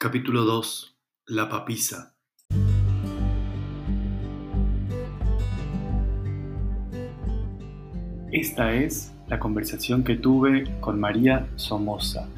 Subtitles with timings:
[0.00, 0.96] Capítulo 2.
[1.26, 2.14] La papisa.
[8.30, 12.28] Esta es la conversación que tuve con María Somoza.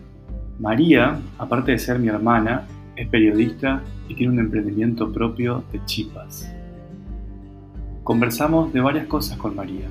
[0.59, 6.51] María, aparte de ser mi hermana, es periodista y tiene un emprendimiento propio de chipas.
[8.04, 9.90] Conversamos de varias cosas con María,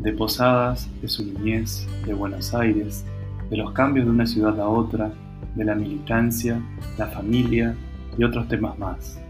[0.00, 3.04] de Posadas, de su niñez, de Buenos Aires,
[3.50, 5.12] de los cambios de una ciudad a otra,
[5.54, 6.60] de la militancia,
[6.98, 7.74] la familia
[8.16, 9.20] y otros temas más.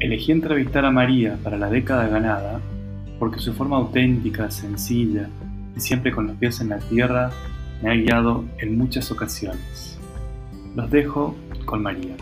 [0.00, 2.60] Elegí entrevistar a María para la década ganada
[3.18, 5.28] porque su forma auténtica, sencilla
[5.76, 7.30] y siempre con los pies en la tierra
[7.82, 9.98] me ha guiado en muchas ocasiones.
[10.74, 12.16] Los dejo con María.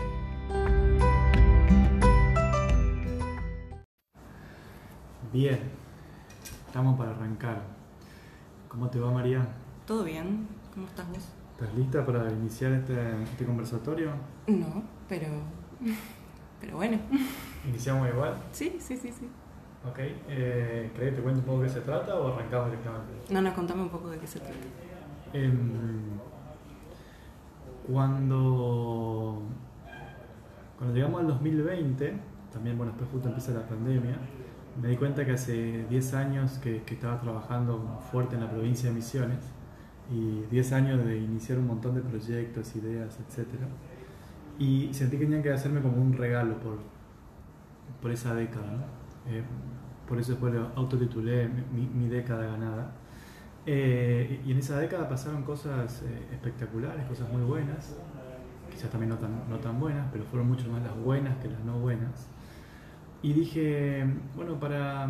[5.31, 5.59] Bien,
[6.65, 7.61] estamos para arrancar.
[8.67, 9.47] ¿Cómo te va María?
[9.85, 10.47] ¿Todo bien?
[10.73, 11.36] ¿Cómo estás vos?
[11.59, 14.11] ¿Estás lista para iniciar este, este conversatorio?
[14.45, 15.25] No, pero.
[16.61, 16.99] Pero bueno.
[17.67, 18.35] ¿Iniciamos igual?
[18.51, 19.27] Sí, sí, sí, sí.
[19.89, 19.97] Ok.
[19.97, 23.33] Eh, ¿Crees que te cuente un poco de qué se trata o arrancamos directamente?
[23.33, 24.53] No, no, contame un poco de qué se trata.
[25.33, 26.19] Em,
[27.91, 29.41] cuando,
[30.77, 32.13] cuando llegamos al 2020,
[32.53, 34.19] también, bueno, después justo empieza la pandemia,
[34.79, 38.89] me di cuenta que hace 10 años que, que estaba trabajando fuerte en la provincia
[38.89, 39.56] de Misiones
[40.11, 43.47] y 10 años de iniciar un montón de proyectos, ideas, etc.
[44.59, 46.79] Y sentí que tenían que hacerme como un regalo por,
[48.01, 48.71] por esa década.
[48.71, 49.31] ¿no?
[49.31, 49.43] Eh,
[50.07, 52.91] por eso después lo autotitulé mi, mi década ganada.
[53.69, 57.97] Eh, y en esa década pasaron cosas eh, espectaculares, cosas muy buenas,
[58.71, 61.59] quizás también no tan, no tan buenas, pero fueron mucho más las buenas que las
[61.65, 62.29] no buenas.
[63.21, 64.05] Y dije,
[64.37, 65.09] bueno, para,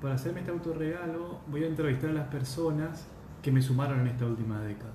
[0.00, 3.08] para hacerme este autorregalo voy a entrevistar a las personas
[3.42, 4.92] que me sumaron en esta última década.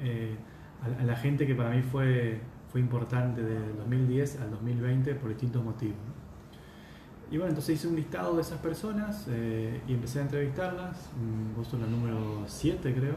[0.00, 0.36] Eh,
[0.82, 5.62] a, la gente que para mí fue, fue importante del 2010 al 2020 por distintos
[5.62, 5.96] motivos.
[7.30, 11.10] Y bueno, entonces hice un listado de esas personas eh, y empecé a entrevistarlas.
[11.16, 13.16] Mm, Vos sos la número 7 creo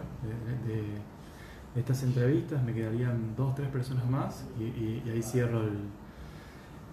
[0.66, 2.64] de, estas entrevistas.
[2.64, 5.78] Me quedarían dos, tres personas más y, ahí cierro el,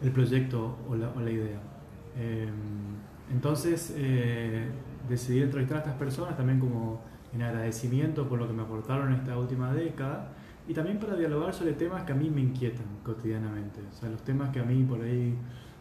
[0.02, 1.60] el proyecto o la, idea.
[2.16, 2.48] Eh,
[3.30, 4.68] entonces eh,
[5.08, 9.20] decidí entrevistar a estas personas también como en agradecimiento por lo que me aportaron en
[9.20, 10.32] esta última década
[10.68, 14.22] y también para dialogar sobre temas que a mí me inquietan cotidianamente, o sea, los
[14.22, 15.34] temas que a mí por ahí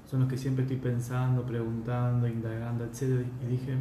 [0.09, 3.23] son los que siempre estoy pensando, preguntando, indagando, etc.
[3.43, 3.75] Y dije,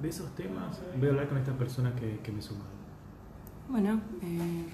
[0.00, 2.80] de esos temas voy a hablar con estas personas que, que me sumaron.
[3.68, 4.64] Bueno, eh,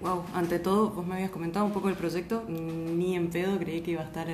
[0.00, 3.80] wow, ante todo, vos me habías comentado un poco del proyecto, ni en pedo creí
[3.80, 4.28] que iba a estar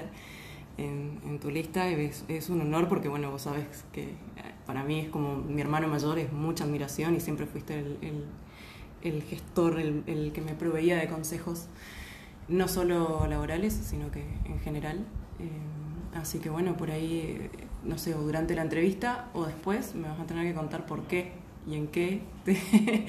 [0.76, 4.14] en, en tu lista, es, es un honor porque, bueno, vos sabes que
[4.66, 8.24] para mí es como mi hermano mayor, es mucha admiración y siempre fuiste el,
[9.02, 11.66] el, gestor, el, el, que me proveía de consejos,
[12.48, 14.98] no solo laborales, sino que en general.
[15.38, 17.50] Eh, así que bueno, por ahí,
[17.82, 21.02] no sé, o durante la entrevista o después me vas a tener que contar por
[21.02, 21.32] qué
[21.66, 22.22] y en qué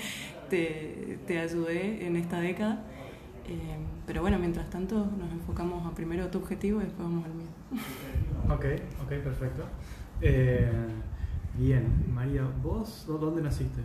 [0.49, 2.83] te, te, ayudé en esta década.
[3.47, 7.33] Eh, pero bueno, mientras tanto nos enfocamos a primero tu objetivo y después vamos al
[7.33, 7.47] mío.
[8.49, 8.65] Ok,
[9.03, 9.63] ok, perfecto.
[10.21, 10.69] Eh...
[11.57, 13.81] Bien, María, ¿vos dónde naciste?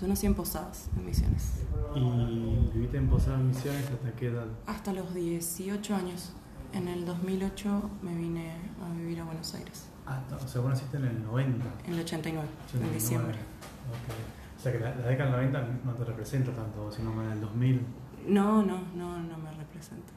[0.00, 1.62] Yo nací en Posadas, en Misiones.
[1.94, 4.46] ¿Y viviste en Posadas, Misiones hasta qué edad?
[4.66, 6.32] Hasta los 18 años.
[6.72, 8.52] En el 2008 me vine
[8.82, 9.88] a vivir a Buenos Aires.
[10.06, 11.66] Ah, o sea, vos naciste en el 90.
[11.86, 12.86] En el 89, 89.
[12.86, 13.34] en diciembre.
[13.34, 14.16] Okay.
[14.56, 17.42] O sea que la, la, década del 90 no te representa tanto, sino más del
[17.42, 17.80] 2000.
[18.28, 20.12] No, no, no, no me representa.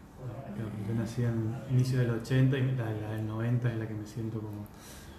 [0.88, 4.06] yo nací en inicio del 80 y la, la del 90 es la que me
[4.06, 4.66] siento como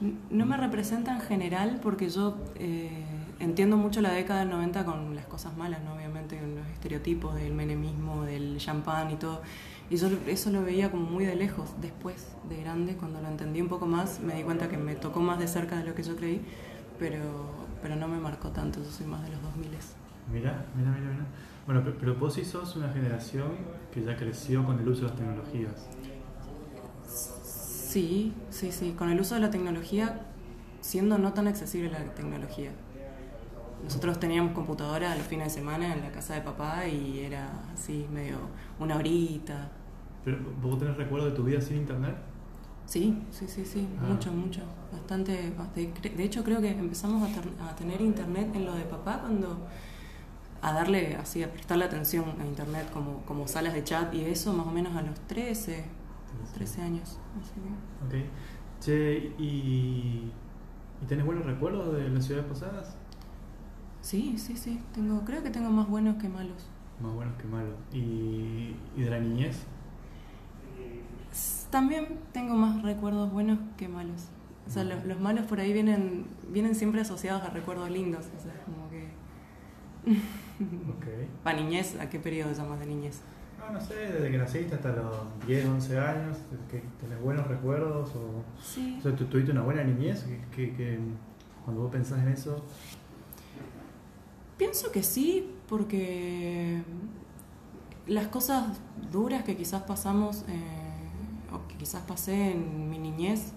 [0.01, 3.05] no me representa en general porque yo eh,
[3.41, 5.95] entiendo mucho la década del 90 con las cosas malas, ¿no?
[5.95, 9.43] obviamente, con los estereotipos del menemismo, del champán y todo.
[9.89, 11.71] Y yo eso lo veía como muy de lejos.
[11.81, 15.21] Después, de grande, cuando lo entendí un poco más, me di cuenta que me tocó
[15.21, 16.41] más de cerca de lo que yo creí,
[16.99, 17.21] pero,
[17.83, 19.71] pero no me marcó tanto, yo soy más de los 2000.
[20.33, 21.27] Mira, mira, mira, mira.
[21.67, 23.53] Bueno, pero, pero vos sí sos una generación
[23.93, 25.89] que ya creció con el uso de las tecnologías.
[27.97, 28.93] Sí, sí, sí.
[28.93, 30.21] Con el uso de la tecnología,
[30.83, 32.71] siendo no tan accesible la tecnología.
[33.83, 38.07] Nosotros teníamos computadora los fines de semana en la casa de papá y era así,
[38.13, 38.37] medio
[38.79, 39.71] una horita.
[40.27, 42.17] ¿Pero vos tenés recuerdo de tu vida sin internet?
[42.85, 44.05] Sí, sí, sí, sí, ah.
[44.09, 44.61] mucho, mucho.
[44.93, 45.55] Bastante.
[45.75, 49.57] De hecho, creo que empezamos a, ter a tener internet en lo de papá cuando
[50.61, 54.53] a darle así, a prestarle atención a internet como, como salas de chat y eso
[54.53, 55.96] más o menos a los 13,
[56.57, 57.19] 13 años.
[57.41, 58.19] Así que.
[58.19, 58.25] Ok.
[58.81, 60.33] Che, ¿y,
[61.03, 62.97] ¿y tenés buenos recuerdos de las ciudades pasadas?
[64.01, 64.81] Sí, sí, sí.
[64.95, 66.67] Tengo, creo que tengo más buenos que malos.
[67.01, 67.75] Más buenos que malos.
[67.93, 69.67] ¿Y, y de la niñez?
[71.71, 74.29] También tengo más recuerdos buenos que malos.
[74.67, 78.25] O sea, los, los malos por ahí vienen, vienen siempre asociados a recuerdos lindos.
[78.37, 79.09] O sea, como que...
[80.89, 81.29] Ok.
[81.45, 82.01] ¿Para niñez?
[82.01, 83.21] ¿A qué periodo llamas de niñez?
[83.73, 85.15] No sé, desde que naciste hasta los
[85.47, 86.39] 10, 11 años,
[86.71, 88.43] que tenés buenos recuerdos o...
[88.63, 88.97] Sí.
[88.99, 90.25] O sea, ¿tú tuviste una buena niñez?
[90.25, 90.41] Que,
[90.71, 90.99] que- que
[91.65, 92.65] cuando vos pensás en eso,
[94.57, 96.81] Pienso que sí, porque
[98.07, 98.81] las cosas
[99.13, 103.53] duras que quizás pasamos, eh, o que quizás pasé en mi niñez,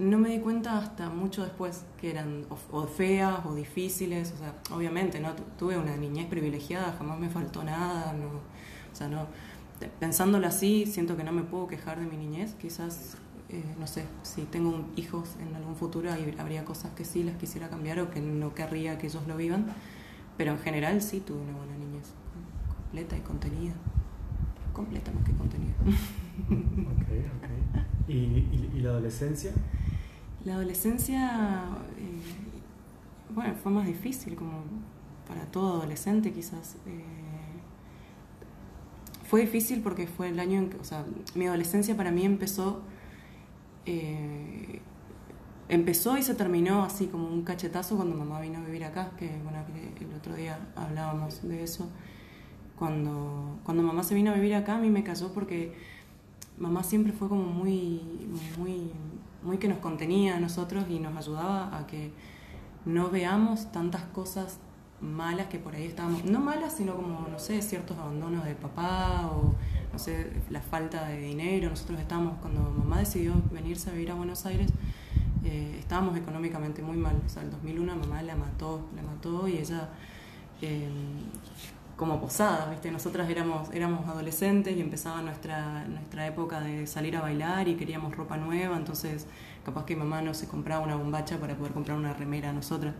[0.00, 4.32] no me di cuenta hasta mucho después que eran o, o feas o difíciles.
[4.32, 5.32] O sea, obviamente, ¿no?
[5.34, 8.12] Tu- tuve una niñez privilegiada, jamás me faltó nada.
[8.12, 8.40] No,
[8.96, 9.26] o sea, no.
[10.00, 12.54] Pensándolo así, siento que no me puedo quejar de mi niñez.
[12.54, 13.18] Quizás,
[13.50, 17.36] eh, no sé, si tengo hijos en algún futuro, ahí habría cosas que sí las
[17.36, 19.66] quisiera cambiar o que no querría que ellos lo vivan.
[20.38, 22.14] Pero en general sí tuve una buena niñez,
[22.74, 23.74] completa y contenida.
[24.72, 25.74] Completa más que contenida.
[26.48, 28.08] Ok, ok.
[28.08, 29.52] ¿Y, y, y la adolescencia?
[30.46, 31.64] La adolescencia,
[31.98, 32.20] eh,
[33.34, 34.62] bueno, fue más difícil como
[35.28, 36.76] para todo adolescente quizás.
[36.86, 37.04] Eh,
[39.28, 42.82] fue difícil porque fue el año en que, o sea, mi adolescencia para mí empezó,
[43.84, 44.80] eh,
[45.68, 49.28] empezó y se terminó así como un cachetazo cuando mamá vino a vivir acá, que
[49.42, 49.58] bueno,
[50.00, 51.88] el otro día hablábamos de eso.
[52.78, 55.72] Cuando, cuando mamá se vino a vivir acá a mí me cayó porque
[56.58, 58.00] mamá siempre fue como muy,
[58.58, 58.92] muy,
[59.42, 62.12] muy que nos contenía a nosotros y nos ayudaba a que
[62.84, 64.58] no veamos tantas cosas
[65.00, 69.30] malas que por ahí estábamos, no malas, sino como, no sé, ciertos abandonos de papá
[69.32, 69.54] o,
[69.92, 71.70] no sé, la falta de dinero.
[71.70, 74.70] Nosotros estábamos, cuando mamá decidió venirse a vivir a Buenos Aires,
[75.44, 77.20] eh, estábamos económicamente muy mal.
[77.24, 79.88] O sea, el 2001 mamá la mató, la mató y ella...
[80.62, 80.88] eh,
[81.96, 82.90] como posada, ¿viste?
[82.90, 88.14] Nosotras éramos, éramos adolescentes y empezaba nuestra, nuestra época de salir a bailar y queríamos
[88.14, 89.26] ropa nueva, entonces
[89.64, 92.94] capaz que mamá no se compraba una bombacha para poder comprar una remera a nosotras.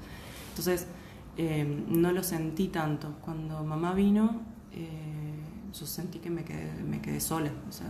[0.48, 0.86] Entonces
[1.36, 3.14] eh, no lo sentí tanto.
[3.20, 4.42] Cuando mamá vino,
[4.72, 5.40] eh,
[5.72, 7.50] yo sentí que me quedé, me quedé sola.
[7.68, 7.88] O sea,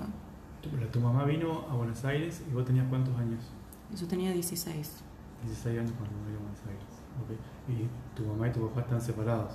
[0.62, 3.40] Tu, pero tu mamá vino a Buenos Aires y vos tenías cuántos años?
[3.94, 5.02] yo tenía 16.
[5.44, 6.84] 16 años cuando vino a Buenos Aires.
[7.22, 7.30] Ok.
[7.68, 9.52] Y tu mamá y tu papá están separados.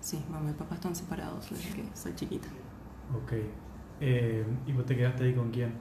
[0.00, 2.48] Sí, mamá y papá están separados desde que soy chiquita.
[3.14, 3.32] Ok.
[4.00, 5.72] Eh, ¿Y vos te quedaste ahí con quién?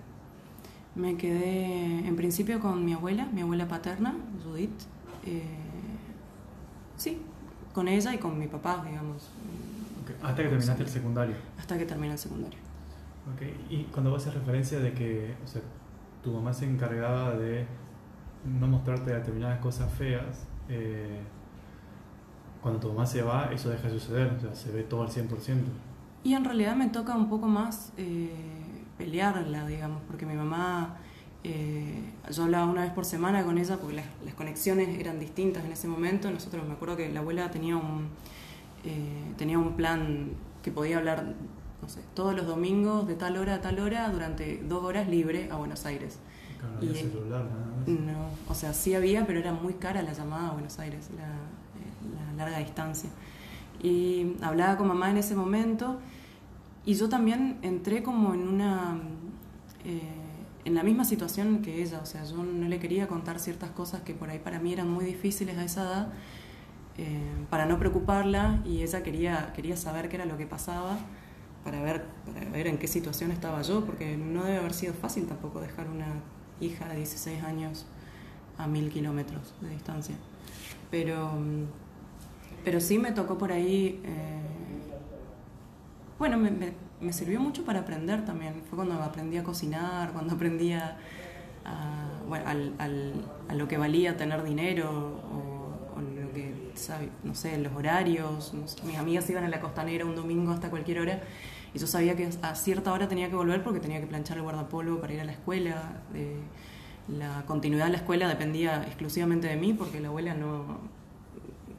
[0.96, 4.70] Me quedé en principio con mi abuela, mi abuela paterna, Judith.
[5.26, 5.44] Eh,
[6.98, 7.22] sí,
[7.74, 9.30] con ella y con mi papá, digamos,
[10.04, 11.36] Ok, Hasta que terminaste el secundario.
[11.58, 12.60] hasta que terminé el secundario.
[13.34, 13.42] Ok.
[13.70, 15.62] Y cuando vos haces referencia de que o sea,
[16.22, 17.66] tu mamá se encargaba de
[18.60, 21.20] no mostrarte determinadas cosas feas, eh,
[22.62, 25.10] cuando tu mamá se va, eso deja de suceder, o sea, se ve todo al
[25.10, 25.28] 100%.
[26.24, 28.30] Y en realidad me toca un poco más eh,
[28.98, 30.98] pelearla, digamos, porque mi mamá,
[31.44, 32.02] eh,
[32.32, 35.72] yo hablaba una vez por semana con ella porque las, las conexiones eran distintas en
[35.72, 36.30] ese momento.
[36.32, 38.08] Nosotros, me acuerdo que la abuela tenía un,
[38.86, 40.30] eh, tenía un plan
[40.62, 41.34] que podía hablar,
[41.82, 45.50] no sé, todos los domingos de tal hora a tal hora durante dos horas libre
[45.52, 46.20] a Buenos Aires.
[46.60, 47.88] Claro, no Y- había celular, nada más.
[47.88, 51.26] No, o sea, sí había, pero era muy cara la llamada a Buenos Aires, la,
[51.26, 53.10] eh, la larga distancia.
[53.82, 56.00] Y hablaba con mamá en ese momento
[56.86, 58.98] y yo también entré como en una...
[59.84, 60.02] eh,
[60.66, 64.02] en la misma situación que ella, o sea, yo no le quería contar ciertas cosas
[64.02, 66.08] que por ahí para mí eran muy difíciles a esa edad,
[66.98, 70.98] eh, para no preocuparla y ella quería, quería saber qué era lo que pasaba
[71.64, 75.26] para ver, para ver en qué situación estaba yo, porque no debe haber sido fácil
[75.26, 76.08] tampoco dejar una
[76.62, 77.86] hija de 16 años
[78.58, 80.16] a mil kilómetros de distancia.
[80.92, 81.32] Pero,
[82.64, 84.42] pero sí me tocó por ahí, eh,
[86.20, 88.62] bueno, me- me sirvió mucho para aprender también.
[88.70, 90.98] Fue cuando aprendí a cocinar, cuando aprendí a,
[92.28, 92.46] bueno,
[92.80, 93.14] al-
[93.48, 98.54] a lo que valía tener dinero o, lo que, sabe, no sé, los horarios.
[98.86, 101.22] Mis amigas iban a la costanera un domingo hasta cualquier hora
[101.74, 104.44] y yo sabía que a cierta hora tenía que volver porque tenía que planchar el
[104.44, 106.02] guardapolvo para ir a la escuela.
[106.14, 106.38] eh,
[107.08, 110.80] la continuidad de la escuela dependía exclusivamente de mí porque la abuela no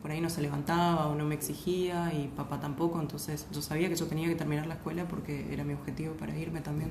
[0.04, 3.88] por ahí no se levantaba o no me exigía y papá tampoco, entonces yo sabía
[3.88, 6.90] que yo tenía que terminar la escuela porque era mi objetivo para irme también.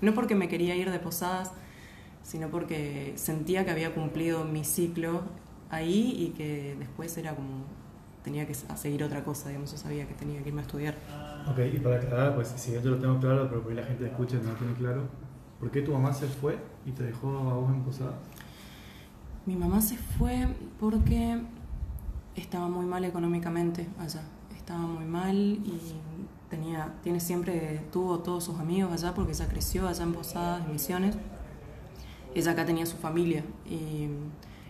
[0.00, 1.50] No porque me quería ir de posadas,
[2.22, 5.22] sino porque sentía que había cumplido mi ciclo
[5.68, 7.64] ahí y que después era como
[8.22, 10.94] tenía que seguir otra cosa, digamos, yo sabía que tenía que irme a estudiar.
[11.50, 14.36] Ok, y para aclarar, pues si yo lo tengo claro, pero porque la gente escucha
[14.36, 15.08] y no lo tiene claro,
[15.58, 16.56] ¿por qué tu mamá se fue
[16.86, 18.14] y te dejó a vos en posada?
[19.44, 20.46] Mi mamá se fue
[20.78, 21.40] porque
[22.36, 24.22] estaba muy mal económicamente allá.
[24.56, 25.80] Estaba muy mal y
[26.48, 30.72] tenía, tiene siempre, tuvo todos sus amigos allá porque ella creció allá en Posadas, en
[30.72, 31.16] Misiones.
[32.34, 34.08] Ella acá tenía su familia y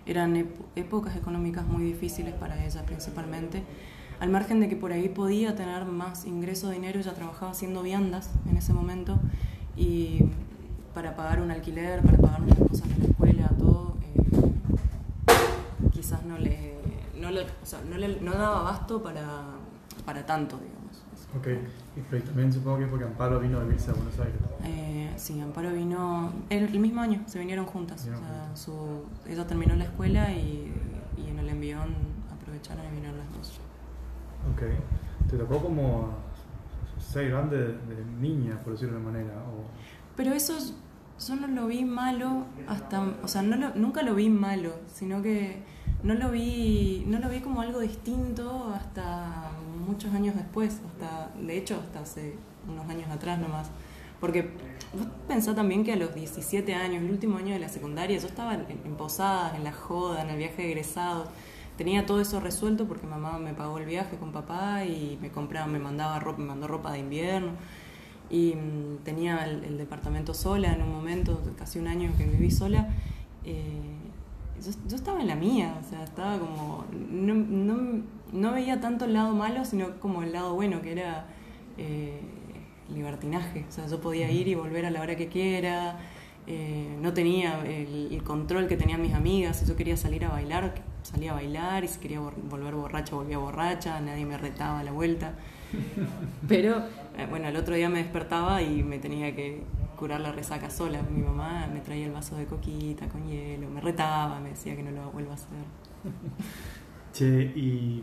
[0.06, 3.62] eran épocas económicas muy difíciles para ella principalmente.
[4.20, 7.82] Al margen de que por ahí podía tener más ingreso de dinero, ella trabajaba haciendo
[7.82, 9.18] viandas en ese momento
[9.76, 10.20] y
[10.94, 16.38] para pagar un alquiler, para pagar unas cosas de la escuela, todo, eh, quizás no
[16.38, 16.73] le,
[17.18, 19.24] no, le, o sea, no, le, no daba abasto para,
[20.04, 21.02] para tanto, digamos.
[21.36, 21.48] Ok,
[21.96, 24.36] y también supongo que porque Amparo vino a vivirse a Buenos Aires.
[24.64, 28.02] Eh, sí, Amparo vino el, el, mismo año, se vinieron juntas.
[28.02, 30.72] o sea, su, ella terminó la escuela y,
[31.16, 31.94] y, en el envión
[32.32, 33.60] aprovecharon y vinieron las dos.
[34.52, 34.62] Ok,
[35.28, 36.10] te tocó como
[36.98, 39.34] ser grande de, de niña, por decirlo de una manera.
[39.34, 39.64] O...
[40.16, 40.56] Pero eso
[41.18, 45.22] yo no lo vi malo hasta, o sea, no lo, nunca lo vi malo, sino
[45.22, 45.62] que
[46.04, 49.50] no lo vi, no lo vi como algo distinto hasta
[49.86, 52.36] muchos años después, hasta, de hecho hasta hace
[52.68, 53.70] unos años atrás nomás.
[54.20, 54.42] Porque
[54.92, 58.26] vos pensás también que a los 17 años, el último año de la secundaria, yo
[58.26, 61.28] estaba en, en posadas, en la joda, en el viaje de egresados.
[61.78, 65.66] Tenía todo eso resuelto porque mamá me pagó el viaje con papá y me compraba,
[65.66, 67.52] me mandaba ropa, me mandó ropa de invierno.
[68.28, 72.88] Y mm, tenía el, departamento sola en un momento, casi un año que viví sola.
[73.44, 74.03] Eh,
[74.88, 76.84] yo, estaba en la mía, o sea, estaba como.
[77.10, 78.02] No, no,
[78.32, 81.26] no, veía tanto el lado malo, sino como el lado bueno, que era
[81.78, 82.20] eh,
[82.92, 83.64] libertinaje.
[83.68, 85.98] O sea, yo podía ir y volver a la hora que quiera,
[86.46, 89.58] eh, no tenía el, control que tenían mis amigas.
[89.58, 93.38] Si yo quería salir a bailar, salía a bailar, y si quería volver borracha, volvía
[93.38, 95.34] borracha, nadie me retaba a la vuelta.
[96.48, 96.82] Pero,
[97.28, 99.62] bueno, el otro día me despertaba y me tenía que
[99.96, 101.02] curar la resaca sola.
[101.02, 104.82] Mi mamá me traía el vaso de coquita con hielo, me retaba, me decía que
[104.82, 105.48] no lo vuelva a hacer.
[107.12, 108.02] Che, ¿y,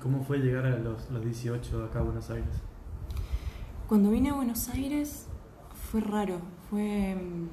[0.00, 2.62] cómo fue llegar a los, los 18 acá a Buenos Aires?
[3.88, 5.26] Cuando vine a Buenos Aires
[5.90, 7.16] fue raro, fue...
[7.16, 7.48] Mm,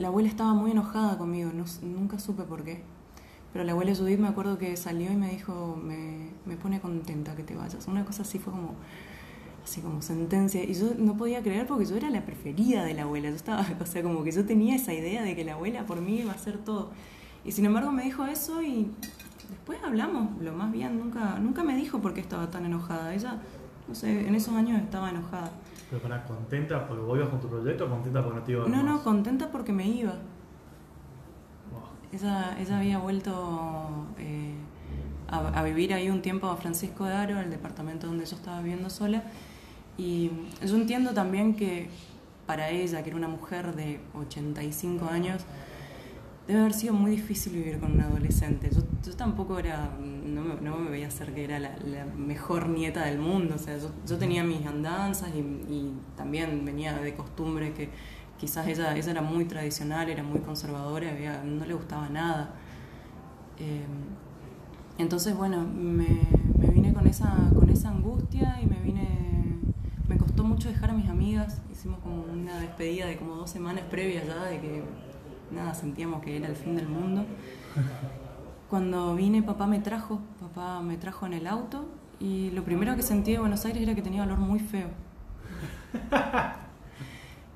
[0.00, 2.82] la abuela estaba muy enojada conmigo, nunca supe por qué.
[3.52, 7.36] Pero la abuela Judith me acuerdo que salió y me dijo, me, me pone contenta
[7.36, 7.86] que te vayas.
[7.86, 8.74] Una cosa así fue como,
[9.64, 10.62] así como sentencia.
[10.64, 13.30] Y yo no podía creer porque yo era la preferida de la abuela.
[13.30, 16.00] Yo estaba, o sea, como que yo tenía esa idea de que la abuela por
[16.00, 16.90] mí iba a hacer todo.
[17.44, 18.90] Y sin embargo me dijo eso y
[19.48, 23.14] después hablamos, lo más bien, nunca, nunca me dijo por qué estaba tan enojada.
[23.14, 23.38] Ella,
[23.88, 25.50] no sé, en esos años estaba enojada.
[25.88, 28.68] ¿Pero para contenta porque vos ibas con tu proyecto o contenta porque no te iba
[28.68, 30.14] No, no, contenta porque me iba.
[32.12, 34.54] Ella, ella había vuelto eh,
[35.28, 38.60] a, a, vivir ahí un tiempo a Francisco de Aro, el departamento donde yo estaba
[38.60, 39.22] viviendo sola,
[40.00, 40.30] y
[40.66, 41.90] yo entiendo también que
[42.46, 45.42] para ella, que era una mujer de 85 años,
[46.48, 48.70] debe haber sido muy difícil vivir con un adolescente.
[48.72, 48.82] Yo,
[49.14, 53.76] tampoco era, no me, veía ser que era la, mejor nieta del mundo, o sea,
[53.76, 57.90] yo, tenía mis andanzas y, también venía de costumbre que
[58.38, 61.12] quizás ella, ella era muy tradicional, era muy conservadora,
[61.44, 62.54] no le gustaba nada.
[63.58, 63.84] Eh,
[64.96, 66.08] entonces, bueno, me,
[66.58, 69.09] me vine con esa, con esa angustia y me vine
[70.44, 74.44] mucho dejar a mis amigas, hicimos como una despedida de como dos semanas previas ya
[74.44, 74.82] de que
[75.50, 77.24] nada, sentíamos que era el fin del mundo.
[78.68, 81.86] Cuando vine papá me trajo, papá me trajo en el auto
[82.20, 84.88] y lo primero que sentí de Buenos Aires era que tenía olor muy feo.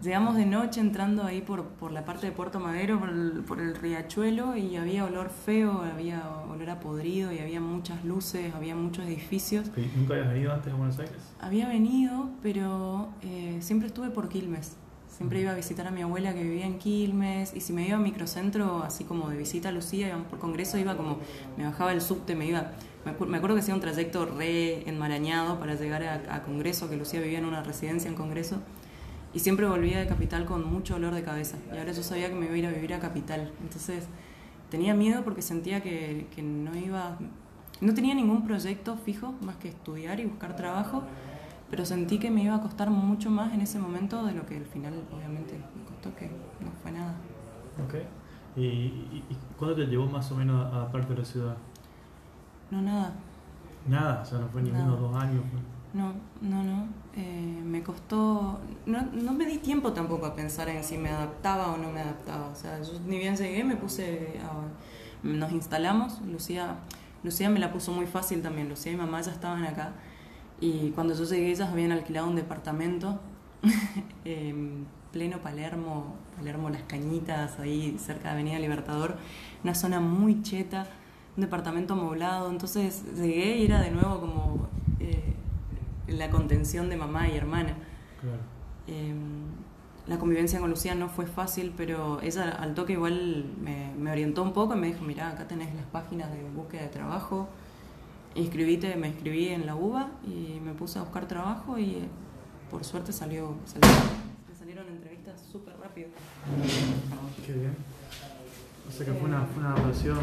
[0.05, 3.59] Llegamos de noche entrando ahí por, por la parte de Puerto Madero, por el, por
[3.59, 8.75] el, riachuelo, y había olor feo, había olor a podrido, y había muchas luces, había
[8.75, 9.71] muchos edificios.
[9.97, 11.17] ¿Nunca habías venido antes a Buenos Aires?
[11.41, 14.77] Había venido, pero eh, siempre estuve por Quilmes.
[15.09, 17.97] Siempre iba a visitar a mi abuela que vivía en Quilmes, y si me iba
[17.97, 21.17] a microcentro, así como de visita a Lucía, íbamos por congreso, iba como,
[21.57, 22.73] me bajaba el subte, me iba...
[23.07, 27.21] Me acuerdo que hacía un trayecto re enmarañado para llegar a, a Congreso, que Lucía
[27.21, 28.61] vivía en una residencia en Congreso
[29.35, 31.57] y siempre volvía de Capital con mucho olor de cabeza.
[31.75, 33.53] Y ahora yo sabía que me iba a ir a vivir a Capital.
[33.63, 34.07] Entonces
[34.71, 37.19] tenía miedo porque sentía que, que no iba...
[37.81, 41.03] No tenía ningún proyecto fijo más que estudiar y buscar trabajo,
[41.69, 44.57] pero sentí que me iba a costar mucho más en ese momento de lo que
[44.57, 46.27] al final obviamente me costó, que
[46.61, 47.15] no fue nada.
[47.85, 47.95] Ok.
[48.57, 51.57] ¿Y, y, y cuándo te llevó más o menos a parte de la ciudad?
[52.71, 53.13] No, nada.
[53.89, 55.43] Nada, o sea, no fue ni uno o dos años.
[55.95, 56.89] No, no, no.
[57.15, 58.61] Eh, me costó.
[58.85, 62.01] No, no, me di tiempo tampoco a pensar en si me adaptaba o no me
[62.01, 62.49] adaptaba.
[62.49, 64.41] O sea, yo ni bien llegué, me puse.
[64.43, 66.21] A, nos instalamos.
[66.23, 66.79] Lucía,
[67.23, 68.69] Lucía me la puso muy fácil también.
[68.69, 69.93] Lucía y mamá ya estaban acá.
[70.61, 73.21] Y cuando yo llegué, ellas habían alquilado un departamento
[74.25, 79.17] en pleno Palermo, Palermo Las Cañitas, ahí cerca de Avenida Libertador.
[79.63, 80.89] Una zona muy cheta,
[81.37, 82.51] un departamento amoblado.
[82.51, 84.69] Entonces llegué y era de nuevo como
[86.09, 87.75] la contención de mamá y hermana.
[88.21, 88.39] Claro.
[88.87, 89.45] Em,
[90.07, 94.43] la convivencia con Lucía no fue fácil, pero ella al toque igual me, me orientó
[94.43, 97.49] un poco y me dijo, mira, acá tenés las páginas de búsqueda de trabajo,
[98.35, 102.09] inscribite, me inscribí en la UBA y me puse a buscar trabajo y eh,
[102.71, 103.89] por suerte salió, salió
[104.49, 106.09] me salieron entrevistas súper rápido.
[107.47, 107.75] Qué bien.
[108.87, 110.19] O sea que fue una, fue una adaptación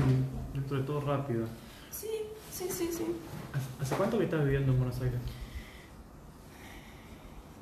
[0.54, 1.46] dentro de todo rápida.
[1.90, 2.08] Sí,
[2.52, 3.06] sí, sí, sí.
[3.54, 5.20] ¿Hace- ¿Hace cuánto que estás viviendo en Buenos Aires?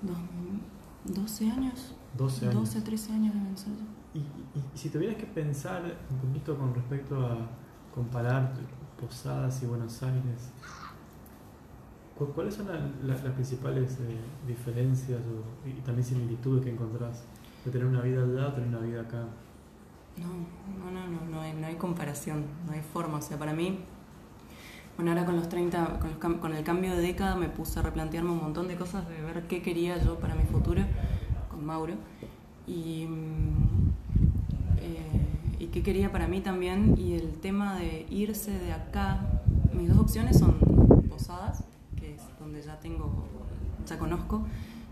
[0.01, 1.95] Dos- 12 años.
[2.17, 2.55] 12 años.
[2.59, 3.73] 12, 13 años deben ser.
[4.13, 4.23] Y, y-
[4.73, 7.37] y si tuvieras que pensar un poquito con respecto a
[7.93, 8.53] comparar
[8.99, 10.49] Posadas y Buenos Aires,
[12.17, 17.23] ¿cu- ¿cuáles son la- la- las principales eh, diferencias o- y también similitudes que encontrás
[17.65, 19.25] de tener una vida allá o tener una vida acá?
[20.17, 20.27] No,
[20.83, 23.17] no, no, no, no hay, no hay comparación, no hay forma.
[23.19, 23.79] O sea, para mí,
[24.99, 27.83] bueno, ahora con los 30, con, los con el cambio de década me puse a
[27.83, 30.81] replantearme un montón de cosas, de ver qué quería yo para mi futuro
[31.49, 31.93] con Mauro
[32.67, 33.93] y, mm,
[34.81, 36.95] eh, y qué quería para mí también.
[36.97, 39.21] Y el tema de irse de acá,
[39.71, 40.59] mis dos opciones son
[41.07, 41.63] Posadas,
[41.95, 43.25] que es donde ya tengo,
[43.87, 44.41] ya conozco,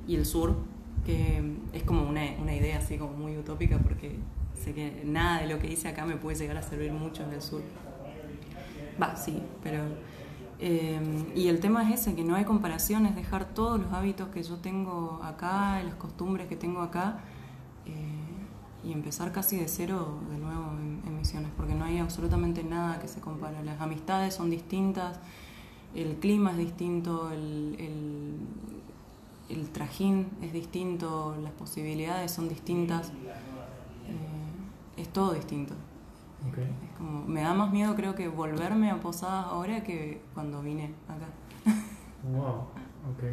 [0.08, 0.56] y el sur,
[1.06, 4.16] que es como una, una idea así como muy utópica porque
[4.58, 7.34] sé que nada de lo que hice acá me puede llegar a servir mucho en
[7.34, 7.62] el sur.
[9.02, 9.84] Va, sí, pero...
[10.60, 11.00] eh,
[11.36, 14.42] y el tema es ese, que no hay comparación, es dejar todos los hábitos que
[14.44, 17.20] yo tengo acá, las costumbres que tengo acá,
[17.86, 17.94] eh,
[18.84, 23.08] y empezar casi de cero de nuevo en, Misiones, porque no hay absolutamente nada que
[23.08, 23.64] se compara.
[23.64, 25.20] Las amistades son distintas,
[25.96, 35.02] el clima es distinto, el, el, el trajín es distinto, las posibilidades son distintas, eh,
[35.02, 35.74] es todo distinto.
[36.50, 36.58] Ok.
[36.60, 40.94] Es como, me da más miedo creo que volverme a Posadas ahora que cuando vine
[41.08, 41.28] acá.
[42.24, 42.68] Wow,
[43.12, 43.24] ok.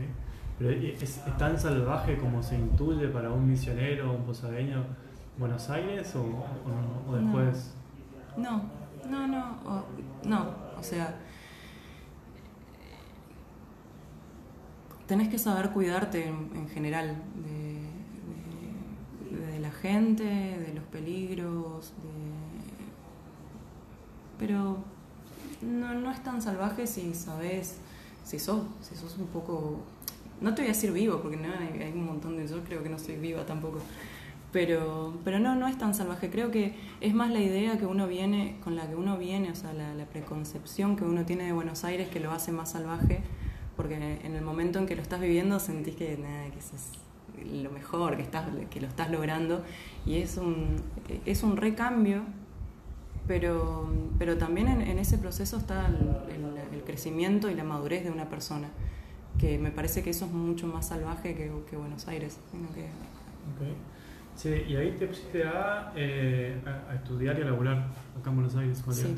[0.59, 4.85] Pero ¿es, es tan salvaje como se intuye para un misionero o un posadeño
[5.37, 7.13] Buenos Aires o, o no?
[7.13, 7.75] ¿O después?
[8.37, 8.63] No,
[9.09, 9.85] no, no, o-
[10.29, 10.47] no,
[10.79, 11.17] o sea,
[15.07, 17.81] tenés que saber cuidarte en, en general de,
[19.37, 22.24] de- de la gente, de los peligros, de...
[24.39, 24.79] pero
[25.63, 27.77] no, no es tan salvaje si sabes,
[28.25, 29.81] si sos, si sos un poco,
[30.41, 32.89] no te voy a decir vivo, porque no, hay, un montón de, yo creo que
[32.89, 33.81] no soy viva tampoco,
[34.53, 36.31] pero, pero no, no es tan salvaje.
[36.31, 39.55] Creo que es más la idea que uno viene, con la que uno viene, o
[39.57, 43.21] sea, la, la preconcepción que uno tiene de Buenos Aires que lo hace más salvaje,
[43.77, 46.93] porque en el momento en que lo estás viviendo sentís que, nada, que eso es
[47.63, 49.65] lo mejor, que, estás, que lo estás logrando,
[50.07, 50.77] y es un,
[51.27, 52.23] es un recambio,
[53.27, 55.95] pero, pero también en, en ese proceso está el,
[56.35, 58.69] el- el crecimiento y la madurez de una persona,
[59.39, 62.39] que me parece que eso es mucho más salvaje que, que Buenos Aires.
[62.51, 63.77] sino que- Ok.
[64.37, 68.37] Sí, y ahí te pusiste a, eh, a, a estudiar y a laburar acá en
[68.37, 68.85] Buenos Aires, Sí.
[68.85, 69.17] Julián.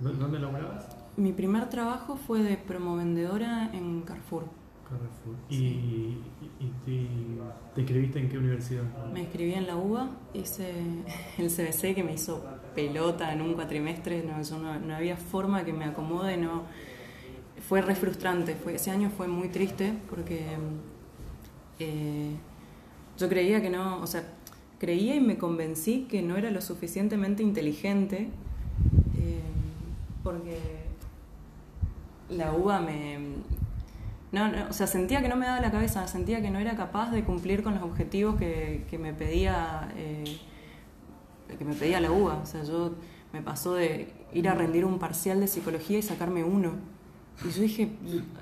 [0.00, 0.86] ¿Dó- ¿Dónde laburabas?
[1.16, 4.44] Mi primer trabajo fue de promovendedora en Carrefour.
[4.88, 5.34] Carrefour.
[5.50, 6.22] ¿Y, Sí.
[6.60, 8.84] y, y te, te inscribiste en qué universidad?
[9.12, 10.72] Me inscribí en la UBA, hice
[11.36, 12.42] el CBC que me hizo
[12.74, 16.62] pelota en un cuatrimestre, no, había forma que me acomode, no,
[17.68, 20.44] fue re frustrante, ese año fue muy triste porque
[21.78, 22.32] eh,
[23.18, 24.22] yo creía que no, o sea,
[24.78, 28.28] creía y me convencí que no era lo suficientemente inteligente
[29.18, 29.40] eh,
[30.22, 30.58] porque
[32.30, 33.18] la uva me...
[34.30, 36.76] No, no, o sea, sentía que no me daba la cabeza, sentía que no era
[36.76, 40.38] capaz de cumplir con los objetivos que, que me pedía eh,
[41.56, 42.40] que me pedía la UBA.
[42.42, 42.92] O sea, yo
[43.32, 46.72] me pasó de ir a rendir un parcial de psicología y sacarme uno.
[47.44, 47.90] Y yo dije,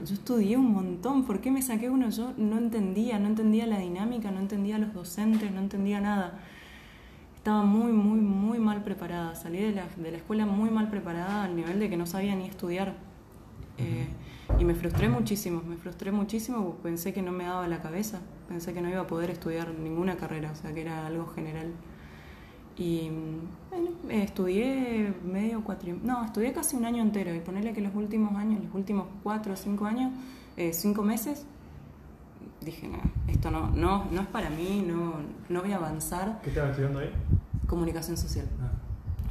[0.05, 2.09] yo estudié un montón, ¿por qué me saqué uno?
[2.09, 6.41] Yo no entendía, no entendía la dinámica, no entendía los docentes, no entendía nada.
[7.37, 9.35] Estaba muy, muy, muy mal preparada.
[9.35, 12.35] Salí de la, de la escuela muy mal preparada al nivel de que no sabía
[12.35, 12.95] ni estudiar.
[13.79, 14.07] Eh,
[14.59, 18.21] y me frustré muchísimo, me frustré muchísimo porque pensé que no me daba la cabeza,
[18.49, 21.73] pensé que no iba a poder estudiar ninguna carrera, o sea que era algo general.
[22.79, 23.11] Y
[23.71, 25.99] bueno, estudié medio cuatri...
[26.03, 29.55] No, estudié casi un año entero y ponerle que los últimos años, los últimos cuatro
[29.55, 30.13] o cinco años,
[30.57, 31.47] eh, cinco meses,
[32.61, 35.15] dije, no, esto no, no, no es para mí, no,
[35.49, 36.41] no voy a avanzar.
[36.43, 37.11] ¿Qué estabas estudiando ahí?
[37.67, 38.47] Comunicación social.
[38.61, 38.73] Ah,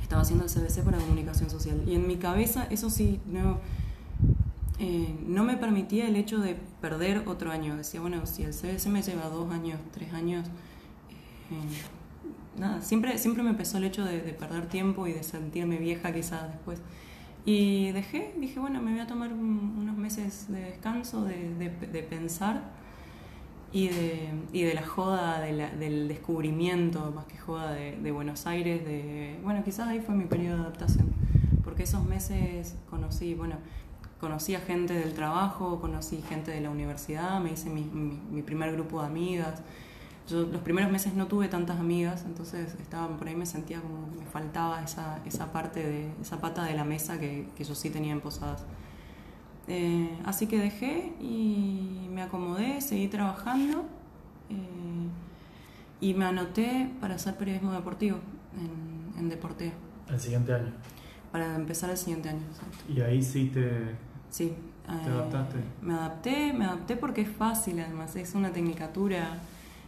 [0.01, 1.83] Estaba haciendo el CBC para comunicación social.
[1.87, 3.59] Y en mi cabeza, eso sí, no,
[4.79, 7.75] eh, no me permitía el hecho de perder otro año.
[7.75, 10.47] Decía, bueno, si el CBC me lleva dos años, tres años,
[11.51, 11.77] eh,
[12.57, 16.13] nada, siempre, siempre me pesó el hecho de, de perder tiempo y de sentirme vieja
[16.13, 16.81] quizás después.
[17.45, 22.63] Y dejé, dije, bueno, me voy a tomar unos meses de descanso, de, de, pensar
[23.71, 28.83] y de, y de la joda del descubrimiento, más que joda de, de, Buenos Aires,
[28.83, 31.13] de, bueno, quizás ahí fue mi periodo de adaptación,
[31.63, 33.57] porque esos meses conocí, bueno,
[34.19, 38.71] conocí a gente del trabajo, conocí gente de la universidad, me hice mi, mi primer
[38.71, 39.61] grupo de amigas,
[40.27, 44.09] yo los primeros meses no tuve tantas amigas, entonces estaba por ahí me sentía como
[44.11, 47.75] que me faltaba esa, esa parte de esa pata de la mesa que, que yo
[47.75, 48.63] sí tenía en Posadas.
[49.67, 53.85] Eh, así que dejé y me acomodé, seguí trabajando
[54.49, 55.07] eh,
[56.01, 58.19] y me anoté para hacer periodismo deportivo
[58.57, 59.73] en, en Deportea.
[60.09, 60.71] ¿El siguiente año?
[61.31, 62.77] Para empezar el siguiente año, exacto.
[62.91, 63.95] ¿Y ahí sí te,
[64.29, 64.53] sí,
[64.85, 65.59] te adaptaste?
[65.59, 69.39] Eh, me adapté, me adapté porque es fácil además, es una tecnicatura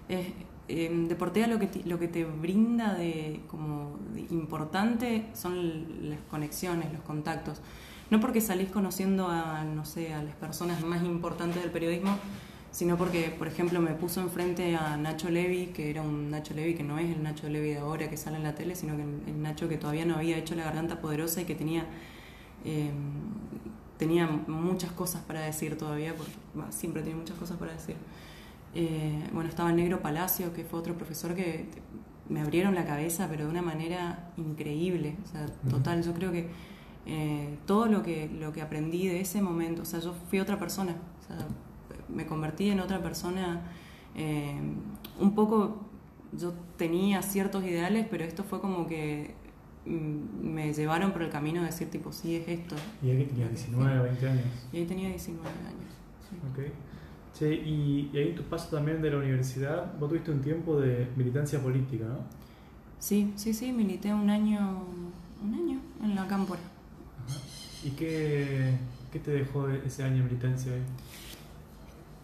[0.09, 0.27] es,
[0.69, 3.97] eh, Deportea lo que, te, lo que te brinda de como
[4.29, 7.61] importante son las conexiones, los contactos.
[8.09, 12.17] No porque salís conociendo a, no sé, a las personas más importantes del periodismo,
[12.71, 16.75] sino porque, por ejemplo, me puso enfrente a Nacho Levi, que era un Nacho Levi
[16.75, 19.03] que no es el Nacho Levi de ahora que sale en la tele, sino que
[19.03, 21.85] el Nacho que todavía no había hecho la garganta poderosa y que tenía,
[22.65, 22.91] eh,
[23.97, 26.33] tenía muchas cosas para decir todavía, porque
[26.71, 27.95] siempre tiene muchas cosas para decir.
[28.75, 31.67] Eh, bueno, estaba Negro Palacio, que fue otro profesor que
[32.30, 35.15] me abrieron la cabeza, pero de una manera increíble.
[35.23, 36.49] O sea, total, yo creo que
[37.06, 40.60] eh, todo lo que, lo que aprendí de ese momento, o sea, yo fui otra
[40.60, 41.47] persona, o sea,
[42.10, 43.62] me convertí en otra persona.
[44.15, 44.60] Eh,
[45.19, 45.86] un poco,
[46.34, 49.36] yo tenía ciertos ideales, pero esto fue como que
[49.86, 52.75] mm, me llevaron por el camino de decir, tipo, sí, es esto.
[53.01, 54.45] ¿Y ahí tenía 19, 20 años?
[54.73, 55.93] Y ahí tenía 19 años.
[56.30, 56.36] Sí.
[57.38, 61.62] Sí, y, ahí tu paso también de la universidad, vos tuviste un tiempo de militancia
[61.62, 62.17] política, ¿no?
[62.97, 64.84] Sí, sí, sí, milité un año,
[65.43, 66.62] un año en la Cámpora.
[67.84, 68.76] ¿Y qué,
[69.12, 70.82] qué, te dejó ese año de militancia ahí?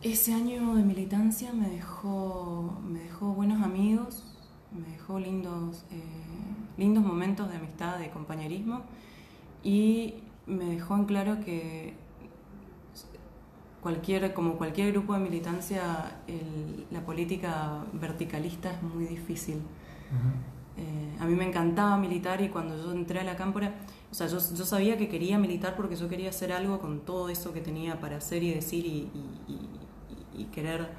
[0.02, 4.24] Ese año de militancia me dejó, me dejó buenos amigos,
[4.72, 6.02] me dejó lindos, eh,
[6.78, 8.82] lindos momentos de amistad, de compañerismo
[9.64, 10.16] y
[10.48, 11.94] me dejó en claro que
[13.84, 16.16] cualquier, como cualquier grupo de militancia,
[16.90, 19.62] la política verticalista es muy difícil.
[20.78, 23.76] Eh, a mí me encantaba militar y cuando yo entré a la cámpora,
[24.10, 27.30] o sea, yo, yo, sabía que quería militar porque yo quería hacer algo con todo
[27.30, 29.10] eso que tenía para hacer y decir y,
[30.36, 30.90] y querer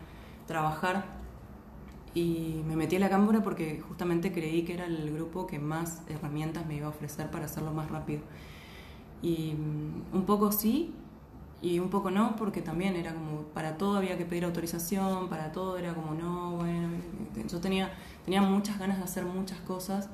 [0.46, 1.04] trabajar.
[2.14, 6.02] Y me metí a la cámpora porque justamente creí que era el grupo que más
[6.08, 8.22] herramientas me iba a ofrecer para hacerlo más rápido.
[9.20, 10.94] Y mm, un poco sí,
[11.64, 15.50] y un poco no, porque también era como, para todo había que pedir autorización, para
[15.50, 16.88] todo era como, no, bueno,
[17.50, 17.90] yo tenía,
[18.22, 20.10] tenía muchas ganas de hacer muchas cosas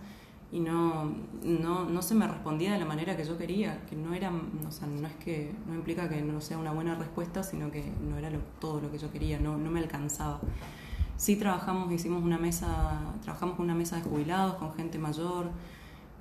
[0.52, 4.14] y no, no, no se me respondía de la manera que yo quería, que no
[4.14, 7.68] era, o sea, no es que, no implica que no sea una buena respuesta, sino
[7.72, 10.38] que no era todo lo que yo quería, no, no me alcanzaba.
[11.16, 15.50] Sí trabajamos, hicimos una mesa, trabajamos con una mesa de jubilados, con gente mayor,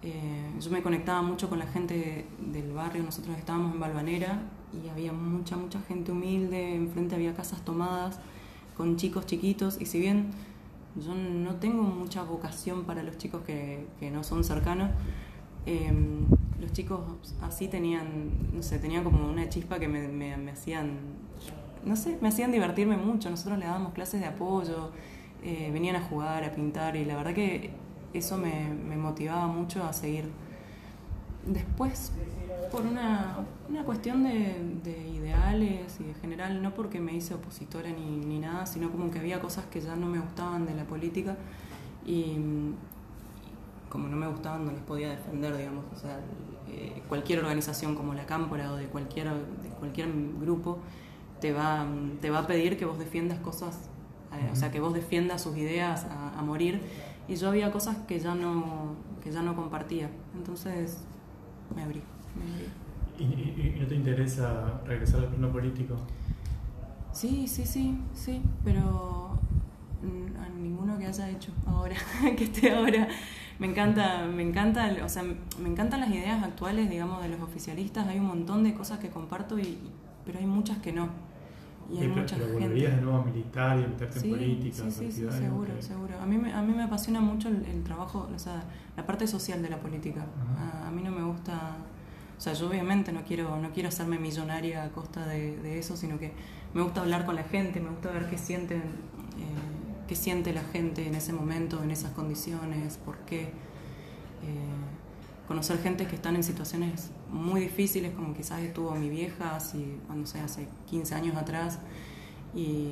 [0.01, 4.41] eh, yo me conectaba mucho con la gente del barrio, nosotros estábamos en Balvanera
[4.73, 8.19] y había mucha, mucha gente humilde, enfrente había casas tomadas
[8.77, 10.27] con chicos chiquitos y si bien
[10.95, 14.89] yo no tengo mucha vocación para los chicos que, que no son cercanos,
[15.65, 16.25] em,
[16.59, 16.99] los chicos
[17.41, 18.07] así tenían,
[18.53, 20.97] no sé, tenían como una chispa que me, me, hacían,
[21.85, 23.29] no sé, me hacían divertirme mucho.
[23.29, 24.91] Nosotros le dábamos clases de apoyo,
[25.43, 27.71] eh, venían a jugar, a pintar y la verdad que
[28.13, 30.29] eso me, me motivaba mucho a seguir.
[31.45, 32.11] Después,
[32.71, 33.37] por una,
[33.69, 38.39] una cuestión de, de, ideales y de general, no porque me hice opositora ni, ni,
[38.39, 41.37] nada, sino como que había cosas que ya no me gustaban de la política
[42.05, 42.37] y,
[43.89, 45.85] como no me gustaban no les podía defender, digamos.
[45.93, 46.19] O sea,
[46.67, 50.79] eh, cualquier organización como la Cámpora o de cualquier, de cualquier grupo
[51.41, 51.85] te va,
[52.21, 53.89] te va a pedir que vos defiendas cosas,
[54.33, 56.81] eh, o sea, que vos defiendas sus ideas a, a morir
[57.27, 60.09] y yo había cosas que ya no, que ya no compartía.
[60.35, 60.99] Entonces
[61.75, 62.01] me abrí.
[63.17, 65.95] ¿Y, y, no te interesa regresar al plano político?
[67.11, 69.37] Sí, sí, sí, sí, pero
[70.39, 71.95] a ninguno que haya hecho ahora,
[72.37, 73.07] que esté ahora.
[73.57, 78.07] Me encanta, me encanta, o sea, me encantan las ideas actuales, digamos, de los oficialistas.
[78.07, 79.77] Hay un montón de cosas que comparto, y,
[80.25, 81.09] pero hay muchas que no.
[81.91, 84.83] Y hay mucha pero volverías de nuevo a militar y a meterte en política.
[84.83, 86.19] Sí, sí, sí, seguro, seguro.
[86.21, 88.63] A mí, me, a mí me apasiona mucho el, trabajo, o sea,
[88.95, 90.25] la parte social de la política.
[90.57, 91.77] A, a, mí no me gusta
[92.39, 96.17] o sea, yo obviamente no quiero, no quiero hacerme millonaria a costa de, eso, sino
[96.17, 96.31] que
[96.73, 100.63] me gusta hablar con la gente, me gusta ver qué sienten, eh, qué siente la
[100.63, 103.41] gente en ese momento, en esas condiciones, por qué.
[103.41, 104.79] Eh,
[105.49, 110.25] conocer gente que están en situaciones muy difíciles, como quizás estuvo mi vieja, así, no
[110.25, 111.79] sé, hace 15 años atrás,
[112.55, 112.91] y,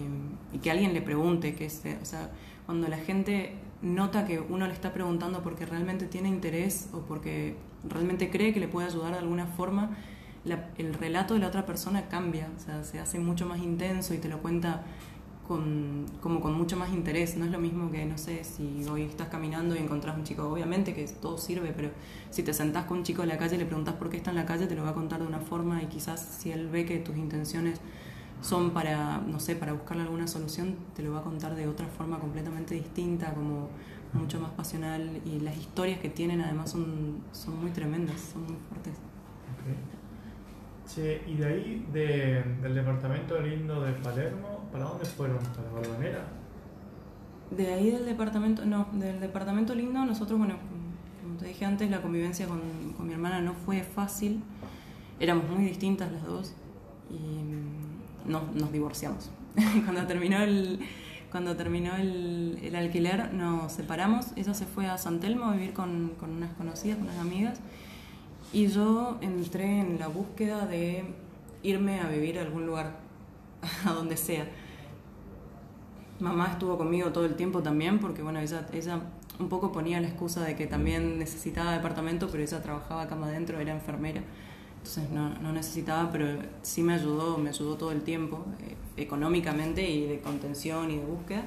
[0.62, 2.32] que alguien le pregunte, que o sea,
[2.66, 7.56] cuando la gente nota que uno le está preguntando porque realmente tiene interés o porque
[7.90, 9.92] realmente cree que le puede ayudar de alguna forma,
[10.78, 14.18] el relato de la otra persona cambia, o sea, se hace mucho más intenso y
[14.18, 14.84] te lo cuenta
[15.48, 17.38] con, como con mucho más interés.
[17.38, 20.48] No es lo mismo que, no sé, si hoy estás caminando y encontrás un chico,
[20.48, 21.90] obviamente que todo sirve, pero
[22.30, 24.30] si te sentás con un chico en la calle y le preguntas por qué está
[24.32, 26.68] en la calle, te lo va a contar de una forma y quizás si él
[26.68, 27.80] ve que tus intenciones
[28.42, 31.88] son para, no sé, para buscarle alguna solución, te lo va a contar de otra
[31.88, 33.70] forma completamente distinta, como
[34.18, 38.58] mucho más pasional y las historias que tienen además son, son muy tremendas, son muy
[38.70, 38.94] fuertes.
[40.94, 41.22] Okay.
[41.28, 45.38] y de ahí, del departamento lindo de Palermo, ¿Para dónde fueron?
[45.38, 46.28] ¿Para Balvanera?
[47.52, 50.56] De ahí del departamento, no, del departamento lindo, nosotros, bueno,
[51.24, 52.60] como te dije antes, la convivencia con,
[52.96, 54.44] con mi hermana no fue fácil.
[55.20, 56.54] Éramos muy distintas las dos
[57.10, 59.32] y no, nos divorciamos.
[59.86, 60.80] cuando terminó el,
[61.32, 64.28] cuando terminó el, el, alquiler nos separamos.
[64.36, 67.60] Ella se fue a San Telmo a vivir con, con unas conocidas, con unas amigas.
[68.54, 71.04] Y yo entré en la búsqueda de
[71.64, 72.98] irme a vivir a algún lugar
[73.86, 74.48] a donde sea.
[76.20, 79.02] Mamá estuvo conmigo todo el tiempo también porque, bueno, ella, ella
[79.40, 83.60] un poco ponía la excusa de que también necesitaba departamento, pero ella trabajaba cama adentro,
[83.60, 84.22] era enfermera.
[84.78, 89.90] Entonces no, no, necesitaba, pero sí me ayudó, me ayudó todo el tiempo, eh, económicamente
[89.90, 91.44] y de contención y de búsqueda.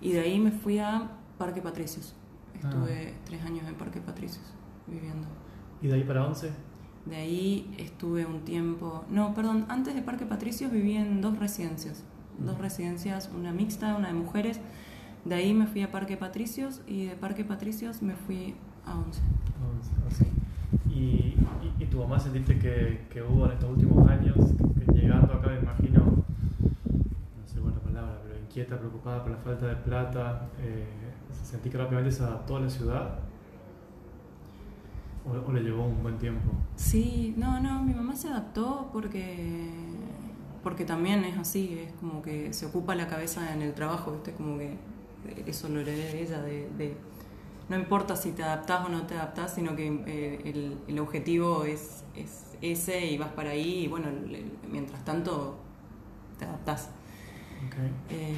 [0.00, 2.14] Y de ahí me fui a Parque Patricios.
[2.54, 3.20] Estuve ah.
[3.24, 4.44] tres años en Parque Patricios
[4.86, 5.26] viviendo.
[5.82, 6.50] ¿Y de ahí para once?
[7.06, 12.04] De ahí estuve un tiempo, no, perdón, antes de Parque Patricios viví en dos residencias,
[12.38, 14.60] dos residencias, una mixta, una de mujeres.
[15.24, 18.54] De ahí me fui a Parque Patricios y de Parque Patricios me fui
[18.84, 19.20] a Once.
[20.88, 21.34] ¿Y,
[21.78, 25.60] y, tu mamá sentiste que, que, hubo en estos últimos años, que, llegando acá me
[25.60, 30.86] imagino, no sé buena palabra, pero inquieta, preocupada por la falta de plata, eh,
[31.42, 33.18] ¿sentí que rápidamente se adaptó a la ciudad?
[35.46, 36.50] ¿O, le llevó un buen tiempo?
[36.76, 39.76] Sí, no, no, mi mamá se adaptó porque,
[40.62, 44.32] porque también es así, es como que se ocupa la cabeza en el trabajo, ¿viste?
[44.32, 44.76] Como que
[45.46, 46.96] eso lo heredé de ella, de,
[47.68, 51.64] no importa si te adaptás o no te adaptás, sino que eh, el, el, objetivo
[51.64, 54.08] es, es, ese y vas para ahí y bueno,
[54.70, 55.58] mientras tanto
[56.38, 56.90] te adaptás.
[58.10, 58.34] Eh,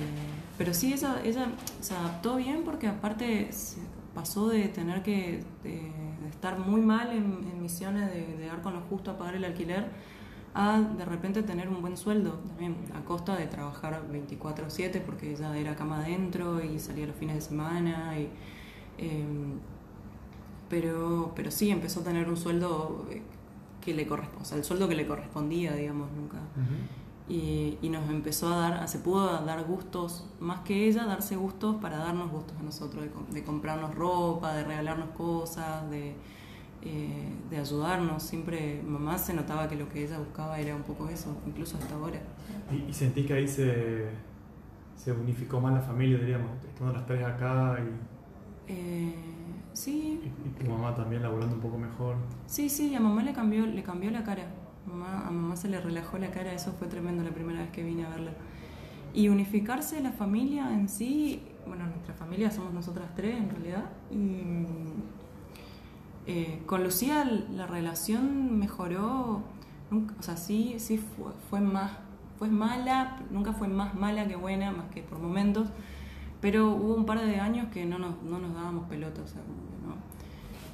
[0.59, 1.49] pero sí, ella, ella
[1.81, 3.51] se adaptó bien porque aparte
[4.15, 5.45] pasó de tener que
[6.29, 9.89] estar muy mal en, misiones de, dar con lo justo a pagar el alquiler
[10.53, 15.57] a de repente tener un buen sueldo también a costa de trabajar 24/7 porque ella
[15.57, 18.29] era cama adentro y salía los fines de semana y,
[19.01, 19.59] em,
[20.69, 23.07] pero pero sí empezó a tener un sueldo
[23.81, 26.39] que le correspondía o sea, el sueldo que le correspondía digamos nunca
[27.31, 31.99] y, nos empezó a dar, se pudo dar gustos, más que ella, darse gustos para
[31.99, 36.15] darnos gustos a nosotros, de, comprarnos ropa, de regalarnos cosas, de,
[36.83, 38.25] eh, de ayudarnos.
[38.25, 41.95] Siempre mamá se notaba que lo que ella buscaba era un poco eso, incluso hasta
[41.95, 42.21] ahora.
[42.73, 44.09] ¿Y, y sentí que ahí se,
[44.97, 48.10] se unificó más la familia, diríamos, estando las tres acá y...
[48.71, 49.15] Eh,
[49.73, 50.21] sí.
[50.45, 52.17] Y, tu mamá también laburando un poco mejor.
[52.47, 54.47] Sí, sí, a mamá le cambió, le cambió la cara
[54.87, 58.05] a mamá se le relajó la cara, eso fue tremendo la primera vez que vine
[58.07, 58.33] a verla.
[59.13, 63.85] Y unificarse la familia en sí, bueno, nuestra familia somos nosotras tres en realidad.
[64.11, 64.67] Y,
[66.27, 69.43] eh, con Lucía la relación mejoró,
[69.91, 71.93] o sea, sí, sí fue, fue más,
[72.39, 75.69] fue mala, nunca fue más mala que buena, más que por momentos,
[76.41, 79.41] pero hubo un par de años que no nos, no nos dábamos pelota, o sea,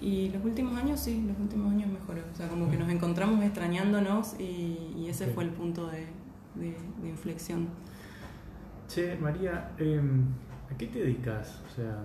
[0.01, 2.21] y los últimos años sí, los últimos años mejoró.
[2.33, 6.07] O sea, como que nos encontramos extrañándonos y, ese fue el punto de,
[6.55, 7.69] de, inflexión.
[8.89, 10.25] Che, María, em,
[10.71, 11.61] ¿a qué te dedicas?
[11.67, 12.03] O sea,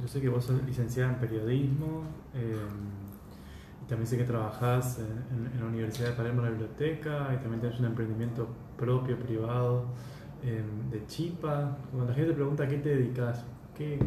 [0.00, 5.60] yo sé que vos sos licenciada en periodismo em, y también sé que trabajás en,
[5.60, 8.48] la Universidad de Palermo en la biblioteca y también tenés un emprendimiento
[8.78, 9.86] propio, privado,
[10.42, 11.76] em, de chipa.
[11.90, 13.44] Cuando la gente te pregunta a qué te dedicas,
[13.76, 13.98] ¿qué,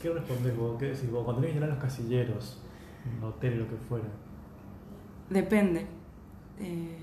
[0.00, 0.78] ¿Qué respondes vos?
[0.78, 1.24] ¿Qué decís vos?
[1.24, 2.62] Cuando tenés que llenar los casilleros,
[3.04, 4.06] en hotel, lo que fuera.
[5.28, 5.86] Depende.
[6.60, 6.96] Eh,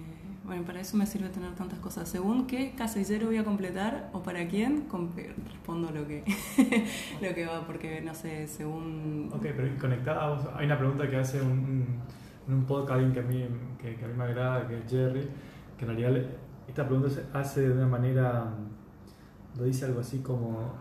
[0.46, 2.08] bueno, para eso me sirve tener tantas cosas.
[2.08, 4.86] Según qué casillero voy a completar o para quién,
[5.46, 6.24] respondo lo que,
[7.22, 9.30] lo que va, porque no sé, según...
[9.34, 11.86] Ok, pero conectada, hay una pregunta que hace un,
[12.48, 13.46] un podcast que a, mí,
[13.78, 15.28] que, a mí me agrada, que es Jerry,
[15.78, 16.30] que en realidad
[16.68, 18.46] esta pregunta se hace de una manera,
[19.58, 20.74] lo dice algo así como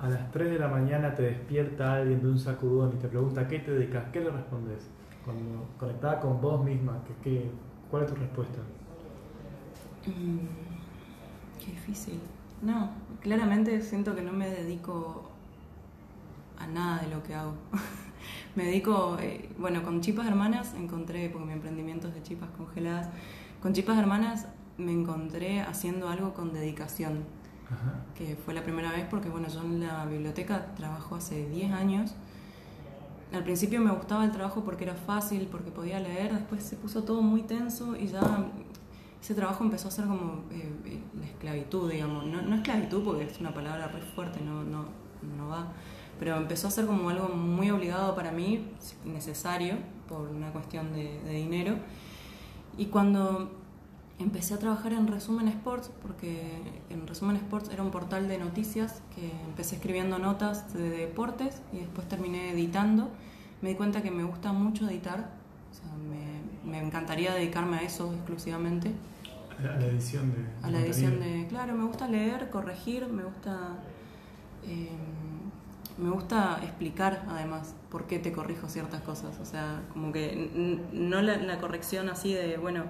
[0.00, 3.46] a las 3 de la mañana te despierta alguien de un sacudón y te pregunta
[3.46, 4.88] qué te dedicas, ¿qué le respondes?
[5.24, 7.50] Cuando conectada con vos misma, ¿qué,
[7.90, 8.60] cuál es tu respuesta?
[10.06, 12.18] Mm, qué difícil.
[12.62, 15.30] No, claramente siento que no me dedico
[16.58, 17.54] a nada de lo que hago.
[18.56, 23.10] me dedico, eh, bueno, con Chipas Hermanas encontré, porque mi emprendimiento es de chipas congeladas,
[23.60, 24.46] con Chipas Hermanas
[24.80, 27.24] me encontré haciendo algo con dedicación,
[28.16, 32.14] que fue la primera vez porque, bueno, yo en la biblioteca trabajo hace 10 años.
[33.32, 37.04] Al principio me gustaba el trabajo porque era fácil, porque podía leer, después se puso
[37.04, 38.50] todo muy tenso y ya
[39.22, 42.26] ese trabajo empezó a ser como eh, eh, la esclavitud, digamos.
[42.26, 44.86] No, no, esclavitud porque es una palabra re fuerte, no, no,
[45.36, 45.68] no va.
[46.18, 48.66] Pero empezó a ser como algo muy obligado para mí,
[49.04, 49.76] necesario,
[50.08, 51.76] por una cuestión de, de dinero.
[52.78, 53.59] Y cuando
[54.22, 56.42] empecé a trabajar en Resumen Sports, porque
[56.90, 61.78] en Resumen Sports era un portal de noticias que empecé escribiendo notas de deportes y
[61.78, 63.08] después terminé editando.
[63.62, 65.30] Me di cuenta que me gusta mucho editar,
[65.70, 68.92] o sea, me, me encantaría dedicarme a eso exclusivamente.
[69.58, 70.66] A la edición de...
[70.66, 71.46] A la edición de...
[71.48, 73.76] Claro, me gusta leer, corregir, me gusta...
[74.64, 74.88] Eh,
[75.98, 81.20] me gusta explicar además por qué te corrijo ciertas cosas, o sea, como que no
[81.20, 82.84] la, la corrección así de, bueno,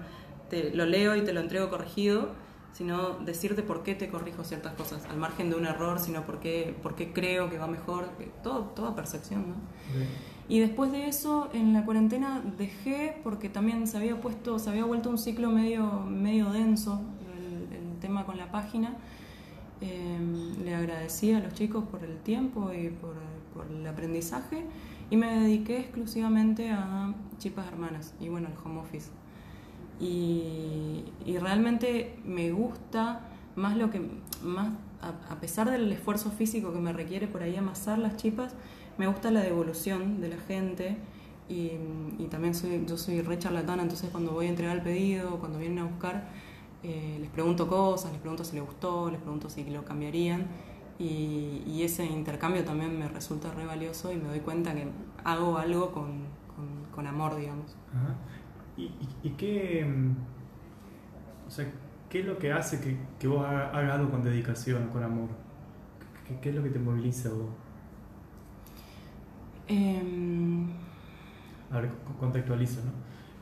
[0.51, 2.29] te lo leo y te lo entrego corregido,
[2.73, 6.39] sino decirte por qué te corrijo ciertas cosas, al margen de un error, sino por
[6.39, 8.09] qué, por qué creo que va mejor,
[8.43, 9.55] todo, toda percepción, ¿no?
[10.49, 14.83] Y después de eso, en la cuarentena dejé, porque también se había puesto, se había
[14.83, 17.01] vuelto un ciclo medio, medio denso
[17.71, 18.97] el, tema con la página.
[19.79, 23.13] Em, le agradecí a los chicos por el tiempo y por,
[23.53, 24.65] por, el aprendizaje
[25.11, 29.20] y me dediqué exclusivamente a chipas hermanas y bueno, al home office.
[30.01, 31.05] Y,
[31.39, 33.21] realmente me gusta
[33.55, 34.01] más lo que,
[34.43, 34.69] más
[35.01, 38.53] a, pesar del esfuerzo físico que me requiere por ahí amasar las chipas,
[38.97, 40.97] me gusta la devolución de la gente
[41.49, 41.71] y,
[42.29, 45.79] también soy, yo soy re charlatana, entonces cuando voy a entregar el pedido, cuando vienen
[45.79, 46.27] a buscar,
[46.83, 50.47] eh, les pregunto cosas, les pregunto si les gustó, les pregunto si lo cambiarían
[51.01, 54.87] y, ese intercambio también me resulta re valioso y me doy cuenta que
[55.23, 56.25] hago algo con,
[56.93, 57.75] con, amor, digamos.
[58.81, 60.15] ¿Y, y, y qué, mm,
[61.47, 61.71] o sea,
[62.09, 65.29] qué es lo que hace que, que vos hagas algo con dedicación, con amor?
[66.27, 67.49] ¿Qué, ¿Qué, es lo que te moviliza vos?
[69.67, 70.65] Eh...
[71.71, 71.89] A ver,
[72.19, 72.91] contextualizo, ¿no?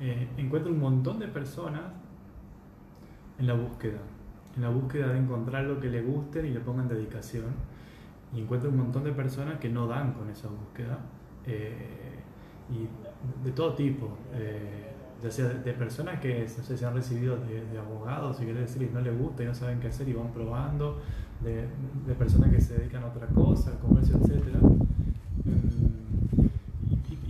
[0.02, 1.82] Eh, encuentro un montón de personas
[3.40, 4.00] en la búsqueda,
[4.56, 7.46] en la búsqueda de encontrar lo que le gusten y le pongan dedicación.
[8.34, 11.00] Y encuentro un montón de personas que no dan con esa búsqueda,
[11.46, 12.20] eh,
[12.70, 12.88] y
[13.44, 14.89] de todo tipo, eh,
[15.22, 19.18] de, personas que se han recibido de, de abogados y quiere decir y no les
[19.18, 21.02] gusta y no saben qué hacer y van probando,
[21.42, 21.68] de,
[22.08, 24.60] de personas que se dedican a otra cosa, al comercio, etcétera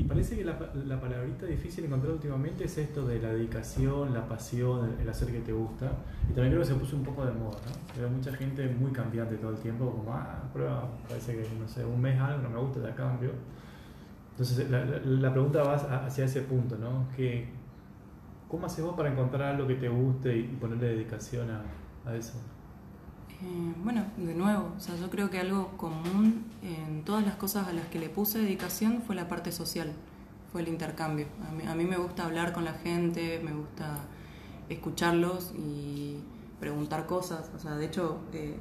[0.10, 4.98] parece que la, la, palabrita difícil encontrar últimamente es esto de la dedicación, la pasión,
[5.00, 5.92] el, hacer que te gusta.
[6.24, 8.02] Y también creo que se puso un poco de moda, ¿no?
[8.02, 11.86] Veo mucha gente muy cambiante todo el tiempo, como, ah, prueba, parece que, no sé,
[11.86, 13.30] un mes algo, no me gusta, ya cambio.
[14.32, 17.08] Entonces, la, pregunta va hacia ese punto, ¿no?
[17.16, 17.48] Que,
[18.50, 21.62] ¿Cómo haces vos para encontrar algo que te guste y ponerle dedicación a,
[22.06, 22.34] a eso?
[23.42, 27.68] Eh, bueno, de nuevo, o sea, yo creo que algo común en todas las cosas
[27.68, 29.94] a las que le puse dedicación fue la parte social,
[30.52, 31.28] fue el intercambio.
[31.48, 34.00] A mí, a mí me gusta hablar con la gente, me gusta
[34.68, 36.18] escucharlos y
[36.60, 37.52] preguntar cosas.
[37.56, 38.58] O sea, de hecho, eh,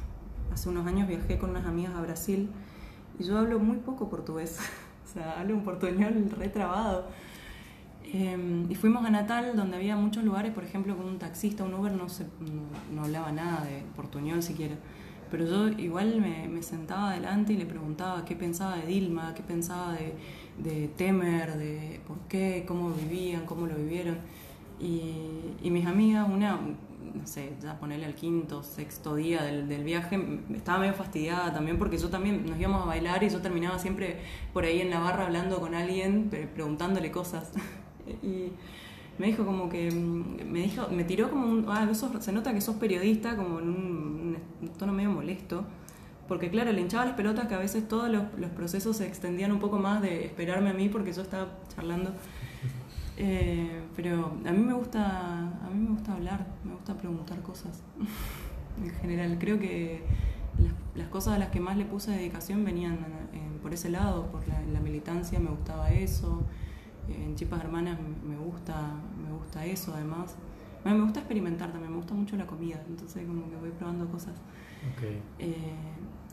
[0.52, 2.50] hace unos años viajé con unas amigas a Brasil
[3.18, 4.58] y yo hablo muy poco portugués.
[5.04, 7.06] o sea, hablo un portuñol retrabado.
[8.12, 11.74] Eh, y fuimos a Natal, donde había muchos lugares, por ejemplo, con un taxista, un
[11.74, 12.26] Uber, no, se,
[12.92, 14.74] no, hablaba nada de portuñol siquiera.
[15.30, 19.92] Pero yo igual me, sentaba adelante y le preguntaba qué pensaba de Dilma, qué pensaba
[19.92, 20.14] de,
[20.58, 24.18] de Temer, de por qué, cómo vivían, cómo lo vivieron.
[24.80, 26.58] Y, y mis amigas, una,
[27.14, 30.18] no sé, ya ponerle al quinto, sexto día del, del, viaje,
[30.52, 34.18] estaba medio fastidiada también porque yo también nos íbamos a bailar y yo terminaba siempre
[34.52, 37.52] por ahí en la barra hablando con alguien, preguntándole cosas.
[38.22, 38.52] y
[39.20, 42.62] me dijo como que me dijo me tiró como un ah sos, se nota que
[42.62, 44.36] sos periodista como en un,
[44.78, 45.64] tono medio molesto
[46.26, 49.58] porque claro le hinchaba las pelotas que a veces todos los, procesos se extendían un
[49.58, 52.12] poco más de esperarme a mí porque yo estaba charlando.
[53.16, 57.82] Eh, pero a mí me gusta a mí me gusta hablar me gusta preguntar cosas
[58.82, 59.36] en general.
[59.38, 60.02] Creo que
[60.94, 62.98] las, cosas a las que más le puse dedicación venían
[63.32, 66.46] en, en, por ese lado por la militancia me gustaba eso
[67.14, 70.36] en Chipas Hermanas me gusta, me gusta eso además.
[70.84, 74.32] Me gusta experimentar también, me gusta mucho la comida, entonces como que voy probando cosas.
[74.96, 75.20] Okay.
[75.38, 75.74] Eh,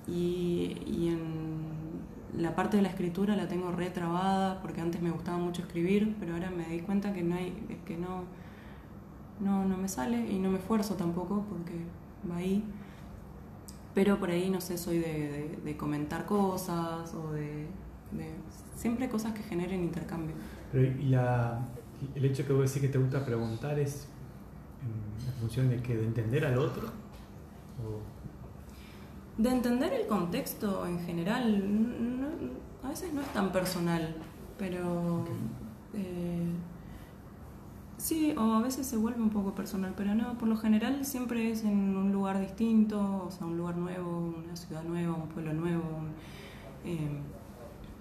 [0.08, 1.78] y, y en
[2.38, 6.34] la parte de la escritura la tengo retrabada porque antes me gustaba mucho escribir, pero
[6.34, 7.52] ahora me di cuenta que no hay,
[7.86, 8.24] que no,
[9.40, 11.74] no, no me sale y no me esfuerzo tampoco porque
[12.30, 12.64] va ahí.
[13.94, 17.68] Pero por ahí, no sé, soy de, de, comentar cosas o de,
[18.12, 18.32] de,
[18.76, 20.36] Siempre cosas que generen intercambio.
[20.72, 21.60] Pero y la,
[22.16, 24.08] el hecho que vos decís que te gusta preguntar es
[24.82, 26.90] en, función de que de entender al otro
[29.38, 32.28] de entender el contexto en general
[32.84, 34.16] a veces no es tan personal
[34.58, 35.26] pero
[35.94, 36.52] eh,
[37.98, 41.52] sí o a veces se vuelve un poco personal pero no por lo general siempre
[41.52, 45.54] es en un lugar distinto o sea un lugar nuevo una ciudad nueva un pueblo
[45.54, 47.22] nuevo un, eh,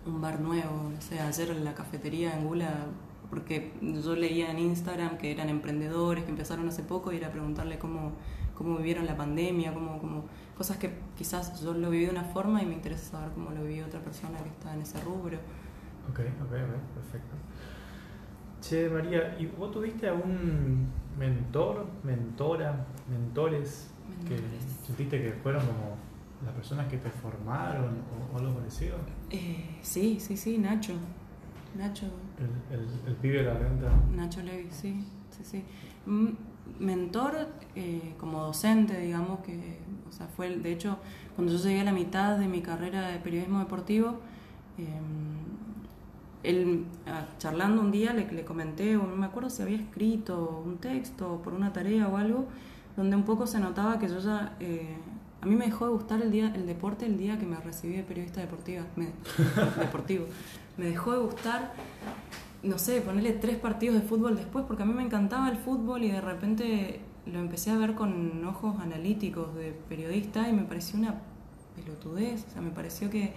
[0.06, 2.86] un bar nuevo o sea ayer en la cafetería en Gula
[3.30, 7.78] porque yo leía en Instagram que eran emprendedores que empezaron hace poco y era preguntarle
[7.78, 8.12] cómo,
[8.54, 10.24] cómo vivieron la pandemia, cómo, cómo,
[10.56, 13.64] cosas que quizás yo lo viví de una forma y me interesa saber cómo lo
[13.64, 15.38] vivió otra persona que está en ese rubro.
[16.10, 17.36] Ok, ok, ok, perfecto.
[18.60, 20.86] Che, María, ¿y vos tuviste algún
[21.18, 23.90] mentor, mentora, mentores,
[24.28, 24.38] que
[24.86, 25.96] sentiste que fueron como
[26.44, 28.96] las personas que te formaron o, algo parecido?
[29.30, 30.94] Eh, sí, sí, sí, Nacho.
[31.76, 32.06] Nacho.
[32.38, 33.90] El, el, el pibe de la renta.
[34.14, 35.64] Nacho Levi, sí, sí, sí.
[36.78, 39.78] Mentor eh, como docente, digamos, que,
[40.08, 40.98] o sea, fue, de hecho,
[41.34, 44.20] cuando yo llegué a la mitad de mi carrera de periodismo deportivo,
[44.78, 45.36] em,
[46.42, 46.84] él,
[47.38, 51.40] charlando un día, le, le comenté, o no me acuerdo si había escrito un texto
[51.42, 52.46] por una tarea o algo,
[52.96, 54.56] donde un poco se notaba que yo ya...
[54.60, 54.96] Eh,
[55.46, 57.94] a mí me dejó de gustar el, día, el deporte el día que me recibí
[57.94, 58.82] de periodista deportiva,
[59.78, 60.26] deportivo.
[60.76, 61.72] Me dejó de gustar,
[62.64, 66.02] no sé, ponerle tres partidos de fútbol después, porque a mí me encantaba el fútbol
[66.02, 70.98] y de repente lo empecé a ver con ojos analíticos de periodista y me pareció
[70.98, 71.14] una
[71.76, 73.32] pelotudez, o sea, me pareció que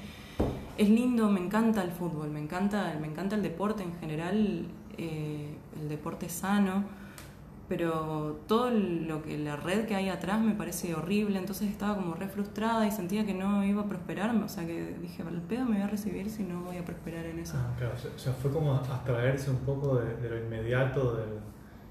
[0.79, 4.65] es lindo, me encanta el fútbol, me encanta, me encanta el deporte en general,
[4.97, 6.85] eh, el deporte sano
[7.69, 12.15] pero todo lo que la red que hay atrás me parece horrible, entonces estaba como
[12.15, 15.65] re frustrada y sentía que no iba a prosperar, o sea que dije, el pedo
[15.65, 17.53] me voy a recibir si no voy a prosperar en eso.
[17.57, 21.25] Ah, claro, o sea, fue como abstraerse un poco de, lo inmediato, de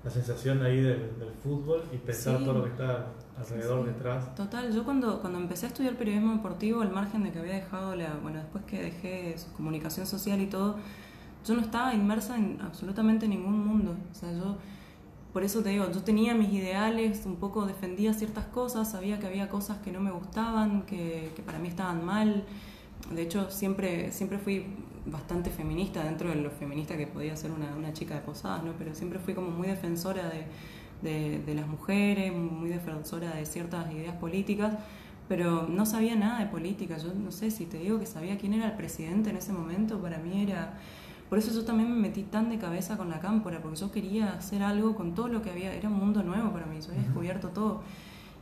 [0.03, 3.07] la sensación ahí del, fútbol y pensar todo lo que está
[3.39, 4.35] alrededor, detrás.
[4.35, 7.95] Total, yo cuando, cuando empecé a estudiar periodismo deportivo, al margen de que había dejado
[7.95, 10.75] la, bueno, después que dejé comunicación social y todo,
[11.47, 14.57] yo no estaba inmersa en absolutamente ningún mundo, o sea, yo
[15.39, 19.29] por eso te digo, yo tenía mis ideales, un poco defendía ciertas cosas, sabía que
[19.29, 22.43] había cosas que no me gustaban, que, para mí estaban mal.
[23.15, 24.67] De hecho, siempre, siempre fui
[25.07, 28.73] bastante feminista dentro de lo feminista que podía ser una, una chica de posadas, ¿no?
[28.77, 34.17] Pero siempre fui como muy defensora de, de, las mujeres, muy defensora de ciertas ideas
[34.17, 34.75] políticas,
[35.29, 36.99] pero no sabía nada de política.
[36.99, 40.03] Yo no sé si te digo que sabía quién era el presidente en ese momento,
[40.03, 40.81] para mí era
[41.29, 44.33] por eso yo también me metí tan de cabeza con la cámpora, porque yo quería
[44.35, 47.03] hacer algo con todo lo que había, era un mundo nuevo para mí, yo había
[47.03, 47.83] descubierto todo.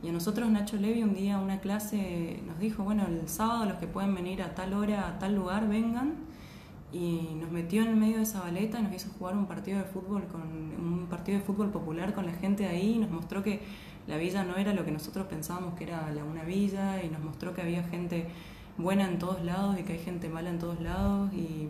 [0.03, 3.77] Y a nosotros Nacho Levi un día una clase nos dijo, bueno, el sábado los
[3.77, 6.13] que pueden venir a tal hora, a tal lugar, vengan.
[6.93, 9.77] Y nos metió en el medio de esa baleta y nos hizo jugar un partido
[9.79, 13.09] de fútbol, con un partido de fútbol popular con la gente de ahí, y nos
[13.09, 13.61] mostró que
[14.07, 17.53] la villa no era lo que nosotros pensábamos que era una villa, y nos mostró
[17.53, 18.27] que había gente
[18.77, 21.33] buena en todos lados y que hay gente mala en todos lados.
[21.33, 21.69] Y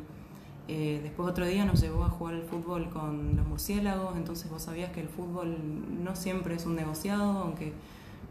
[0.67, 4.63] eh, después otro día nos llevó a jugar al fútbol con los murciélagos, entonces vos
[4.63, 5.55] sabías que el fútbol
[6.03, 7.73] no siempre es un negociado, aunque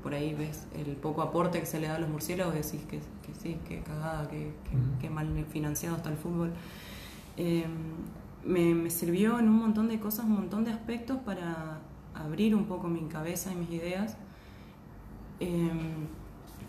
[0.03, 2.83] por ahí ves el poco aporte que se le da a los murciélagos y decís
[2.89, 3.01] que,
[3.41, 6.53] sí, que cagada, que, mal financiado está el fútbol.
[7.39, 7.65] Em,
[8.45, 11.81] me, sirvió en un montón de cosas, un montón de aspectos para
[12.15, 14.17] abrir un poco mi cabeza y mis ideas.
[15.41, 16.07] Em,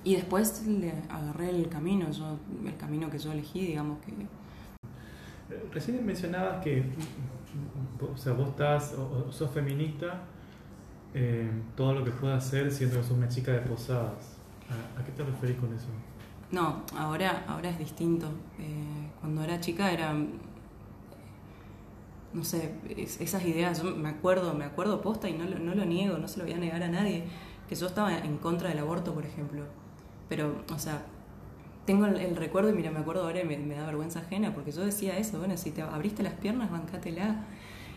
[0.04, 4.14] y después le agarré el camino, yo, el camino que yo elegí, digamos que
[5.72, 6.84] Recién mencionabas que
[8.02, 10.22] o sea, vos estás, o, sos feminista,
[11.14, 14.38] eh, todo lo que puedas hacer siendo que sos una chica de posadas.
[14.98, 15.88] ¿A, qué te referís con eso?
[16.52, 18.28] No, ahora, ahora es distinto.
[18.60, 20.14] Eh, cuando era chica era,
[22.34, 26.18] no sé, esas ideas, yo me acuerdo, me acuerdo posta y no, no lo niego,
[26.18, 27.24] no se lo voy a negar a nadie,
[27.68, 29.64] que yo estaba en contra del aborto, por ejemplo.
[30.30, 31.06] Pero, o sea,
[31.88, 34.84] tengo el, recuerdo y mira, me acuerdo ahora y me, da vergüenza ajena, porque yo
[34.84, 37.46] decía eso, bueno, si te abriste las piernas, bancátela.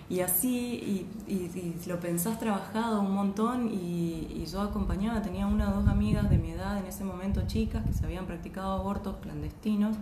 [0.08, 5.88] Y así, y, lo pensás trabajado un montón, y, yo acompañaba, tenía una o dos
[5.88, 9.96] amigas de mi edad en ese momento, chicas, que se habían practicado abortos clandestinos,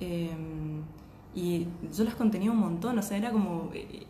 [0.00, 0.80] em,
[1.34, 3.70] y yo las contenía un montón, o sea, era como...
[3.74, 4.06] Eh,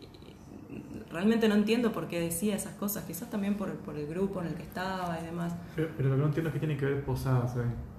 [1.11, 4.55] realmente no entiendo por qué decía esas cosas, quizás también por, el grupo en el
[4.55, 5.53] que estaba y demás.
[5.75, 7.55] Pero, lo que no entiendo es que tiene que ver posadas.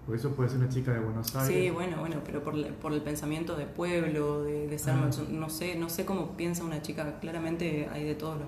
[0.07, 1.57] Porque eso puede ser una chica de Buenos Aires.
[1.65, 5.11] Sí, bueno, bueno, pero por, por el pensamiento de pueblo, de, de ser, Ah.
[5.31, 8.39] no sé, no sé cómo piensa una chica, claramente hay de todas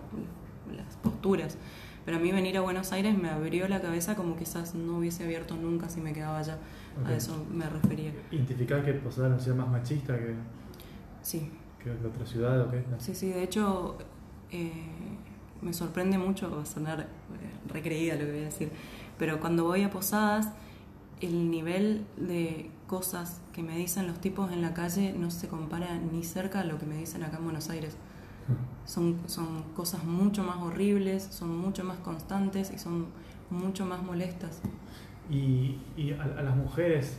[0.76, 1.56] las posturas.
[2.04, 5.24] Pero a mí venir a Buenos Aires me abrió la cabeza como quizás no hubiese
[5.24, 6.58] abierto nunca si me quedaba allá.
[7.02, 7.08] Ok.
[7.08, 8.12] A eso me refería.
[8.30, 10.34] ¿Identificar que Posada era una ciudad más machista que,
[11.22, 11.50] Sí,
[11.82, 12.84] que la otra ciudad o qué?
[12.98, 13.28] sí, sí.
[13.30, 13.96] De hecho,
[14.52, 14.70] eh,
[15.62, 18.70] me sorprende mucho, va a sonar eh, recreída lo que voy a decir,
[19.18, 20.50] pero cuando voy a Posadas,
[21.20, 25.98] el nivel de cosas que me dicen los tipos en la calle no se compara
[25.98, 27.96] ni cerca a lo que me dicen acá en Buenos Aires.
[28.84, 33.06] Son, son cosas mucho más horribles, son mucho más constantes y son
[33.50, 34.60] mucho más molestas.
[35.28, 37.18] ¿Y, y a, a las mujeres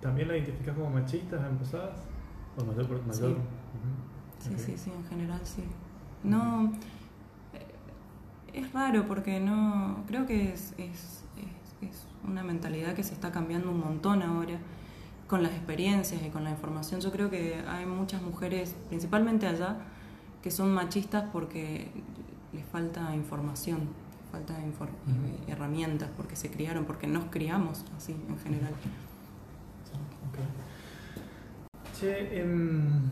[0.00, 1.98] también la identificas como machistas en Posadas?
[2.56, 3.36] ¿O mayor por mayor?
[4.38, 4.48] Sí.
[4.48, 5.62] Sí, sí, sí, en general sí.
[6.24, 6.72] No,
[7.52, 11.21] eh, es raro porque no, creo que es, es
[12.26, 14.58] una mentalidad que se está cambiando un montón ahora
[15.28, 17.00] con las experiencias y con la información.
[17.00, 19.76] Yo creo que hay muchas mujeres, principalmente allá,
[20.42, 21.90] que son machistas porque
[22.52, 23.80] les falta información,
[24.30, 24.90] falta infor-
[25.48, 28.72] herramientas, porque se criaron, porque nos criamos así en general.
[31.98, 33.10] Che, em,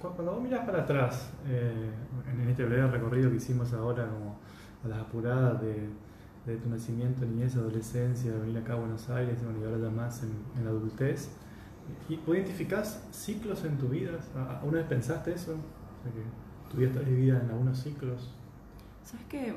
[0.00, 1.90] cu- cuando vos miras para atrás, eh,
[2.32, 4.36] en en este breve recorrido que hicimos ahora, como
[4.84, 5.88] a las apuradas de,
[6.46, 9.90] de tu nacimiento, niñez, adolescencia, de venir acá a Buenos Aires bueno, y ahora ya
[9.90, 11.30] más en, la adultez,
[12.08, 14.18] ¿y ¿vos identificás ciclos en tu vida?
[14.36, 15.52] ¿A- ¿Alguna vez pensaste eso?
[15.52, 18.30] O sea, que vida en algunos ciclos.
[19.04, 19.54] ¿Sabes qué?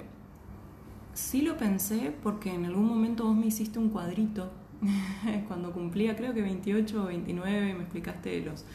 [1.14, 4.52] Sí lo pensé porque en algún momento vos me hiciste un cuadrito.
[5.48, 8.66] Cuando cumplía, creo que 28 o 29, me explicaste los,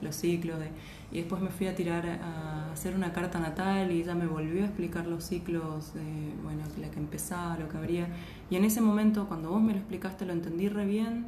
[0.00, 0.58] los ciclos.
[0.58, 0.68] De,
[1.12, 4.62] y después me fui a tirar a hacer una carta natal y ella me volvió
[4.62, 8.08] a explicar los ciclos, de, bueno, la que empezaba, lo que habría.
[8.48, 11.26] Y en ese momento, cuando vos me lo explicaste, lo entendí re bien.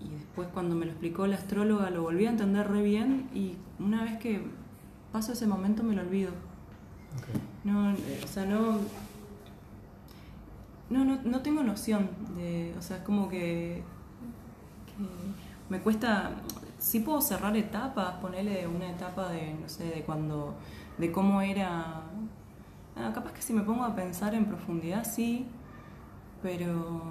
[0.00, 3.28] Y después, cuando me lo explicó la astróloga, lo volví a entender re bien.
[3.34, 4.42] Y una vez que
[5.12, 6.30] paso ese momento, me lo olvido.
[7.64, 8.78] No, eh, o sea, no,
[10.90, 13.82] no, no, no tengo noción de, o sea, es como que,
[14.86, 15.04] que
[15.68, 16.32] me cuesta,
[16.78, 20.56] sí puedo cerrar etapas, ponerle una etapa de, no sé, de cuando,
[20.98, 22.02] de cómo era,
[22.96, 25.46] ah, capaz que si me pongo a pensar en profundidad, sí,
[26.42, 27.02] pero,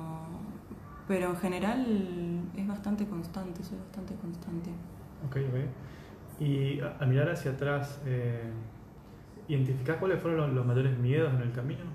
[1.08, 1.86] pero en general
[2.56, 4.72] es bastante constante, soy bastante constante.
[5.26, 5.56] Ok, ok.
[6.40, 8.52] Y a, a mirar hacia atrás, eh,
[9.48, 11.86] ¿identificás cuáles fueron los, los mayores miedos en el camino?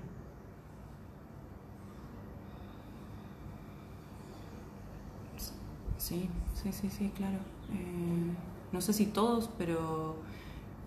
[5.97, 7.39] Sí, sí, sí, sí, claro.
[7.71, 8.33] Eh,
[8.71, 10.15] no sé si todos, pero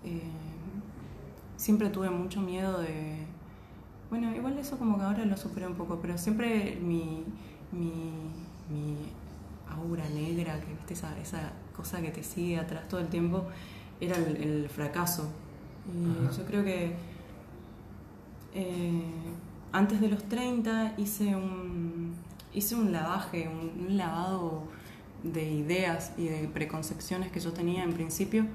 [0.03, 0.21] eh,
[1.55, 3.25] siempre tuve mucho miedo de...
[4.09, 7.23] Bueno, igual eso como que ahora lo superé un poco, pero siempre mi,
[7.71, 8.11] mi,
[8.69, 8.95] mi
[9.69, 13.43] aura negra, que viste esa, esa cosa que te sigue atrás todo el tiempo,
[13.99, 15.29] era el, el fracaso.
[15.93, 16.37] Y Ajá.
[16.37, 16.95] yo creo que
[18.53, 19.01] eh,
[19.71, 22.13] antes de los 30 hice un,
[22.53, 24.63] hice un lavaje, un, un lavado
[25.23, 28.45] de ideas y de preconcepciones que yo tenía en principio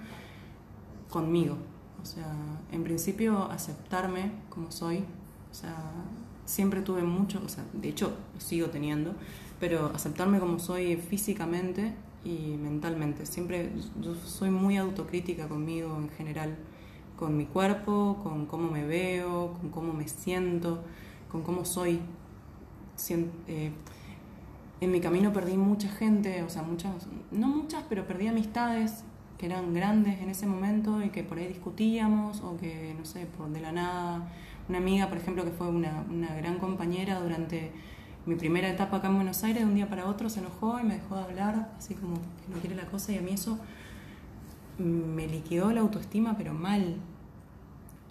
[1.11, 1.57] conmigo.
[2.03, 2.35] O sea,
[2.73, 5.05] en principio aceptarme como soy.
[5.51, 5.77] O sea,
[6.45, 9.15] siempre tuve mucho, o sea, de hecho lo sigo teniendo,
[9.61, 11.95] pero aceptarme como soy físicamente
[12.25, 13.27] y mentalmente.
[13.27, 16.57] Siempre yo soy muy autocrítica conmigo en general,
[17.17, 20.83] con mi cuerpo, con cómo me veo, con cómo me siento,
[21.31, 22.01] con cómo soy.
[23.49, 23.73] Eh,
[24.83, 29.05] en mi camino perdí mucha gente, o sea, muchas, no muchas, pero perdí amistades
[29.39, 33.27] que eran grandes en ese momento y que por ahí discutíamos o que, no sé,
[33.27, 34.29] por de la nada.
[34.69, 37.71] Una amiga, por ejemplo, que fue una, una gran compañera durante
[38.27, 40.83] mi primera etapa acá en Buenos Aires, de un día para otro se enojó y
[40.83, 43.61] me dejó de hablar, así como que no quiere la cosa y a mí eso
[44.79, 46.97] me liquidó la autoestima, pero mal.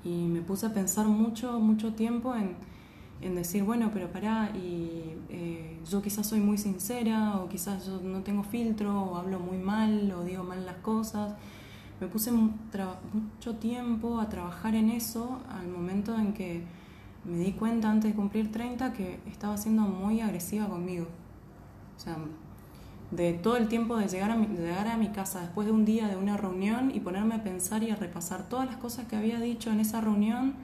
[0.05, 2.55] Y me puse a pensar mucho, mucho tiempo en,
[3.21, 8.01] en decir, bueno, pero pará, y eh, yo quizás soy muy sincera, o quizás yo
[8.01, 11.33] no tengo filtro, o hablo muy mal, o digo mal las cosas.
[11.99, 16.63] Me puse mucho tiempo a trabajar en eso al momento en que
[17.23, 21.05] me di cuenta antes de cumplir 30 que estaba siendo muy agresiva conmigo.
[21.95, 22.17] O sea,
[23.11, 25.73] de todo el tiempo de llegar a mi, de llegar a mi casa después de
[25.73, 29.05] un día de una reunión y ponerme a pensar y a repasar todas las cosas
[29.05, 30.55] que había dicho en esa reunión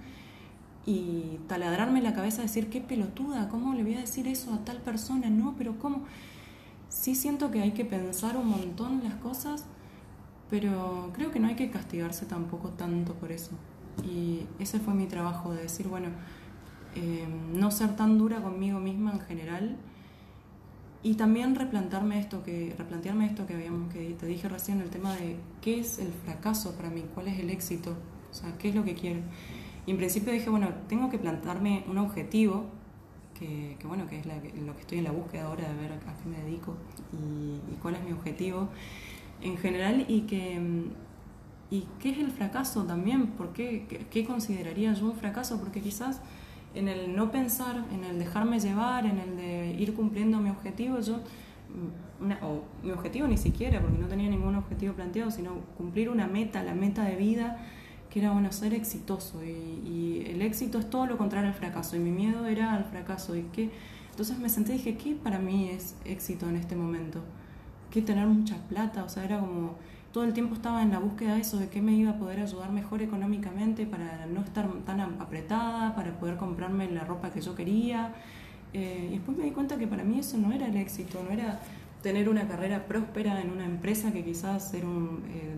[0.88, 4.78] y taladrarme la cabeza, decir, qué pelotuda, ¿cómo le voy a decir eso a tal
[4.78, 5.30] persona?
[5.30, 6.06] No, pero ¿cómo?
[6.88, 9.66] Sí siento que hay que pensar un montón las cosas,
[10.50, 13.52] pero creo que no hay que castigarse tampoco tanto por eso.
[14.10, 16.08] Y ese fue mi trabajo, de decir, bueno,
[16.96, 19.76] eh, no ser tan dura conmigo misma en general
[21.04, 25.14] y también replantearme esto que replantearme esto que habíamos que te dije recién el tema
[25.16, 27.96] de qué es el fracaso para mí cuál es el éxito
[28.32, 29.20] o sea qué es lo que quiero
[29.88, 32.66] y en principio dije bueno tengo que plantarme un objetivo
[33.40, 36.30] que, bueno que es lo que estoy en la búsqueda ahora de ver a, qué
[36.30, 36.76] me dedico
[37.14, 38.70] y, cuál es mi objetivo
[39.42, 40.62] en general y que
[41.70, 46.22] y qué es el fracaso también por qué, qué, consideraría yo un fracaso porque quizás
[46.78, 51.00] en el no pensar, en el dejarme llevar, en el de ir cumpliendo mi objetivo,
[51.00, 56.10] yo, mm, o mi objetivo ni siquiera, porque no tenía ningún objetivo planteado, sino cumplir
[56.10, 57.87] una meta, la meta de vida, que
[58.20, 59.44] era, bueno, ser exitoso.
[59.44, 63.36] Y, el éxito es todo lo contrario al fracaso, y mi miedo era al fracaso.
[63.36, 63.70] Y que,
[64.12, 67.22] entonces me senté y dije, ¿qué para mí es éxito en este momento?
[67.92, 69.04] ¿Qué tener mucha plata?
[69.04, 69.76] O sea, era como
[70.12, 72.40] todo el tiempo estaba en la búsqueda de eso, de qué me iba a poder
[72.40, 77.56] ayudar mejor económicamente para no estar tan apretada, para poder comprarme la ropa que yo
[77.56, 78.14] quería.
[78.74, 81.32] Eh, y después me di cuenta que para mí eso no era el éxito, no
[81.32, 81.60] era
[82.02, 84.82] tener una carrera próspera en una empresa que quizás eh,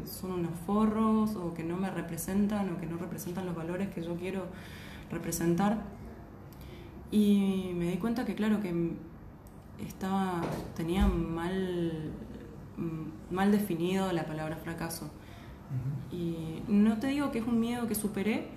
[0.05, 4.01] son unos forros o que no me representan o que no representan los valores que
[4.01, 4.45] yo quiero
[5.11, 5.77] representar.
[7.11, 8.93] Y me di cuenta que claro que
[9.79, 10.41] estaba,
[10.75, 12.13] tenía mal
[12.79, 15.09] Mm, mal definido la palabra fracaso.
[16.11, 18.47] Y no te digo que es un miedo que superé,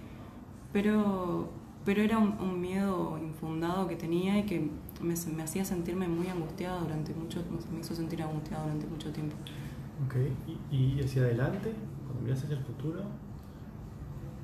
[0.73, 1.51] pero,
[1.85, 4.71] pero era un, miedo infundado que tenía y que
[5.03, 7.43] me, me, hacía sentirme muy angustiada durante mucho
[7.73, 9.37] me hizo sentir angustiada durante mucho tiempo.
[10.07, 10.17] Ok,
[10.71, 11.73] ¿y, y hacia adelante,
[12.05, 13.03] cuando miras hacia el futuro,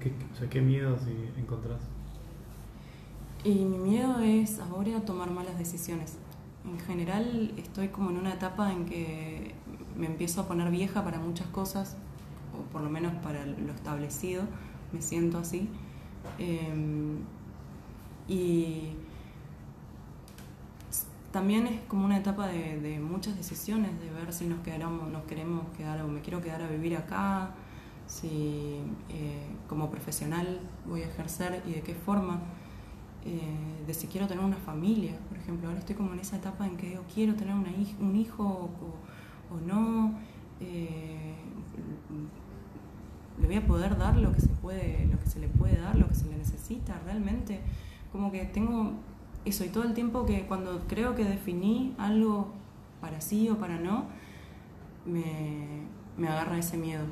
[0.00, 1.02] qué, o sea, qué miedos
[1.36, 1.80] encontrás?
[3.44, 6.18] Y mi miedo es ahora tomar malas decisiones.
[6.64, 9.54] En general estoy como en una etapa en que
[9.96, 11.96] me empiezo a poner vieja para muchas cosas,
[12.52, 14.42] o por lo menos para lo establecido,
[14.92, 15.68] me siento así.
[16.38, 17.18] Em,
[18.28, 18.92] y
[21.32, 25.64] también es como una etapa de, muchas decisiones, de ver si nos, quedamos, nos queremos
[25.76, 27.50] quedar o me quiero quedar a vivir acá,
[28.06, 32.40] si eh, como profesional voy a ejercer y de qué forma,
[33.26, 35.68] eh, de si quiero tener una familia, por ejemplo.
[35.68, 37.70] Ahora estoy como en esa etapa en que digo, quiero tener una,
[38.00, 38.70] un hijo
[39.50, 40.14] o, no,
[40.60, 41.34] eh,
[43.38, 45.94] le voy a poder dar lo que se puede, lo que se le puede dar,
[45.96, 47.60] lo que se le necesita realmente.
[48.10, 48.94] Como que tengo
[49.44, 52.52] eso y todo el tiempo que cuando creo que definí algo
[53.00, 54.06] para sí o para no,
[55.06, 57.04] me, agarra ese miedo.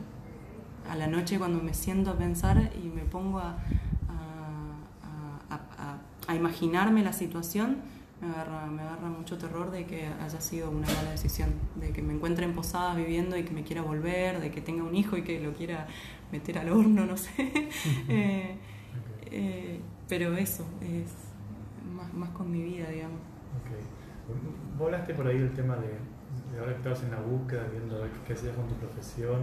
[0.89, 3.57] A la noche cuando me siento a pensar y me pongo a,
[6.27, 7.79] a imaginarme la situación,
[8.21, 12.03] me agarra, me agarra mucho terror de que haya sido una mala decisión, de que
[12.03, 15.17] me encuentre en Posada viviendo y que me quiera volver, de que tenga un hijo
[15.17, 15.87] y que lo quiera
[16.33, 17.31] meter al horno, no sé.
[18.09, 18.57] Eh,
[19.31, 21.26] eh, pero eso, es
[22.17, 23.21] más, con mi vida, digamos.
[23.61, 23.83] Okay.
[24.79, 25.99] Vos por ahí del tema de,
[26.59, 29.41] ahora que estabas en la búsqueda, viendo qué hacías con tu profesión.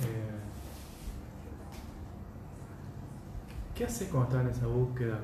[0.00, 0.42] Eh,
[3.74, 5.18] ¿Qué haces cuando estás en esa búsqueda?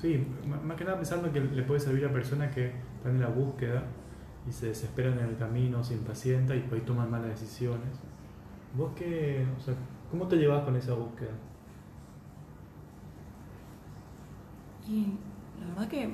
[0.00, 0.26] Sí,
[0.66, 3.84] más que nada pensando que le puede servir a personas que están en la búsqueda
[4.46, 7.88] y se desesperan en el camino, se impacientan y por ahí toman malas decisiones.
[8.76, 9.74] ¿Vos qué, o sea,
[10.10, 11.30] cómo te llevas con esa búsqueda?
[14.88, 15.06] Y
[15.60, 16.08] la verdad que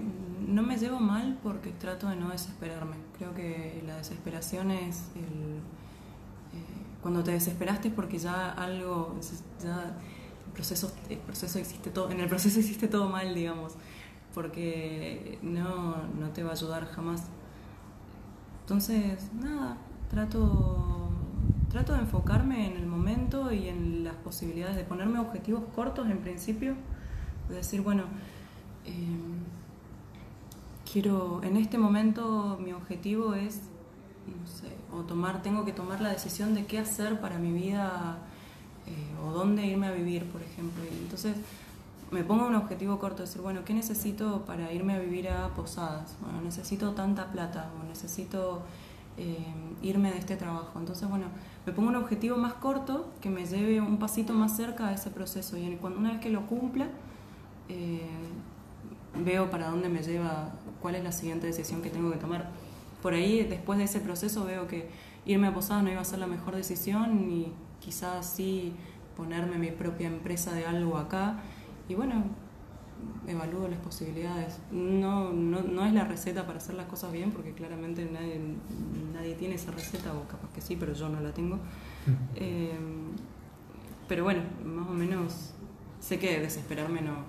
[0.47, 2.97] no me llevo mal porque trato de no desesperarme.
[3.18, 5.59] Creo que la desesperación es el,
[6.53, 9.16] eh, cuando te desesperaste porque ya algo,
[9.62, 9.97] ya
[10.53, 13.75] proceso, el proceso existe todo, en el proceso existe todo mal, digamos,
[14.35, 17.25] porque no, no te va a ayudar jamás.
[18.62, 19.77] Entonces, nada,
[20.11, 21.11] trato,
[21.71, 26.18] trato de enfocarme en el momento y en las posibilidades de ponerme objetivos cortos en
[26.18, 26.75] principio,
[27.49, 28.05] de decir, bueno,
[28.91, 29.41] em,
[30.91, 33.61] quiero, en este momento mi objetivo es,
[34.26, 38.18] no sé, o tomar, tengo que tomar la decisión de qué hacer para mi vida
[38.86, 40.82] eh, o dónde irme a vivir, por ejemplo.
[41.03, 41.36] Entonces
[42.11, 46.16] me pongo un objetivo corto, decir, bueno, ¿qué necesito para irme a vivir a Posadas?
[46.20, 48.62] Bueno, necesito tanta plata o necesito
[49.16, 49.36] eh,
[49.82, 50.78] irme de este trabajo.
[50.78, 51.26] Entonces, bueno,
[51.66, 55.11] me pongo un objetivo más corto que me lleve un pasito más cerca a ese
[55.11, 56.88] proceso y cuando una vez que lo cumpla,
[57.68, 58.09] eh,
[59.25, 62.51] veo para dónde me lleva, cuál es la siguiente decisión que tengo que tomar.
[63.03, 64.89] Por ahí, después de ese proceso, veo que
[65.27, 68.75] irme a Posadas no iba a ser la mejor decisión y quizás sí
[69.16, 71.41] ponerme mi propia empresa de algo acá
[71.89, 72.25] y bueno,
[73.27, 74.59] evalúo las posibilidades.
[74.71, 78.41] No, no, no, es la receta para hacer las cosas bien, porque claramente nadie,
[79.12, 81.59] nadie tiene esa receta, o capaz que sí, pero yo no la tengo.
[82.37, 82.79] Eh,
[84.09, 85.55] pero bueno, más o menos
[86.01, 87.25] sé que desesperarme no,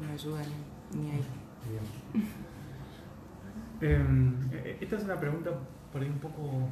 [0.00, 1.24] me ayuda ni, ahí.
[3.80, 5.50] Em, e, esta es una pregunta
[5.92, 6.68] por ahí un poco,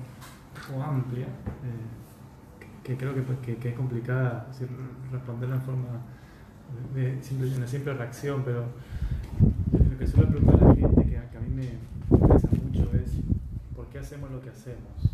[0.83, 1.89] amplia, eh,
[2.85, 4.47] que, creo que, pues, que, es complicada
[5.11, 5.89] responderla en forma
[6.95, 8.64] de, simple, una simple reacción, pero
[9.91, 13.12] lo que suelo preguntar a la gente que, a mí me interesa mucho es
[13.75, 15.11] ¿por qué hacemos lo que hacemos?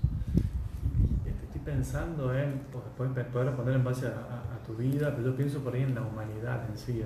[1.25, 2.85] Estoy pensando en, pues,
[3.33, 6.69] poder responder en base a, tu vida, pero yo pienso por ahí en la humanidad
[6.69, 7.03] en sí.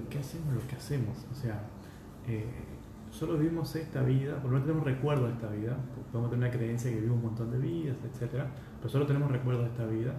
[0.00, 1.26] ¿Por qué hacemos lo que hacemos?
[1.30, 1.60] O sea,
[2.26, 2.46] eh,
[3.10, 5.76] solo vivimos esta vida, porque no tenemos recuerdo de esta vida,
[6.10, 8.44] podemos tener una creencia que vivimos un montón de vidas, etc.
[8.78, 10.14] Pero solo tenemos recuerdo de esta vida.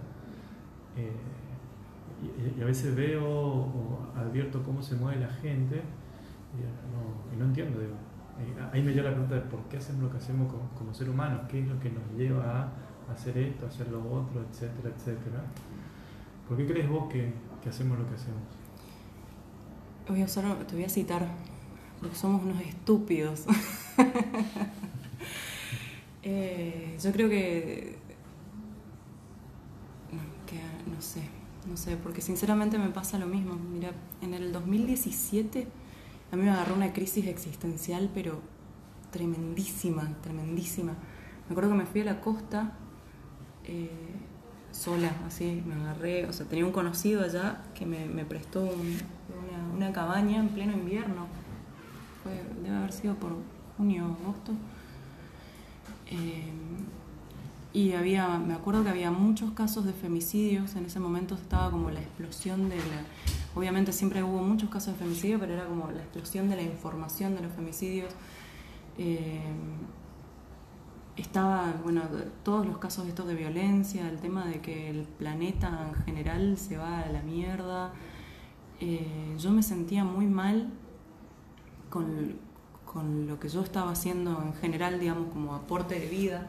[0.96, 1.10] Eh,
[2.56, 5.82] y, a veces veo o advierto cómo se mueve la gente
[6.54, 7.80] y no, entiendo.
[7.80, 7.94] Digo.
[8.72, 11.40] Ahí me dio la pregunta de por qué hacemos lo que hacemos como, ser humanos,
[11.48, 12.68] qué es lo que nos lleva
[13.08, 15.42] a hacer esto, hacer lo otro, etcétera, etcétera.
[16.46, 17.34] ¿Por qué crees vos que
[17.68, 18.61] hacemos lo que hacemos?
[20.12, 21.26] Te voy a citar
[21.98, 23.44] porque somos unos estúpidos.
[26.24, 27.96] Eh, yo creo que,
[30.86, 31.20] no, sé,
[31.68, 33.56] no sé, porque sinceramente me pasa lo mismo.
[33.56, 33.90] Mira,
[34.20, 35.66] en el 2017
[36.30, 38.40] a mí me agarró una crisis existencial, pero
[39.10, 40.92] tremendísima, tremendísima.
[40.92, 42.74] Me acuerdo que me fui a la costa
[43.64, 43.90] eh,
[44.70, 48.70] sola, así, me agarré, o sea, tenía un conocido allá que me, prestó
[49.82, 51.26] una cabaña en pleno invierno
[52.62, 53.36] debe haber sido por
[53.76, 54.52] junio agosto.
[56.06, 56.52] Eh,
[57.72, 61.90] y había, me acuerdo que había muchos casos de femicidios, en ese momento estaba como
[61.90, 63.02] la explosión de la,
[63.54, 67.34] obviamente siempre hubo muchos casos de femicidio, pero era como la explosión de la información
[67.34, 68.12] de los femicidios.
[68.98, 69.40] Eh,
[71.16, 72.02] estaba, bueno,
[72.44, 76.76] todos los casos estos de violencia, el tema de que el planeta en general se
[76.76, 77.92] va a la mierda.
[78.84, 80.68] Eh, yo me sentía muy mal
[81.88, 82.34] con,
[82.84, 86.48] con, lo que yo estaba haciendo en general, digamos, como aporte de vida.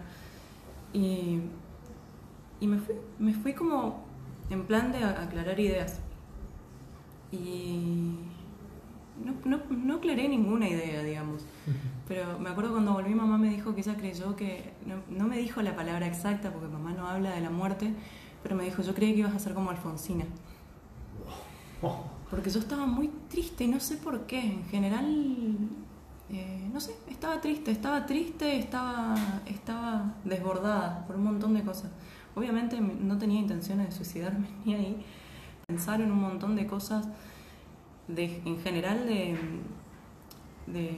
[0.93, 1.41] Y,
[2.59, 4.03] y me, fui, me fui como
[4.49, 5.99] en plan de aclarar ideas.
[7.31, 8.15] Y
[9.23, 11.45] no, no, no, aclaré ninguna idea, digamos.
[12.07, 14.73] Pero me acuerdo cuando volví, mamá me dijo que ella creyó que.
[14.88, 17.93] No, no, me dijo la palabra exacta, porque mamá no habla de la muerte,
[18.41, 20.25] pero me dijo: Yo creí que ibas a ser como Alfonsina.
[22.34, 24.39] Porque yo estaba muy triste y no sé por qué.
[24.39, 25.05] En general,
[26.31, 29.13] eh, no sé, estaba triste, estaba triste, estaba,
[29.45, 31.91] estaba desbordada por un montón de cosas.
[32.34, 35.05] Obviamente no tenía intenciones de suicidarme ni ahí.
[35.67, 37.07] Pensar en un montón de cosas,
[38.07, 39.38] de, en general, de,
[40.65, 40.97] de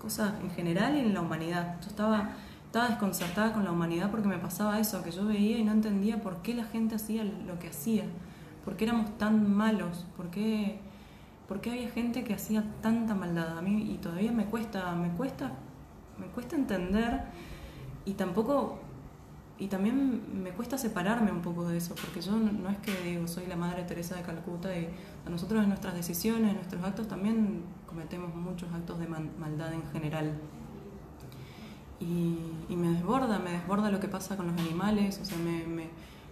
[0.00, 1.80] cosas en general y en la humanidad.
[1.80, 2.30] Yo estaba,
[2.66, 6.20] estaba desconcertada con la humanidad porque me pasaba eso, que yo veía y no entendía
[6.20, 8.02] por qué la gente hacía lo que hacía.
[8.68, 10.04] ¿Por qué éramos tan malos?
[10.14, 10.78] ¿Por qué,
[11.48, 13.56] había gente que hacía tanta maldad?
[13.56, 15.52] A mí y todavía me cuesta, me cuesta,
[16.18, 17.22] me cuesta entender
[18.04, 18.78] y tampoco
[19.58, 23.26] y también me cuesta separarme un poco de eso, porque yo no, es que digo
[23.26, 24.90] soy la madre Teresa de Calcuta y
[25.26, 29.82] a nosotros en nuestras decisiones, en nuestros actos también cometemos muchos actos de maldad en
[29.94, 30.34] general.
[32.00, 35.88] Y, me desborda, me desborda lo que pasa con los animales, o sea, me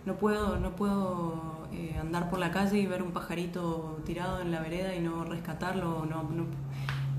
[0.07, 4.53] no puedo, no puedo eh, andar por la calle y ver un pajarito tirado en
[4.53, 6.47] la vereda y no rescatarlo, no, no,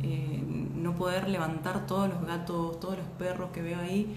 [0.01, 0.41] eh,
[0.75, 4.15] no poder levantar todos los gatos, todos los perros que veo ahí,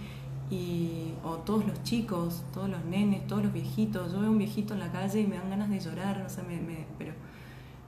[0.51, 4.13] y, o todos los chicos, todos los nenes, todos los viejitos.
[4.13, 6.45] Yo veo un viejito en la calle y me dan ganas de llorar, o sea,
[6.45, 7.13] me, pero,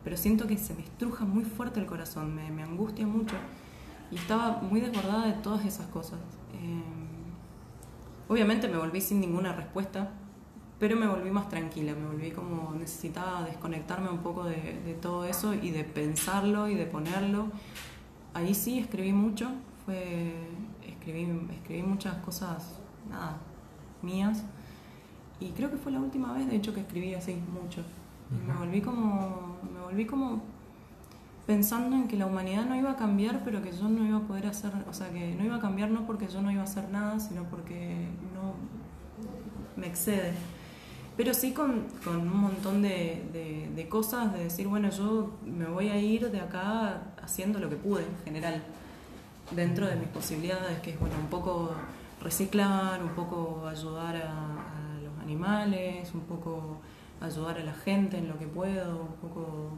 [0.03, 3.37] pero siento que se me estruja muy fuerte el corazón, me, me angustia mucho.
[4.11, 6.19] Y estaba muy desbordada de todas esas cosas.
[6.55, 6.83] Eh,
[8.29, 10.11] obviamente me volví sin ninguna respuesta,
[10.83, 15.55] pero me volví más tranquila, me volví como necesitaba desconectarme un poco de, todo eso
[15.55, 17.47] y de pensarlo y de ponerlo.
[18.35, 19.49] Ahí sí escribí mucho,
[19.87, 20.35] fue,
[20.85, 23.37] escribí, escribí muchas cosas, nada,
[24.03, 24.43] mías.
[25.39, 27.85] Y creo que fue la última vez, de hecho, que escribí así mucho.
[28.33, 30.43] Y me volví como, me volví como
[31.47, 34.23] pensando en que la humanidad no iba a cambiar, pero que yo no iba a
[34.23, 36.65] poder hacer, o sea, que no iba a cambiar no porque yo no iba a
[36.65, 38.55] hacer nada, sino porque no
[39.81, 40.33] me excede
[41.17, 43.23] pero sí con, con un montón de,
[43.75, 47.77] de, cosas, de decir, bueno, yo me voy a ir de acá haciendo lo que
[47.77, 48.63] pude en general,
[49.51, 51.75] dentro de mis posibilidades, que es, bueno, un poco
[52.23, 56.79] reciclar, un poco ayudar a, los animales, un poco
[57.21, 59.71] ayudar a la gente en lo que puedo, un poco,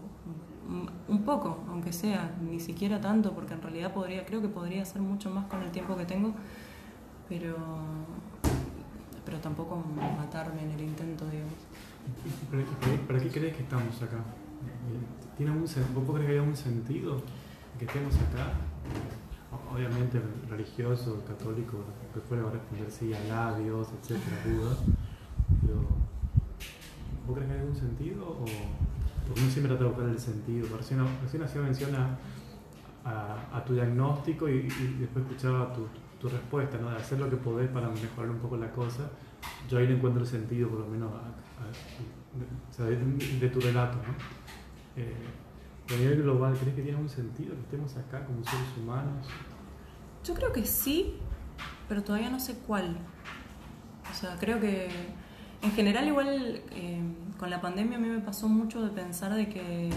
[1.09, 5.03] un, poco, aunque sea, ni siquiera tanto, porque en realidad podría, creo que podría hacer
[5.03, 6.33] mucho más con el tiempo que tengo,
[7.29, 7.57] pero
[9.25, 9.83] pero tampoco
[10.17, 11.55] matarme en el intento, digamos.
[13.07, 14.19] ¿Para qué crees que estamos acá?
[15.37, 17.23] ¿Tiene un, ¿Vos crees que hay algún sentido
[17.79, 18.53] que estemos acá?
[19.73, 21.79] obviamente religioso, católico,
[22.13, 24.77] que fuera va a responder sí, a Dios, etcétera, Buda,
[25.61, 25.81] pero
[27.27, 28.25] ¿vos crees que hay algún sentido?
[28.25, 28.45] O,
[29.27, 30.77] porque uno siempre trata de buscar el sentido.
[30.77, 34.69] Recién, recién hacía mención a, tu diagnóstico y,
[35.01, 35.87] después escuchaba tu,
[36.21, 36.91] tu, respuesta, ¿no?
[36.91, 39.11] de hacer lo que podés para mejorar un poco la cosa.
[39.69, 41.13] Yo ahí le encuentro el sentido, por lo menos,
[43.41, 43.99] de, tu relato.
[43.99, 44.15] ¿no?
[44.97, 45.13] Eh,
[45.91, 49.27] a nivel global, ¿crees que tiene un sentido que estemos acá como seres humanos?
[50.25, 51.17] Yo creo que sí,
[51.89, 52.97] pero todavía no sé cuál.
[54.11, 54.89] O sea, creo que
[55.63, 57.03] en general igual eh,
[57.39, 59.91] con la pandemia a mí me pasó mucho de pensar de que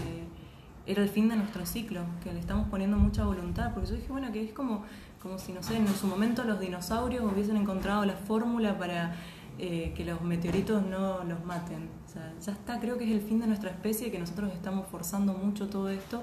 [0.86, 4.08] era el fin de nuestro ciclo, que le estamos poniendo mucha voluntad, porque yo dije,
[4.08, 4.84] bueno, que es como,
[5.22, 9.16] como si, no sé, en su momento los dinosaurios hubiesen encontrado la fórmula para
[9.58, 11.88] eh, que los meteoritos no los maten.
[12.06, 14.86] O sea, ya está, creo que es el fin de nuestra especie, que nosotros estamos
[14.86, 16.22] forzando mucho todo esto,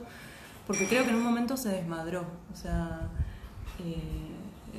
[0.65, 2.25] porque creo que en un momento se desmadró.
[2.53, 3.09] O sea,
[3.83, 4.35] eh,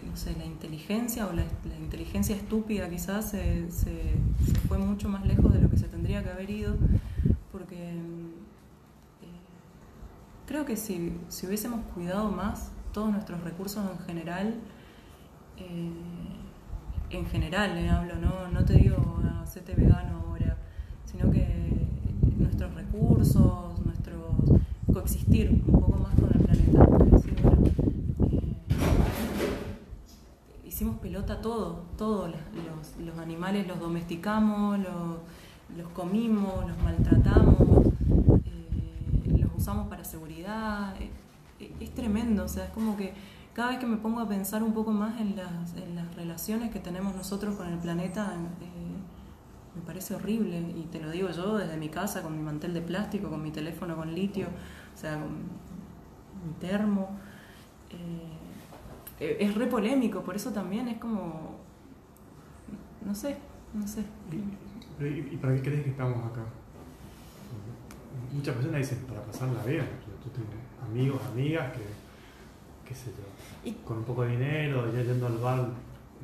[0.09, 1.45] no sé, la inteligencia o la,
[1.79, 3.67] inteligencia estúpida quizás se,
[4.69, 6.77] fue mucho más lejos de lo que se tendría que haber ido,
[7.53, 8.01] porque eh,
[10.47, 14.55] creo que si, si, hubiésemos cuidado más todos nuestros recursos en general,
[15.59, 15.91] eh,
[17.11, 18.15] en general le hablo,
[18.51, 18.65] ¿no?
[18.65, 20.57] te digo hacete vegano ahora,
[21.05, 21.47] sino que
[22.39, 24.39] nuestros recursos, nuestro
[24.91, 26.87] coexistir un poco más con el planeta
[30.65, 32.31] hicimos pelota todo, todos
[33.05, 37.89] los, animales los domesticamos, los, comimos, los maltratamos,
[38.47, 40.97] eh, los usamos para seguridad.
[40.99, 41.26] Eh, eh,
[41.59, 43.13] es, tremendo, o sea, es como que
[43.55, 46.71] cada vez que me pongo a pensar un poco más en las, en las relaciones
[46.71, 48.35] que tenemos nosotros con el planeta,
[49.75, 50.59] me parece horrible.
[50.59, 53.51] Y te lo digo yo desde mi casa, con mi mantel de plástico, con mi
[53.51, 54.47] teléfono con litio,
[54.95, 57.11] o sea, con mi termo.
[57.91, 61.57] Eh, es re polémico, por eso también es como,
[63.05, 63.39] no sé,
[63.73, 64.05] no sé.
[65.01, 66.43] ¿Y, para qué crees que estamos acá?
[68.33, 69.87] Muchas personas dicen para pasarla bien.
[70.23, 75.27] Tú tienes amigos, amigas que, qué sé yo, con un poco de dinero, ya yendo
[75.27, 75.69] al bar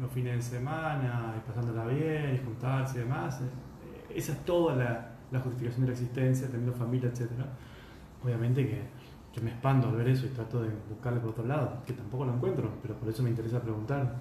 [0.00, 3.40] los fines de semana, y pasándola bien, y juntarse y demás.
[3.40, 7.30] Eh, esa es toda la, la justificación de la existencia, teniendo familia, etc.
[8.24, 8.82] Obviamente que
[9.34, 12.24] yo me expando al ver eso y trato de buscarle por otro lado, que tampoco
[12.24, 14.16] lo encuentro, pero por eso me interesa preguntar.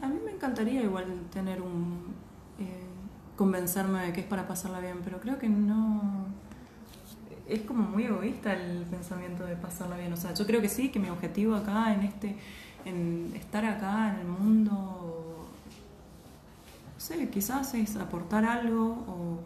[0.00, 2.14] A, mí me encantaría igual tener un...
[2.58, 2.84] Eh,
[3.36, 6.25] convencerme de que es para pasarla bien, pero creo que no...
[7.48, 10.12] Es como muy egoísta el pensamiento de pasarla bien.
[10.12, 12.36] O sea, yo creo que sí, que mi objetivo acá, en este,
[12.84, 15.48] en estar acá en el mundo,
[16.94, 19.38] no sé, quizás es aportar algo o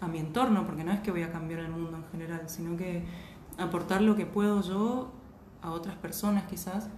[0.00, 2.76] a mi entorno, porque no es que voy a cambiar el mundo en general, sino
[2.76, 3.04] que
[3.58, 5.10] aportar lo que puedo yo
[5.62, 6.88] a otras personas quizás,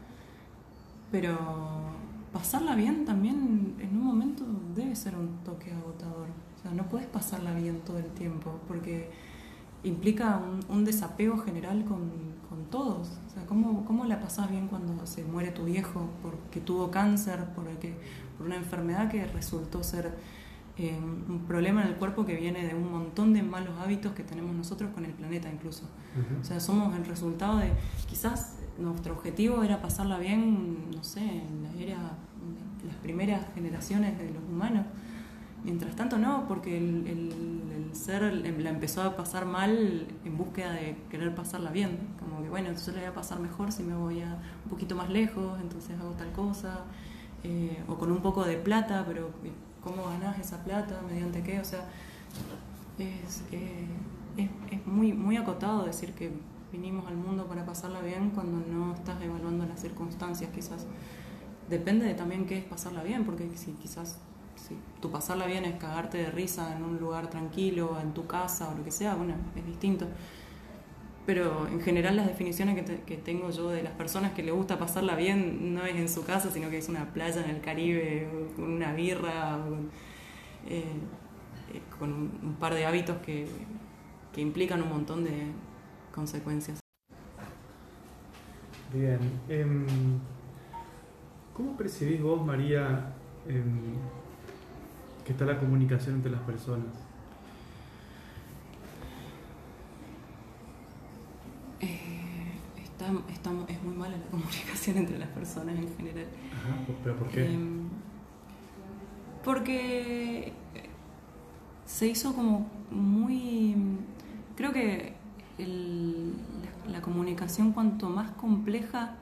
[1.10, 1.38] pero
[2.32, 6.28] pasarla bien también en un momento debe ser un toque agotador.
[6.56, 9.10] O sea, no puedes pasarla bien todo el tiempo porque
[9.84, 12.10] implica un, desapego general con,
[12.48, 13.08] con, todos.
[13.26, 17.46] O sea, ¿cómo, ¿cómo, la pasás bien cuando se muere tu viejo porque tuvo cáncer,
[17.54, 17.94] porque,
[18.36, 20.14] por una enfermedad que resultó ser
[20.76, 24.22] eh, un problema en el cuerpo que viene de un montón de malos hábitos que
[24.22, 25.84] tenemos nosotros con el planeta incluso.
[26.40, 27.70] O sea, somos el resultado de,
[28.08, 31.98] quizás nuestro objetivo era pasarla bien, no sé, en la era,
[32.86, 34.86] las primeras generaciones de los humanos.
[35.64, 40.96] Mientras tanto no, porque el, el, ser la empezó a pasar mal en búsqueda de
[41.10, 41.98] querer pasarla bien.
[42.20, 44.94] Como que bueno, yo le voy a pasar mejor si me voy a un poquito
[44.94, 46.84] más lejos, entonces hago tal cosa.
[47.42, 49.30] Eh, o con un poco de plata, pero
[49.82, 51.88] cómo ganás esa plata, mediante qué, o sea,
[52.98, 53.86] es, eh,
[54.36, 56.30] es, muy, muy acotado decir que
[56.70, 60.86] vinimos al mundo para pasarla bien cuando no estás evaluando las circunstancias, quizás.
[61.68, 64.18] Depende de también qué es pasarla bien, porque si quizás
[64.68, 68.70] si tu pasarla bien es cagarte de risa en un lugar tranquilo, en tu casa
[68.70, 70.06] o lo que sea, bueno, es distinto.
[71.26, 75.14] Pero en general las definiciones que, tengo yo de las personas que le gusta pasarla
[75.14, 78.72] bien no es en su casa, sino que es una playa en el Caribe, con
[78.72, 79.58] una birra,
[80.68, 80.82] eh,
[81.72, 83.46] eh, con un par de hábitos que,
[84.32, 85.52] que implican un montón de
[86.14, 86.80] consecuencias.
[88.92, 89.18] Bien.
[89.48, 89.86] Em,
[91.54, 93.12] ¿Cómo percibís vos, María,
[93.46, 93.94] em,
[95.30, 96.88] que está la comunicación entre las personas?
[101.78, 102.52] Eh,
[102.82, 103.06] está,
[103.68, 106.26] es muy mala la comunicación entre las personas en general.
[107.04, 107.44] ¿Pero por qué?
[107.44, 107.82] Em,
[109.44, 110.52] porque
[111.86, 113.76] se hizo como muy
[114.56, 115.14] creo que
[116.88, 119.14] la, comunicación cuanto más compleja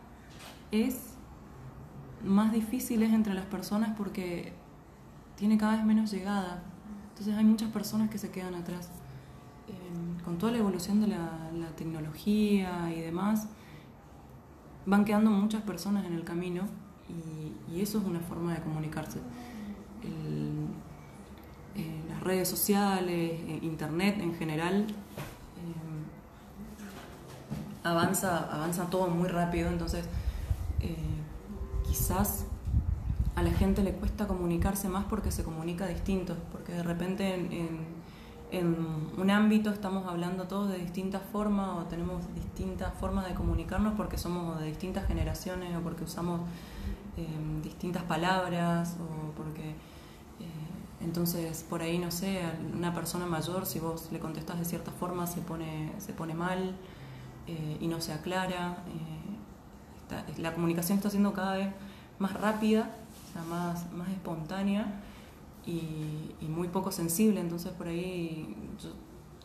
[0.73, 1.19] es
[2.25, 4.55] más difícil es entre las personas porque
[5.39, 6.63] tiene cada vez menos llegada.
[7.11, 8.91] Entonces hay muchas personas que se quedan atrás.
[9.69, 11.45] Eh, con toda la evolución de la,
[11.77, 13.47] tecnología y demás,
[14.85, 16.65] van quedando muchas personas en el camino
[17.09, 19.21] y, eso es una forma de comunicarse.
[20.03, 20.67] Eh,
[22.09, 24.87] las redes sociales, eh, internet en general,
[27.85, 30.05] avanza, avanza todo muy rápido, entonces
[31.87, 32.48] quizás
[33.39, 37.99] a la gente le cuesta comunicarse más porque se comunica distinto, porque de repente en,
[39.17, 44.19] un ámbito estamos hablando todos de distintas formas o tenemos distintas formas de comunicarnos porque
[44.19, 46.41] somos de distintas generaciones o porque usamos
[47.17, 49.71] em, distintas palabras o porque...
[50.41, 50.45] Eh,
[51.01, 52.43] entonces, por ahí, no sé,
[52.75, 56.75] una persona mayor, si vos le contestas de cierta forma, se pone, se pone mal
[57.47, 58.79] eh, y no se aclara.
[58.89, 61.69] Eh, la comunicación está siendo cada vez
[62.19, 62.91] más rápida,
[63.45, 65.01] más, más espontánea
[65.67, 67.41] y, muy poco sensible.
[67.41, 68.91] Entonces por ahí yo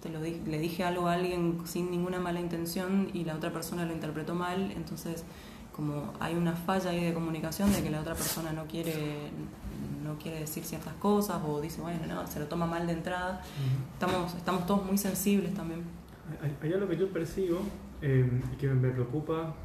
[0.01, 3.85] te lo le dije algo a alguien sin ninguna mala intención y la otra persona
[3.85, 4.71] lo interpretó mal.
[4.71, 5.23] Entonces
[5.75, 9.31] como hay una falla ahí de comunicación de que la otra persona no quiere
[10.03, 13.41] no quiere decir ciertas cosas o dice bueno no se lo toma mal de entrada
[13.93, 15.81] estamos estamos todos muy sensibles también
[16.61, 17.61] hay, algo que yo percibo
[18.03, 19.55] eh, y que me preocupa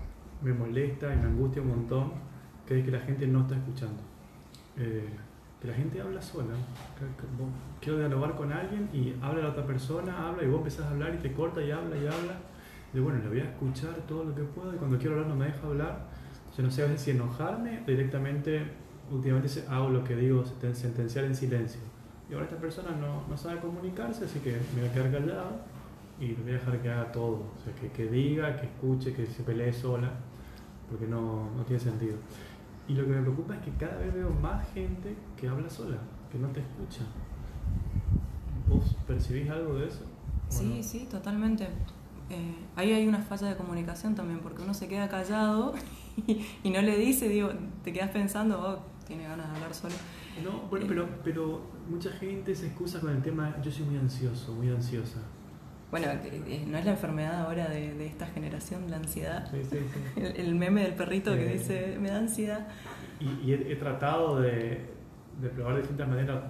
[0.43, 2.12] me molesta y me angustia un montón
[2.66, 4.03] que es que la gente no está escuchando.
[4.79, 5.09] Eh,
[5.61, 6.55] que la gente habla sola.
[7.81, 11.14] quiero dialogar con alguien y habla la otra persona, habla y vos empezás a hablar
[11.14, 12.39] y te corta y habla y habla.
[12.95, 15.37] Y bueno, le voy a escuchar todo lo que puedo y cuando quiero hablar no
[15.37, 16.07] me deja hablar.
[16.57, 18.62] Yo no sé a veces si enojarme directamente,
[19.11, 21.81] últimamente hago lo que digo, sentenciar en silencio.
[22.31, 25.51] Y ahora esta persona no, no sabe comunicarse, así que me voy a quedar callado
[26.20, 27.47] y le voy a dejar que haga todo.
[27.57, 30.11] O sea, que, que diga, que escuche, que se pelee sola,
[30.89, 32.16] porque no, no tiene sentido.
[32.89, 35.99] Y lo que me preocupa es que cada vez veo más gente que habla sola,
[36.32, 37.03] que no te escucha.
[38.66, 40.05] ¿Vos percibís algo de eso?
[40.49, 41.68] Sí, sí, totalmente.
[42.30, 45.74] Eh, ahí hay una falla de comunicación también, porque uno se queda callado
[46.62, 47.51] y, no le dice, digo,
[47.84, 49.95] te quedas pensando, oh, tiene ganas de hablar solo.
[50.43, 51.61] No, bueno, pero, pero
[51.91, 55.20] mucha gente se excusa con el tema, yo soy muy ansioso, muy ansiosa.
[55.91, 59.49] Bueno, eh, no es la enfermedad ahora de, esta generación, la ansiedad.
[59.51, 60.20] Sí, sí, sí.
[60.36, 62.68] El, meme del perrito que eh, dice, me da ansiedad.
[63.20, 64.86] Y, he, tratado de,
[65.41, 66.43] de, probar de distintas maneras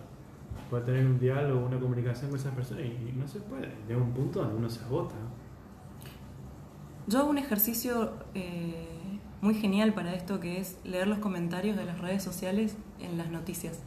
[0.68, 3.72] poder tener un diálogo, una comunicación con esas personas y, no se puede.
[3.86, 5.14] Llega un punto donde uno se agota.
[7.06, 8.86] Yo hago un ejercicio eh,
[9.40, 13.30] muy genial para esto que es leer los comentarios de las redes sociales en las
[13.30, 13.80] noticias.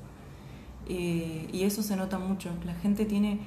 [0.88, 2.50] y eso se nota mucho.
[2.66, 3.42] La gente tiene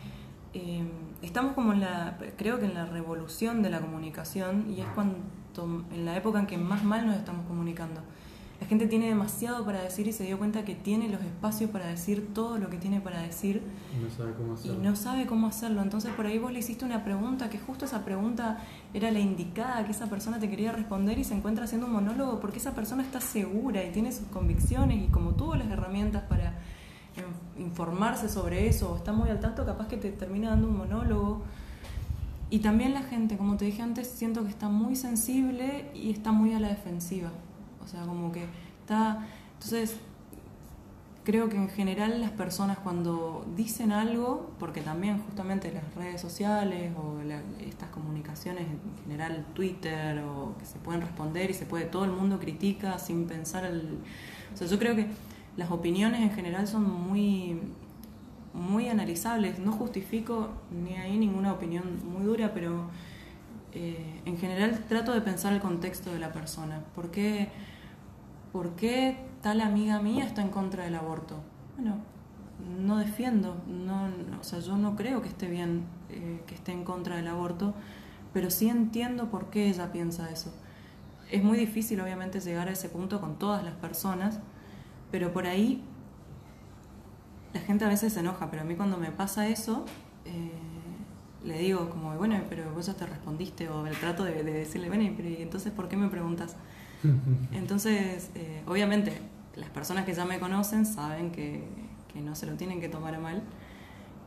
[1.25, 5.17] estamos como en la, creo que en la revolución de la comunicación y es cuando,
[5.93, 8.01] en la época en que más mal nos estamos comunicando.
[8.61, 11.87] La gente tiene demasiado para decir y se dio cuenta que tiene los espacios para
[11.87, 13.63] decir todo lo que tiene para decir
[13.93, 14.75] y no sabe cómo hacerlo.
[14.75, 15.83] Y no sabe cómo hacerlo.
[15.83, 18.61] Entonces por ahí vos le hiciste una pregunta que justo esa pregunta
[18.95, 22.41] era la indicada que esa persona te quería responder y se encuentra haciendo un monólogo
[22.41, 26.55] porque esa persona está segura y tiene sus convicciones y como tuvo las herramientas para
[27.59, 31.43] informarse sobre eso o está muy al tanto, capaz que te termina dando un monólogo.
[32.51, 36.33] Y también la gente, como te dije antes, siento que está muy sensible y está
[36.33, 37.31] muy a la defensiva.
[37.85, 38.45] O sea, como que
[38.81, 39.27] está...
[39.55, 39.97] Entonces,
[41.25, 46.93] creo que en general las personas cuando dicen algo, porque también justamente las redes sociales
[46.97, 47.21] o
[47.61, 52.13] estas comunicaciones en general, Twitter, o que se pueden responder y se puede, todo el
[52.13, 53.99] mundo critica sin pensar el...
[54.53, 55.09] O sea, yo creo que
[55.57, 57.61] las opiniones en general son muy,
[58.53, 59.59] muy analizables.
[59.59, 62.89] No justifico ni ahí ninguna opinión muy dura, pero
[63.73, 66.81] eh, en general trato de pensar el contexto de la persona.
[66.95, 67.49] ¿Por qué,
[68.53, 71.37] ¿Por qué tal amiga mía está en contra del aborto?
[71.77, 71.97] Bueno,
[72.81, 74.09] no defiendo, no,
[74.41, 77.75] o sea, yo no creo que esté bien eh, que esté en contra del aborto,
[78.33, 80.55] pero sí entiendo por qué ella piensa eso.
[81.31, 84.39] Es muy difícil, obviamente, llegar a ese punto con todas las personas,
[85.15, 85.81] pero por ahí
[87.53, 89.85] la gente a veces se enoja, pero a mí cuando me pasa eso,
[90.25, 90.51] eh,
[91.45, 95.09] le digo como, bueno, pero vos ya te respondiste, o el trato de, decirle, bueno,
[95.17, 96.57] pero ¿y entonces por qué me preguntas?
[97.53, 99.13] Entonces, eh, obviamente,
[99.55, 101.63] las personas que ya me conocen saben que,
[102.13, 103.41] que, no se lo tienen que tomar a mal,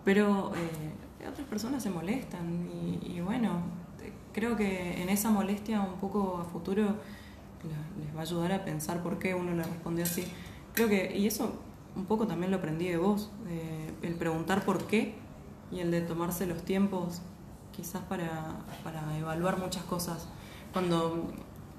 [0.06, 3.60] pero eh, otras personas se molestan y, y, bueno,
[4.32, 6.96] creo que en esa molestia un poco a futuro
[8.00, 10.24] les va a ayudar a pensar por qué uno le respondió así.
[10.78, 11.60] Creo que, y eso
[11.96, 13.32] un poco también lo aprendí de vos,
[14.04, 15.16] el preguntar por qué
[15.72, 17.24] y el de tomarse los tiempos
[17.76, 20.28] quizás para, para evaluar muchas cosas.
[20.74, 21.32] Cuando,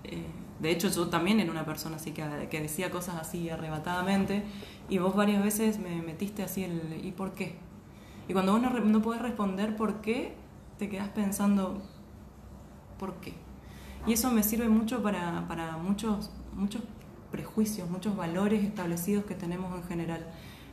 [0.02, 0.26] eh,
[0.58, 4.42] de hecho, yo también era una persona así que, que decía cosas así arrebatadamente
[4.88, 7.54] y vos varias veces me metiste así el ¿y por qué?
[8.26, 10.34] Y cuando vos no, no podés responder por qué,
[10.76, 11.80] te quedás pensando
[12.98, 13.34] ¿por qué?
[14.08, 16.82] Y eso me sirve mucho para, para muchos, muchos
[17.30, 20.26] prejuicios, muchos valores establecidos que tenemos en general.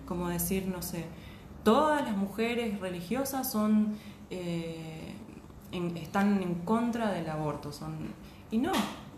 [0.07, 1.05] Como decir, no sé,
[1.63, 3.95] todas las mujeres religiosas son,
[4.29, 5.13] eh,
[5.95, 7.71] están en contra del aborto.
[7.71, 7.95] Son,
[8.51, 8.71] y no,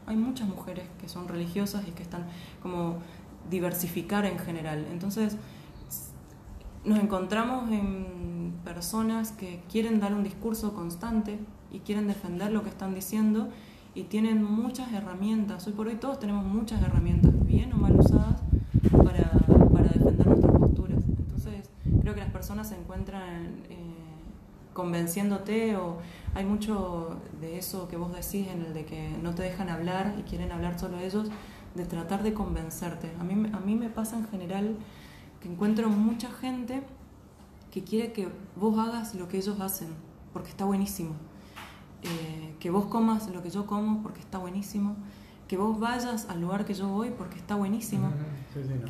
[0.05, 2.27] hay muchas mujeres que son religiosas y que están
[2.61, 2.97] como
[3.49, 4.87] diversificar en general.
[4.91, 5.37] Entonces,
[6.85, 11.37] nos encontramos en personas que quieren dar un discurso constante
[11.71, 13.49] y quieren defender lo que están diciendo
[13.97, 15.65] y tienen muchas herramientas.
[15.65, 18.41] Hoy por hoy todos tenemos muchas herramientas, bien o mal usadas,
[18.91, 19.31] para,
[19.73, 21.03] para defender nuestras posturas.
[21.17, 21.67] Entonces,
[22.01, 23.75] creo que las personas se encuentran eh,
[24.73, 25.97] convenciéndote o
[26.35, 30.13] hay mucho de eso que vos decís en el de que no te dejan hablar
[30.19, 31.29] y quieren hablar solo ellos,
[31.73, 33.11] de tratar de convencerte.
[33.19, 34.75] A mí, a mí me pasa en general
[35.41, 36.83] que encuentro mucha gente
[37.71, 39.87] que quiere que vos hagas lo que ellos hacen,
[40.33, 41.15] porque está buenísimo.
[42.03, 44.95] Eh, que vos comas lo que yo como porque está buenísimo,
[45.47, 48.11] que vos vayas al lugar que yo voy porque está buenísimo.
[48.53, 48.85] Sí, sí, no,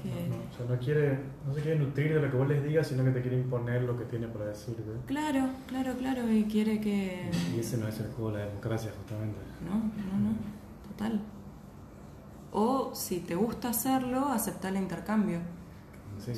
[0.75, 3.21] no, quiere, no se quiere nutrir de lo que vos les digas, sino que te
[3.21, 4.83] quiere imponer lo que tiene para decirte.
[5.05, 7.29] Claro, claro, claro, y quiere que...
[7.55, 9.37] Y ese no es el juego de la democracia, justamente.
[9.63, 10.35] No, no, no,
[10.89, 11.21] total.
[12.51, 15.39] O si te gusta hacerlo, aceptar el intercambio.
[16.19, 16.31] Sí,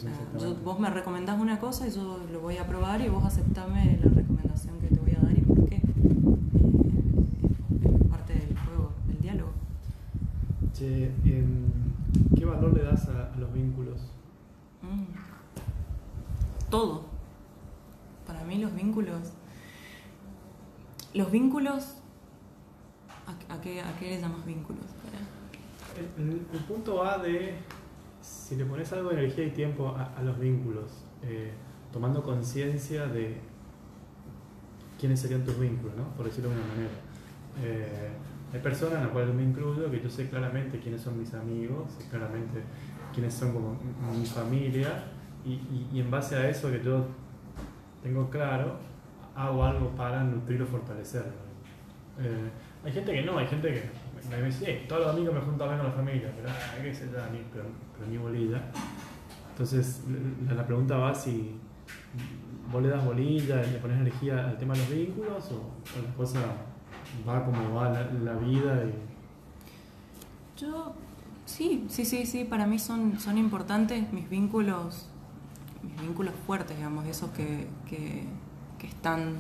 [0.66, 4.12] vos me recomendás una cosa y yo lo voy a probar y vos aceptame la
[4.12, 5.82] recomendación que te voy a dar y por qué.
[12.36, 14.00] ¿qué valor le das a, los vínculos?
[14.82, 15.04] Mm.
[16.70, 17.06] Todo.
[18.26, 19.34] Para mí los vínculos...
[21.14, 21.96] Los vínculos...
[23.50, 24.86] ¿A, qué, a qué, le llamas vínculos?
[26.18, 27.56] El, punto va de
[28.22, 30.92] si le pones algo de energía y tiempo a, los vínculos,
[31.24, 31.52] eh,
[31.92, 33.38] tomando conciencia de
[35.00, 36.16] quiénes serían tus vínculos, ¿no?
[36.16, 36.90] por decirlo de una manera.
[37.62, 38.10] Eh,
[38.52, 41.92] hay personas en las cuales me incluyo que yo sé claramente quiénes son mis amigos,
[42.10, 42.64] claramente
[43.14, 43.78] quiénes son como
[44.18, 45.04] mi familia
[45.46, 47.06] y, y, en base a eso que yo
[48.04, 48.78] tengo claro,
[49.36, 51.32] hago algo para nutrir o fortalecerlo.
[52.20, 52.50] Eh,
[52.84, 55.68] hay gente que no, hay gente que me dice, todos los amigos me junto a
[55.68, 57.66] ver con la familia, pero hay que ser a mí, pero,
[57.98, 58.62] pero ni bolilla.
[59.52, 60.04] Entonces
[60.50, 61.56] la, pregunta va si
[62.72, 66.44] vos le das bolilla, le pones energía al tema de los vínculos o, las cosas
[67.28, 68.86] va como va la, vida.
[68.86, 70.62] Y...
[70.62, 70.94] Yo,
[71.46, 75.09] sí, sí, sí, sí, para mí son, son importantes mis vínculos,
[75.84, 79.38] mis vínculos fuertes, digamos, esos que, que, están,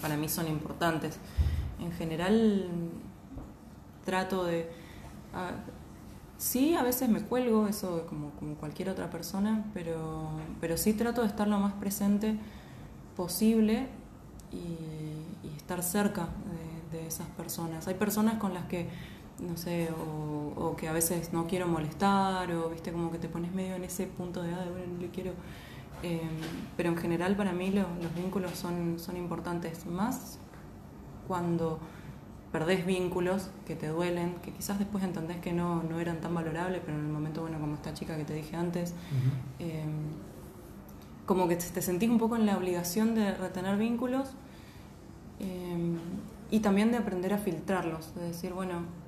[0.00, 1.18] para mí son importantes.
[1.80, 2.68] En general,
[4.04, 4.70] trato de...
[6.38, 11.22] sí, a veces me cuelgo, eso como, como cualquier otra persona, pero, pero sí trato
[11.22, 12.36] de estar lo más presente
[13.16, 13.88] posible
[14.52, 16.28] y estar cerca
[16.92, 17.88] de esas personas.
[17.88, 18.88] Hay personas con las que,
[19.48, 23.52] no sé, o, que a veces no quiero molestar, o viste como que te pones
[23.52, 25.32] medio en ese punto de, ah, bueno, le quiero...
[26.02, 26.20] Em,
[26.76, 27.86] pero en general para mí los
[28.16, 30.38] vínculos son, son importantes, más
[31.28, 31.78] cuando
[32.50, 36.82] perdés vínculos que te duelen, que quizás después entendés que no, no eran tan valorables,
[36.84, 38.94] pero en el momento, bueno, como esta chica que te dije antes,
[39.58, 40.10] em,
[41.24, 44.28] como que te sentís un poco en la obligación de retener vínculos.
[45.40, 45.98] Em,
[46.50, 49.01] y también de aprender a filtrarlos, de decir, bueno.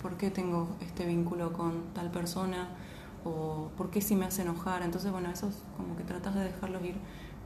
[0.00, 2.68] ¿Por qué tengo este vínculo con tal persona?
[3.24, 4.82] ¿O por qué si me hace enojar?
[4.82, 6.94] Entonces, bueno, esos como que tratas de dejarlos ir.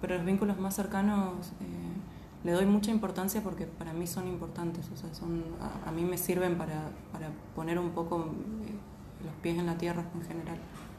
[0.01, 4.91] Pero los vínculos más cercanos eh, le doy mucha importancia porque para mí son importantes,
[4.93, 5.43] o sea, son,
[5.87, 8.27] a, mí me sirven para, para poner un poco
[8.65, 10.59] eh, los pies en la tierra en general.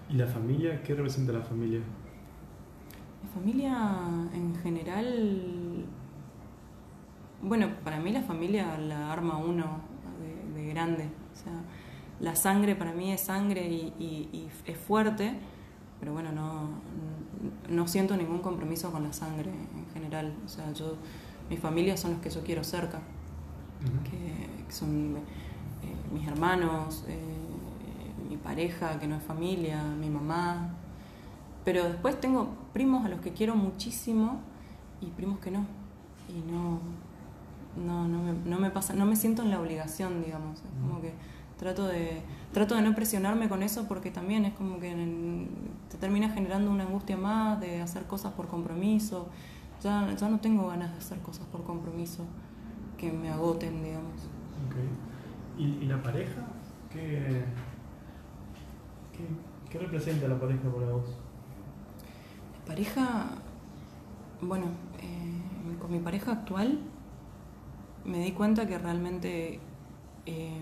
[0.10, 0.82] ¿Y la familia?
[0.82, 1.80] ¿Qué representa la familia?
[3.24, 3.78] La familia
[4.34, 5.86] en general
[7.42, 9.82] bueno, para mí la familia la arma uno
[10.58, 11.10] de, grande.
[11.34, 11.54] O sea,
[12.20, 15.34] la sangre para mí es sangre y, es fuerte,
[16.00, 16.70] pero bueno, no,
[17.70, 20.34] no siento ningún compromiso con la sangre en general.
[20.46, 20.96] O sea, yo,
[21.50, 23.00] mi familia son los que yo quiero cerca,
[24.10, 27.20] que, son eh, mis hermanos, eh,
[28.30, 30.74] mi pareja, que no es familia, mi mamá.
[31.64, 34.42] Pero después tengo primos a los que quiero muchísimo
[35.02, 35.66] y primos que no.
[36.30, 36.80] Y no,
[37.76, 40.60] no, no me, no me pasa, no me siento en la obligación, digamos.
[40.60, 41.14] Es como que
[41.58, 42.22] trato de,
[42.54, 45.48] trato de no presionarme con eso porque también es como que
[45.90, 49.28] te termina generando una angustia más de hacer cosas por compromiso.
[49.84, 52.24] Ya, ya no tengo ganas de hacer cosas por compromiso
[52.98, 54.28] que me agoten, digamos.
[55.58, 56.42] ¿Y, la pareja?
[56.92, 57.44] ¿Qué,
[59.70, 61.16] qué, representa la pareja para vos?
[62.66, 63.30] Pareja,
[64.42, 64.66] bueno,
[65.00, 66.80] eh, con mi pareja actual
[68.08, 69.60] me di cuenta que realmente
[70.26, 70.62] eh,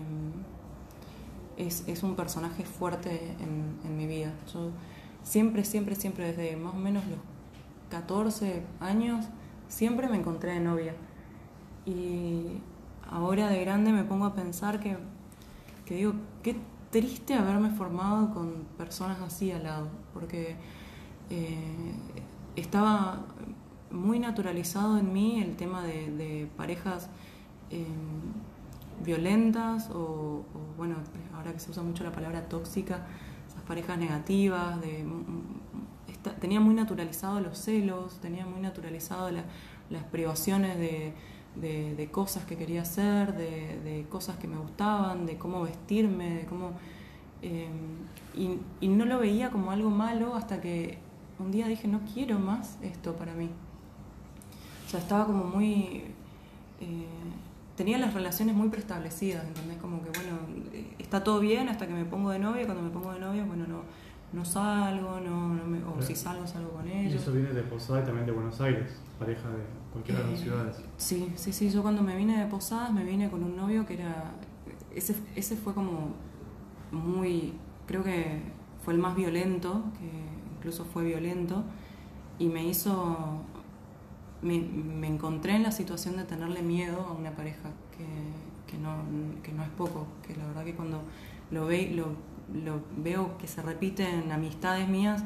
[1.56, 4.32] es, un personaje fuerte en, mi vida.
[4.52, 4.70] Yo
[5.22, 7.18] siempre, siempre, siempre, desde más o menos los
[7.90, 9.26] 14 años,
[9.68, 10.94] siempre me encontré de novia.
[11.86, 12.58] Y
[13.08, 14.98] ahora de grande me pongo a pensar que,
[15.88, 16.56] digo, qué
[16.90, 20.56] triste haberme formado con personas así al lado, porque
[21.30, 21.94] eh,
[22.56, 23.24] estaba
[23.90, 27.08] muy naturalizado en mí el tema de, parejas
[27.70, 30.44] em, violentas o,
[30.76, 30.96] bueno,
[31.34, 33.06] ahora que se usa mucho la palabra tóxica,
[33.48, 35.04] esas parejas negativas, de,
[36.40, 43.34] tenía muy naturalizado los celos, tenía muy naturalizado las privaciones de cosas que quería hacer,
[43.34, 46.72] de, cosas que me gustaban, de cómo vestirme, de cómo...
[47.42, 47.68] Eh,
[48.80, 50.98] y, no lo veía como algo malo hasta que
[51.38, 53.50] un día dije, no quiero más esto para mí.
[54.86, 56.04] O sea, estaba como muy...
[56.80, 57.06] Eh,
[57.76, 59.78] tenía las relaciones muy preestablecidas, ¿entendés?
[59.78, 60.38] Como que, bueno,
[60.98, 63.66] está todo bien hasta que me pongo de novia, cuando me pongo de novia, bueno,
[63.66, 63.82] no,
[64.32, 67.14] no salgo, no, no o si salgo, salgo con ellos.
[67.14, 69.62] Y eso viene de Posada y también de Buenos Aires, pareja de
[69.92, 70.76] cualquiera de las eh, ciudades.
[70.96, 73.94] Sí, sí, sí, yo cuando me vine de Posadas me vine con un novio que
[73.94, 74.32] era,
[74.94, 76.14] ese, ese fue como
[76.92, 77.54] muy,
[77.86, 78.40] creo que
[78.84, 80.10] fue el más violento, que
[80.56, 81.64] incluso fue violento,
[82.38, 83.40] y me hizo,
[84.46, 87.70] me, me encontré en la situación de tenerle miedo a una pareja,
[88.66, 88.96] que, no,
[89.42, 91.02] que no es poco, que la verdad que cuando
[91.50, 95.24] lo, ve, lo lo veo que se repite en amistades mías,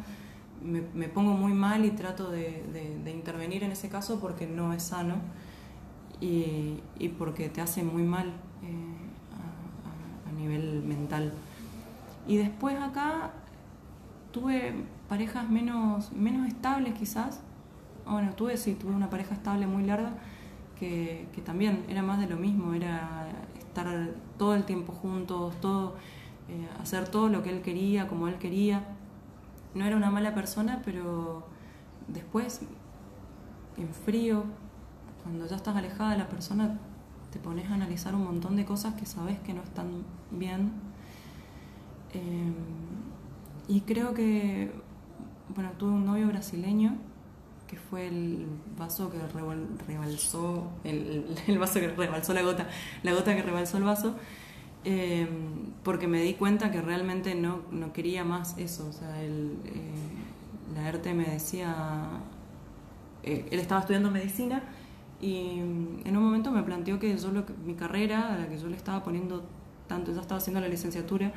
[0.62, 5.16] me, pongo muy mal y trato de, intervenir en ese caso porque no es sano
[6.20, 6.80] y,
[7.18, 8.28] porque te hace muy mal
[8.62, 11.32] eh, a, nivel mental.
[12.26, 13.32] Y después acá
[14.32, 14.74] tuve
[15.08, 17.40] parejas menos, menos estables quizás.
[18.10, 20.10] Bueno, tuve, sí, tuve una pareja estable muy larga
[20.80, 23.86] que, que también era más de lo mismo, era estar
[24.36, 25.94] todo el tiempo juntos, todo
[26.48, 28.82] eh, hacer todo lo que él quería, como él quería.
[29.76, 31.46] No era una mala persona, pero
[32.08, 32.62] después,
[33.76, 34.42] en frío,
[35.22, 36.80] cuando ya estás alejada de la persona,
[37.30, 40.72] te pones a analizar un montón de cosas que sabes que no están bien.
[42.12, 42.52] Eh,
[43.68, 44.72] y creo que,
[45.54, 46.96] bueno, tuve un novio brasileño
[47.70, 49.18] que fue el vaso que
[49.86, 52.66] rebalsó, el, el, vaso que rebalsó la gota,
[53.04, 54.16] la gota que rebalsó el vaso.
[54.82, 55.28] Em,
[55.84, 58.88] porque me di cuenta que realmente no, no quería más eso.
[58.88, 62.08] O sea, el, eh, la ERTE me decía,
[63.22, 64.64] eh, él estaba estudiando medicina
[65.20, 65.60] y
[66.04, 68.76] en un momento me planteó que yo lo, mi carrera, a la que yo le
[68.76, 69.44] estaba poniendo
[69.86, 71.32] tanto, ya estaba haciendo la licenciatura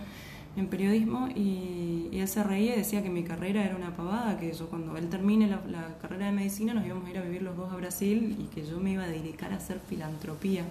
[0.56, 4.54] en periodismo y, él se reía y decía que mi carrera era una pavada, que
[4.54, 7.58] yo cuando él termine la, carrera de medicina nos íbamos a ir a vivir los
[7.58, 10.64] dos a Brasil y que yo me iba a dedicar a hacer filantropía.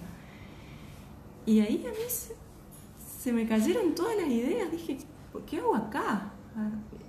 [1.45, 2.33] Y ahí a mí
[3.19, 4.71] se me cayeron todas las ideas.
[4.71, 4.97] Dije,
[5.45, 6.31] ¿qué hago acá?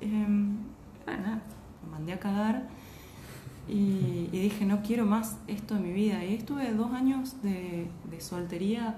[0.01, 0.57] Em,
[1.07, 1.41] bueno,
[1.85, 2.69] me mandé a cagar
[3.69, 6.25] y, dije, no quiero más esto en mi vida.
[6.25, 7.89] Y estuve dos años de,
[8.19, 8.97] soltería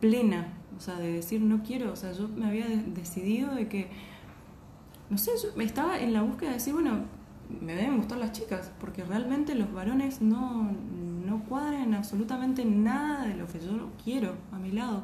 [0.00, 3.88] plena, o sea, de decir, no quiero, o sea, yo me había decidido de que,
[5.10, 7.04] no sé, yo estaba en la búsqueda de decir, bueno,
[7.60, 10.70] me deben gustar las chicas, porque realmente los varones no,
[11.26, 15.02] no cuadran absolutamente nada de lo que yo quiero a mi lado.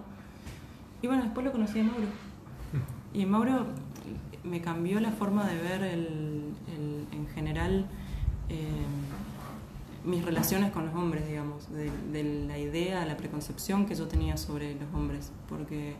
[1.03, 2.07] Y bueno, después lo conocí a Mauro.
[3.15, 3.65] Y Mauro
[4.45, 6.53] me cambió la forma de ver el,
[7.11, 7.87] en general
[8.49, 8.67] eh,
[10.09, 14.75] mis relaciones con los hombres, digamos, de, la idea, la preconcepción que yo tenía sobre
[14.75, 15.31] los hombres.
[15.49, 15.95] Porque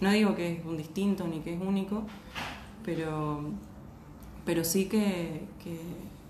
[0.00, 2.04] no digo que es un distinto ni que es único,
[2.84, 3.40] pero,
[4.44, 5.46] pero sí que,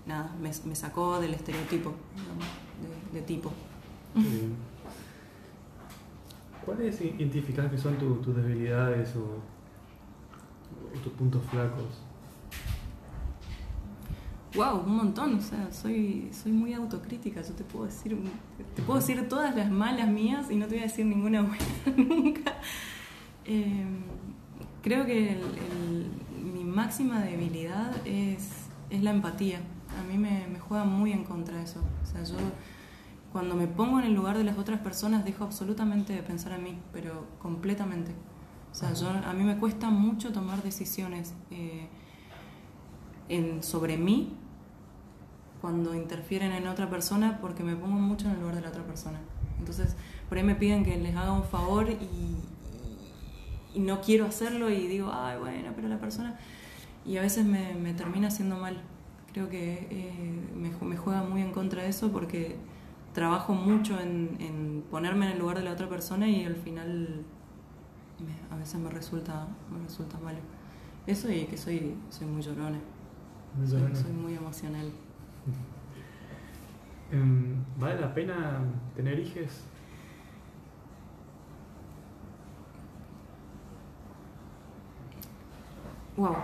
[0.05, 1.93] nada, me, sacó del estereotipo,
[3.13, 3.51] de, tipo.
[6.65, 9.39] ¿Cuáles identificas que son tus debilidades o,
[11.03, 12.04] tus puntos flacos?
[14.55, 18.17] Wow, un montón, o sea, soy, soy muy autocrítica, yo te puedo decir,
[18.73, 21.65] te puedo decir todas las malas mías y no te voy a decir ninguna buena
[21.97, 22.53] nunca.
[23.43, 24.03] Em,
[24.81, 25.37] creo que
[26.41, 29.59] mi máxima debilidad es, es la empatía.
[29.99, 31.81] A mí me, juega muy en contra eso.
[32.03, 32.37] O sea, yo
[33.33, 36.63] cuando me pongo en el lugar de las otras personas dejo absolutamente de pensar en
[36.63, 38.11] mí, pero completamente.
[38.71, 41.89] O sea, yo, a mí me cuesta mucho tomar decisiones eh,
[43.61, 44.33] sobre mí
[45.65, 48.83] cuando interfieren en otra persona porque me pongo mucho en el lugar de la otra
[48.83, 49.19] persona.
[49.57, 49.95] Entonces,
[50.29, 52.37] por ahí me piden que les haga un favor y,
[53.73, 56.37] y no quiero hacerlo y digo, ay, bueno, pero la persona...
[57.03, 58.79] Y a veces me, me termina haciendo mal.
[59.33, 62.57] Creo que eh, me, me, juega muy en contra de eso porque
[63.13, 67.25] trabajo mucho en, en, ponerme en el lugar de la otra persona y al final
[68.51, 70.37] a veces me resulta, me resulta malo.
[71.07, 72.79] Eso y que soy, soy muy llorona.
[73.57, 73.95] Muy llorona.
[73.95, 74.91] Soy, muy emocional.
[77.15, 78.59] Em, ¿Vale la pena
[78.95, 79.63] tener hijos?
[86.17, 86.35] Wow.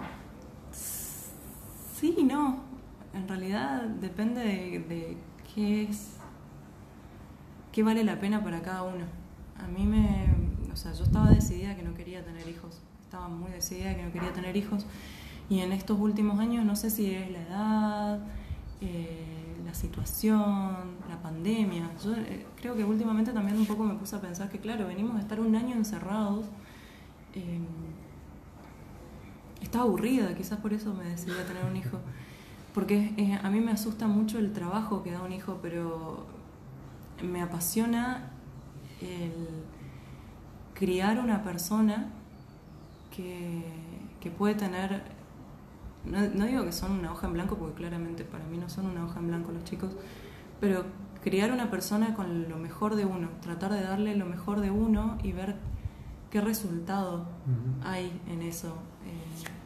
[0.71, 2.61] Sí y no.
[3.13, 5.17] En realidad depende de,
[5.53, 6.17] qué es,
[7.73, 9.05] qué vale la pena para cada uno.
[9.57, 10.25] A mí me,
[10.71, 12.81] o sea, yo estaba decidida que no quería tener hijos.
[13.03, 14.85] Estaba muy decidida que no quería tener hijos.
[15.49, 18.19] Y en estos últimos años, no sé si es la edad,
[18.79, 20.75] eh, la situación,
[21.09, 21.89] la pandemia.
[22.03, 25.15] Yo eh, creo que últimamente también un poco me puse a pensar que, claro, venimos
[25.15, 26.45] de estar un año encerrados.
[27.33, 27.59] Eh,
[29.61, 31.97] estaba aburrida, quizás por eso me decidí a tener un hijo.
[32.73, 36.25] Porque eh, a mí me asusta mucho el trabajo que da un hijo, pero
[37.21, 38.31] me apasiona
[39.01, 39.47] el
[40.73, 42.09] criar una persona
[43.15, 43.63] que,
[44.19, 45.03] que puede tener,
[46.05, 48.87] no, no, digo que son una hoja en blanco, porque claramente para mí no son
[48.87, 49.91] una hoja en blanco los chicos,
[50.59, 50.83] pero
[51.23, 55.17] criar una persona con lo mejor de uno, tratar de darle lo mejor de uno
[55.23, 55.55] y ver
[56.29, 57.25] qué resultado
[57.83, 58.77] hay en eso.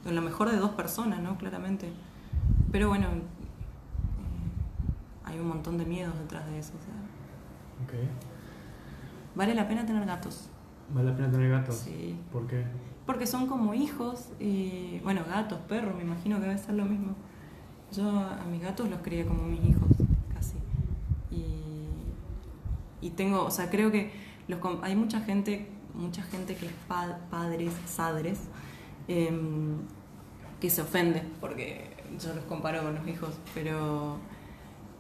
[0.06, 1.38] Eh, lo mejor de dos personas, ¿no?
[1.38, 1.92] Claramente.
[2.72, 3.22] Pero bueno, eh,
[5.24, 6.74] hay un montón de miedos detrás de eso.
[9.36, 10.50] Vale la pena tener gatos.
[10.94, 11.76] ¿Vale la pena tener gatos?
[11.76, 12.18] Sí.
[12.32, 12.66] ¿Por qué?
[13.06, 17.16] Porque son como hijos, y, bueno, gatos, perros, me imagino que debe ser lo mismo.
[17.92, 19.88] Yo a mis gatos los crié como mis hijos,
[20.34, 20.56] casi.
[21.32, 24.12] Y, y tengo, o sea, creo que
[24.48, 26.72] los, hay mucha gente mucha gente que es
[27.30, 28.40] padres, sadres,
[29.08, 29.78] em,
[30.60, 34.18] que se ofende porque yo los comparo con los hijos, pero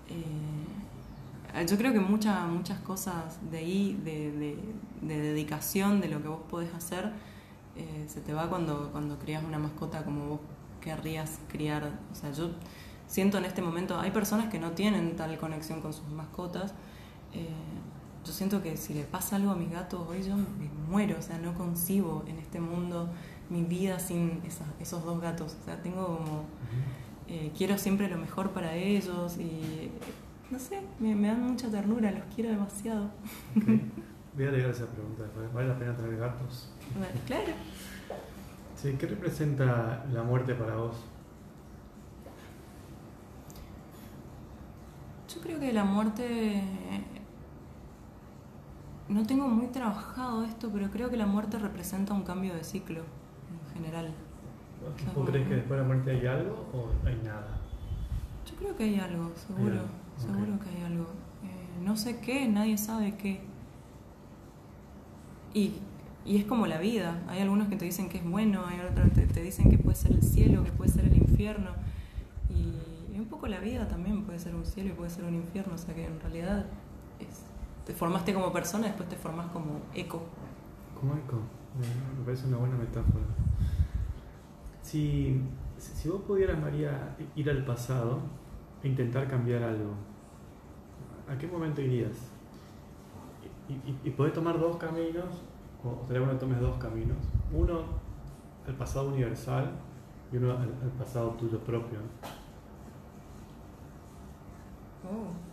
[0.09, 4.57] eh, yo creo que muchas muchas cosas de ahí, de,
[5.01, 7.11] dedicación, de lo que vos podés hacer,
[7.75, 10.39] eh, se te va cuando, cuando crías una mascota como vos
[10.81, 11.91] querrías criar.
[12.11, 12.51] O sea, yo
[13.07, 16.73] siento en este momento, hay personas que no tienen tal conexión con sus mascotas.
[17.33, 17.49] Eh,
[18.23, 21.21] yo siento que si le pasa algo a mis gatos hoy yo me muero, o
[21.21, 23.09] sea, no concibo en este mundo
[23.49, 24.41] mi vida sin
[24.79, 25.55] esos dos gatos.
[25.61, 26.43] O sea, tengo como,
[27.27, 29.91] eh, quiero siempre lo mejor para ellos y,
[30.49, 33.11] no sé, me, dan mucha ternura, los quiero demasiado.
[34.35, 35.23] Voy a leer esa pregunta
[35.53, 36.69] ¿Vale la pena tener gatos?
[36.97, 37.53] Bueno, claro.
[38.75, 40.95] Sí, ¿qué representa la muerte para vos?
[45.33, 46.61] Yo creo que la muerte
[49.07, 53.01] no tengo muy trabajado esto, pero creo que la muerte representa un cambio de ciclo
[53.01, 54.13] en general.
[55.15, 57.59] ¿Vos crees que después de la muerte hay algo o hay nada?
[58.49, 59.81] Yo creo que hay algo, seguro,
[60.17, 61.05] seguro que hay algo.
[61.43, 63.41] Eh, no sé qué, nadie sabe qué.
[65.53, 65.73] Y,
[66.25, 69.09] y, es como la vida, hay algunos que te dicen que es bueno, hay otros
[69.13, 71.71] que te, dicen que puede ser el cielo, que puede ser el infierno.
[72.49, 75.35] Y, y un poco la vida también puede ser un cielo y puede ser un
[75.35, 76.65] infierno, o sea que en realidad
[77.19, 77.45] es
[77.85, 80.23] te formaste como persona y después te formas como eco.
[80.99, 81.39] Como eco,
[82.17, 83.25] me parece una buena metáfora.
[84.81, 85.39] Si,
[85.77, 88.19] si vos pudieras, María, ir al pasado
[88.81, 89.93] e intentar cambiar algo,
[91.29, 92.31] ¿a qué momento irías?
[93.67, 95.41] Y, y, podés tomar dos caminos,
[96.07, 97.17] sería bueno que tomes dos caminos.
[97.51, 97.81] Uno,
[98.67, 99.71] el pasado universal,
[100.31, 101.99] y uno, el, pasado tuyo propio.
[105.03, 105.45] Oh.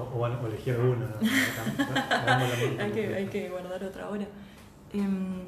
[0.00, 1.06] O, bueno, elegir alguna.
[2.78, 4.26] hay, que, hay que guardar otra hora.
[4.92, 5.42] Em,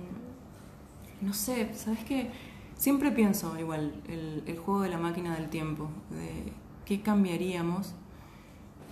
[1.21, 2.31] no sé, ¿sabes qué?
[2.75, 6.53] Siempre pienso igual el, el, juego de la máquina del tiempo, de
[6.85, 7.95] qué cambiaríamos.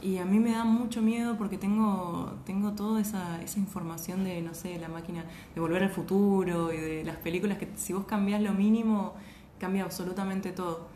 [0.02, 4.40] Y a mí me da mucho miedo porque tengo, tengo toda esa, esa información de,
[4.42, 8.04] no sé, la máquina, de volver al futuro y de las películas que si vos
[8.04, 9.14] cambias lo mínimo,
[9.58, 10.88] cambia absolutamente todo.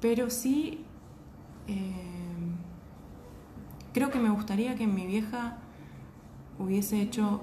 [0.00, 0.84] Pero sí...
[1.68, 2.16] Eh,
[3.96, 5.56] creo que me gustaría que mi vieja
[6.58, 7.40] hubiese hecho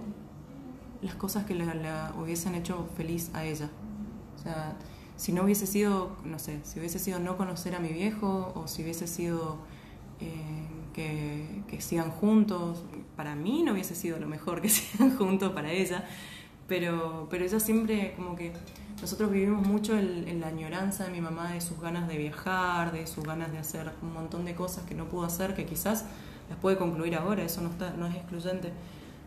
[1.02, 3.72] las cosas que la, hubiesen hecho feliz a ella.
[4.36, 4.76] O sea,
[5.16, 8.68] si no hubiese sido, no sé, si hubiese sido no conocer a mi viejo o
[8.68, 9.58] si hubiese sido
[10.20, 12.84] eh, que, que, sigan juntos,
[13.16, 16.06] para mí no hubiese sido lo mejor que sigan juntos para ella,
[16.68, 18.54] pero, pero ella siempre como que
[19.02, 23.06] nosotros vivimos mucho en la añoranza de mi mamá de sus ganas de viajar, de
[23.06, 26.06] sus ganas de hacer un montón de cosas que no pudo hacer, que quizás
[26.50, 28.72] las puede concluir ahora, eso no, está, no es excluyente,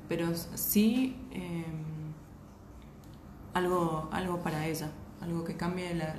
[0.09, 2.15] pero sí, em,
[3.53, 4.91] algo, algo para ella,
[5.21, 6.15] algo que cambie la...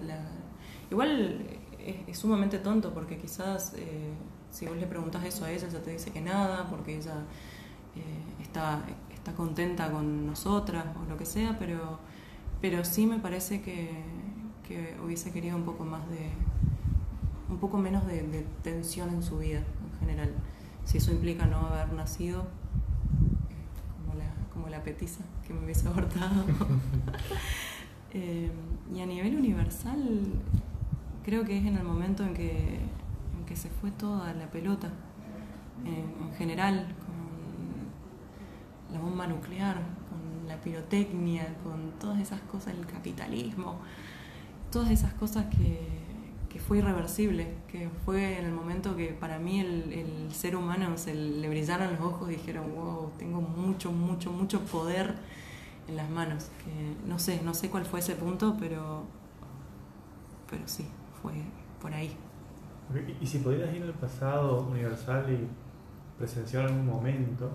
[0.89, 1.41] Igual
[1.80, 4.11] es, sumamente tonto porque quizás eh,
[4.52, 7.15] si vos le preguntas eso a ella, ella te dice que nada, porque ella
[7.95, 8.82] eh, está,
[9.14, 11.99] está contenta con nosotras o lo que sea, pero,
[12.61, 14.03] pero sí me parece que,
[14.68, 16.32] que hubiese querido un poco más de,
[17.49, 20.32] un poco menos de, tensión en su vida en general.
[20.84, 22.45] Si eso implica no haber nacido
[24.53, 26.44] como la, petiza que me hubiese abortado.
[28.14, 28.49] Eh,
[28.95, 29.99] y a nivel universal,
[31.26, 32.80] creo que es en el momento en que
[33.57, 34.89] se fue toda la pelota,
[35.85, 39.75] en general, con la bomba nuclear,
[40.09, 43.79] con la pirotecnia, con todas esas cosas, el capitalismo,
[44.71, 46.07] todas esas cosas que
[46.49, 51.13] que fue irreversible, que fue en el momento que para mí el, ser humano se
[51.13, 55.15] le brillaron los ojos y dijeron, wow, tengo mucho, mucho, mucho poder
[55.88, 56.49] en las manos.
[56.63, 59.03] Que no sé, no sé cuál fue ese punto, pero,
[60.49, 60.85] pero sí,
[61.21, 61.34] fue
[61.81, 62.15] por ahí.
[63.22, 65.47] Y si pudieras ir al pasado universal y
[66.18, 67.51] presenciar algún momento,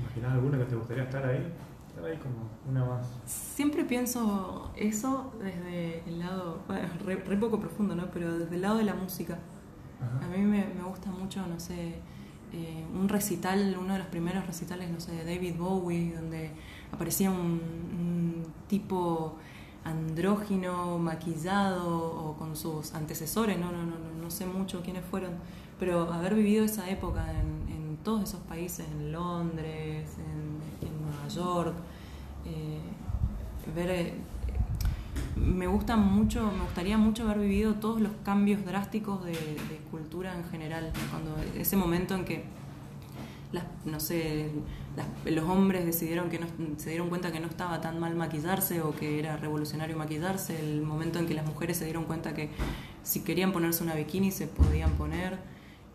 [0.00, 1.52] ¿imaginas alguna que te gustaría estar ahí?
[2.22, 3.06] como una más.
[3.26, 6.60] Siempre pienso eso desde el lado,
[7.04, 8.10] re, poco profundo, ¿no?
[8.10, 9.38] Pero desde el lado de la música.
[10.22, 11.96] A mí me, gusta mucho, no sé,
[12.52, 16.50] eh, un recital, uno de los primeros recitales, no sé, de David Bowie, donde
[16.90, 19.36] aparecía un, tipo
[19.84, 25.32] andrógino, maquillado o con sus antecesores, no, no, no, no sé mucho quiénes fueron,
[25.78, 31.74] pero haber vivido esa época en, todos esos países, en Londres, en, Nueva York,
[32.46, 32.80] eh,
[33.74, 34.14] ver, eh,
[35.36, 39.34] me gusta mucho, me gustaría mucho haber vivido todos los cambios drásticos de,
[39.90, 42.44] cultura en general, cuando ese momento en que
[43.84, 44.50] no sé,
[45.24, 46.46] los hombres decidieron que no,
[46.76, 50.82] se dieron cuenta que no estaba tan mal maquillarse o que era revolucionario maquillarse, el
[50.82, 52.50] momento en que las mujeres se dieron cuenta que
[53.02, 55.38] si querían ponerse una bikini se podían poner,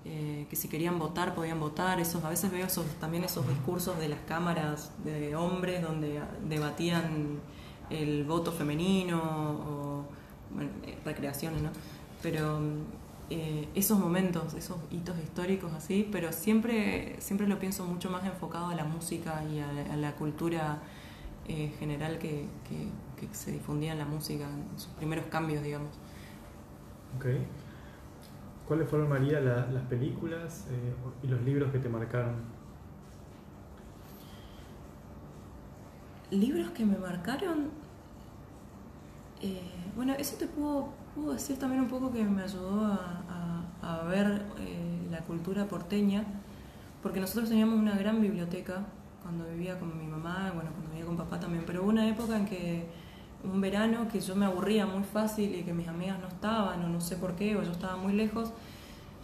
[0.03, 1.99] eh, que si querían votar podían votar.
[1.99, 7.39] Esos, a veces veo esos, también esos discursos de las cámaras de hombres donde debatían
[7.89, 10.05] el voto femenino o
[10.53, 11.69] bueno, eh, recreaciones, ¿no?
[12.21, 12.59] Pero
[13.29, 18.67] eh, esos momentos, esos hitos históricos así, pero siempre, siempre lo pienso mucho más enfocado
[18.67, 20.79] a la música y a, la cultura
[21.47, 25.91] general que, que, se difundía en la música, en sus primeros cambios, digamos.
[27.17, 27.45] Okay.
[28.67, 32.33] ¿Cuáles fueron, María, las películas eh, y los libros que te marcaron?
[36.31, 37.69] Libros que me marcaron.
[39.41, 39.61] Eh,
[39.95, 40.89] bueno, eso te puedo,
[41.33, 46.23] decir también un poco que me ayudó a, ver eh, la cultura porteña,
[47.01, 48.85] porque nosotros teníamos una gran biblioteca
[49.21, 52.37] cuando vivía con mi mamá, bueno, cuando vivía con papá también, pero hubo una época
[52.37, 52.87] en que
[53.43, 56.87] un verano que yo me aburría muy fácil y que mis amigas no estaban o
[56.87, 58.51] no sé por qué o yo estaba muy lejos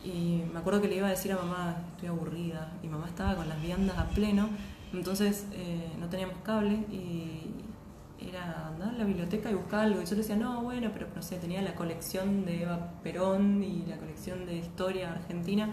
[0.03, 3.35] y me acuerdo que le iba a decir a mamá estoy aburrida y mamá estaba
[3.35, 4.49] con las viandas a pleno
[4.93, 7.50] entonces eh, no teníamos cable y
[8.27, 11.07] era andar a la biblioteca y buscar algo y yo le decía no bueno pero
[11.15, 15.69] no sé tenía la colección de Eva Perón y la colección de historia argentina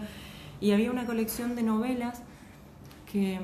[0.61, 2.23] y había una colección de novelas
[3.11, 3.39] que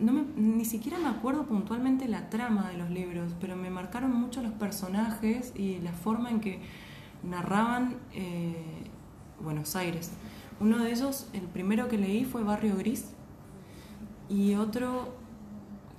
[0.00, 4.42] no ni siquiera me acuerdo puntualmente la trama de los libros, pero me marcaron mucho
[4.42, 6.60] los personajes y la forma en que
[7.22, 8.54] narraban eh,
[9.40, 10.12] Buenos Aires.
[10.60, 13.10] Uno de ellos, el primero que leí fue Barrio Gris
[14.28, 15.14] y otro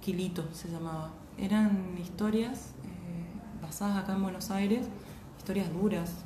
[0.02, 1.12] Quilito se llamaba.
[1.42, 4.88] Eran historias eh, basadas acá en Buenos Aires,
[5.38, 6.26] historias duras.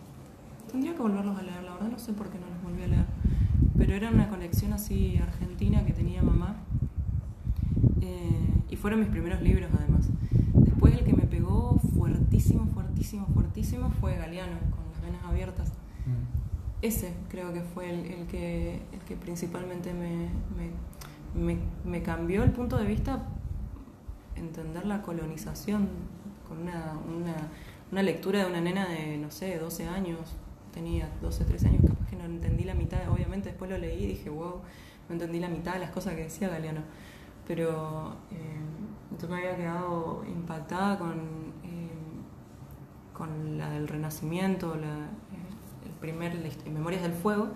[0.72, 2.88] Tendría que volverlos a leer, la verdad no sé por qué no los volví a
[2.88, 3.06] leer.
[3.78, 6.56] Pero era una colección así argentina que tenía mamá
[8.02, 10.10] eh, y fueron mis primeros libros además.
[10.54, 15.70] Después el que me pegó fuertísimo, fuertísimo, fuertísimo fue Galeano, con las venas abiertas.
[16.08, 16.44] Mm.
[16.82, 20.30] Ese creo que fue el, que, el que principalmente me,
[21.36, 23.24] me, me, cambió el punto de vista,
[24.36, 25.90] entender la colonización,
[26.48, 27.36] con una, una,
[27.92, 30.20] una lectura de una nena de, no sé, 12 años,
[30.74, 34.08] tenía 12, 13 años, capaz que no entendí la mitad, obviamente después lo leí y
[34.08, 34.62] dije, wow,
[35.10, 36.82] no entendí la mitad de las cosas que decía Galeano
[37.48, 41.12] pero eh, yo me había quedado impactada con,
[41.64, 41.90] eh,
[43.14, 46.38] con la del Renacimiento, la, eh, el primer
[46.72, 47.50] Memorias del Fuego,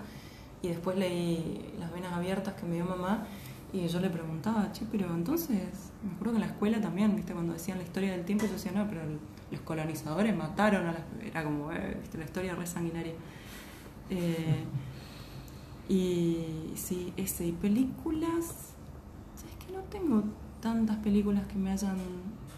[0.61, 3.25] y después leí Las Venas Abiertas que me dio mamá,
[3.73, 7.33] y yo le preguntaba, che, pero entonces, me acuerdo que en la escuela también, viste,
[7.33, 9.01] cuando decían la historia del tiempo, yo decía, no, pero
[9.51, 11.01] los colonizadores mataron a las...
[11.23, 13.13] Era como, viste, la historia re sanguinaria.
[15.89, 18.73] y sí, ese, y películas
[19.73, 20.23] no tengo
[20.61, 21.97] tantas películas que me hayan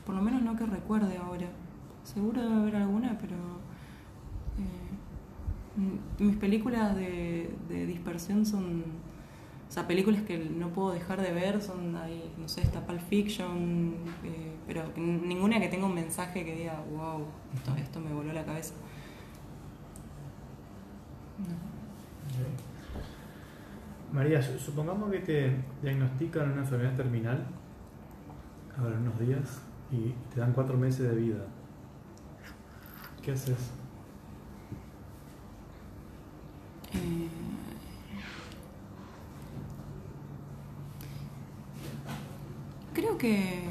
[0.05, 1.47] por lo menos no que recuerde ahora.
[2.03, 3.35] Seguro debe haber alguna, pero
[4.57, 8.83] eh, mis películas de dispersión son,
[9.69, 13.01] o sea, películas que no puedo dejar de ver, son ahí, no sé, está Pulp
[13.01, 13.93] Fiction,
[14.23, 17.23] eh, pero ninguna que tenga un mensaje que diga, wow,
[17.53, 18.73] esto, esto me voló la cabeza.
[24.11, 27.45] María, supongamos que te diagnostican una enfermedad terminal
[28.75, 31.45] ahora unos días y te dan cuatro meses de vida.
[33.21, 33.71] ¿Qué haces?
[36.95, 37.29] Eh,
[42.99, 43.61] creo que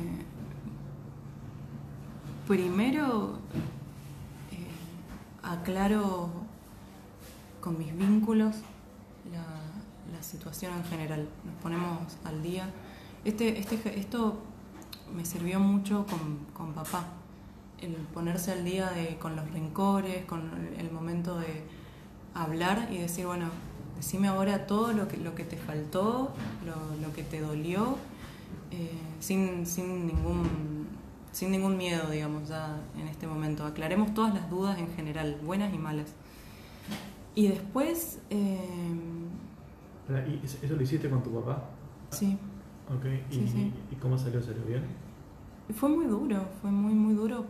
[2.46, 3.34] primero
[4.50, 4.66] eh,
[5.42, 6.30] aclaro
[7.60, 8.56] con mis vínculos
[9.30, 11.28] la, situación en general.
[11.44, 12.68] Nos ponemos al día.
[13.24, 14.38] Este, este, esto
[15.14, 17.04] me sirvió mucho con, con papá,
[17.80, 21.62] el ponerse al día de, con los rencores, con el momento de
[22.34, 23.46] hablar y decir, bueno,
[23.96, 26.32] decime ahora todo lo que, lo que te faltó,
[26.66, 27.96] lo, lo que te dolió,
[28.70, 28.90] eh,
[29.20, 30.86] sin, sin, ningún,
[31.32, 33.64] sin ningún miedo, digamos, ya en este momento.
[33.64, 36.14] Aclaremos todas las dudas en general, buenas y malas.
[37.34, 38.20] Y después...
[38.30, 38.58] Eh,
[40.08, 41.68] ¿Y eso lo hiciste con tu papá?
[42.10, 42.38] Sí.
[42.88, 44.42] Ok, ¿Y, cómo salió?
[44.42, 44.82] ¿Salió bien?
[45.74, 47.44] Fue muy duro, fue muy, muy duro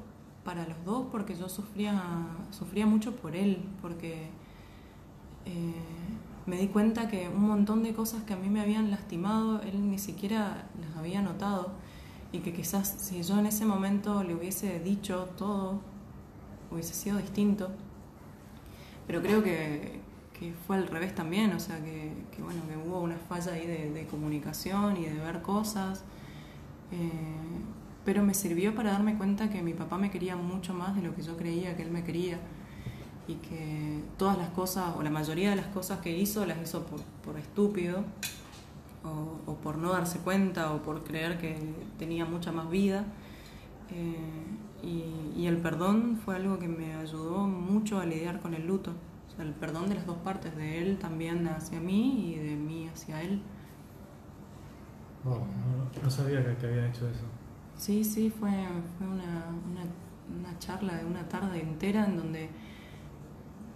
[0.44, 2.02] para los dos porque yo sufría,
[2.50, 4.30] sufría mucho por él, porque
[5.46, 5.74] eh,
[6.48, 9.90] me di cuenta que un montón de cosas que a mí me habían lastimado, él
[9.90, 11.72] ni siquiera las había notado
[12.32, 15.80] y que quizás si yo en ese momento le hubiese dicho todo,
[16.70, 17.70] hubiese sido distinto.
[19.06, 20.00] Pero creo que,
[20.66, 22.12] fue al revés también, o sea, que,
[22.42, 26.04] bueno, que hubo una falla ahí de, comunicación y de ver cosas,
[26.92, 27.10] eh,
[28.04, 31.14] pero me sirvió para darme cuenta que mi papá me quería mucho más de lo
[31.14, 32.38] que yo creía que él me quería
[33.28, 36.84] y que todas las cosas, o la mayoría de las cosas que hizo, las hizo
[37.24, 38.02] por, estúpido,
[39.04, 41.56] o, por no darse cuenta, o por creer que
[41.98, 43.04] tenía mucha más vida.
[43.90, 44.16] Eh,
[45.36, 48.92] y el perdón fue algo que me ayudó mucho a lidiar con el luto
[49.38, 53.22] el perdón de las dos partes, de él también hacia mí y de mí hacia
[53.22, 53.40] él.
[55.24, 57.24] no, sabía que, había hecho eso.
[57.76, 58.50] Sí, sí, fue,
[58.98, 59.46] fue una,
[60.40, 62.50] una, charla de una tarde entera en donde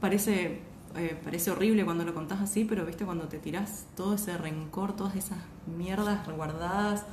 [0.03, 0.61] parece,
[0.97, 4.95] eh, parece horrible cuando lo contás así, pero viste cuando te tirás todo ese rencor,
[4.95, 5.39] todas esas
[5.79, 7.07] mierdas guardadas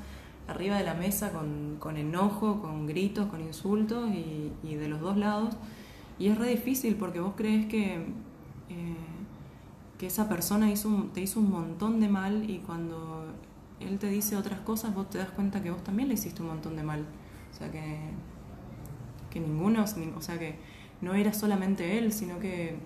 [0.49, 4.99] arriba de la mesa con, con enojo, con gritos, con insultos y, y de los
[4.99, 5.55] dos lados.
[6.17, 8.07] Y es re difícil porque vos crees que
[8.69, 8.95] eh,
[9.97, 13.25] que esa persona hizo te hizo un montón de mal y cuando
[13.79, 16.49] él te dice otras cosas, vos te das cuenta que vos también le hiciste un
[16.49, 17.05] montón de mal.
[17.51, 17.99] O sea que,
[19.29, 20.55] que ninguno, o sea que
[21.01, 22.77] no era solamente él, sino que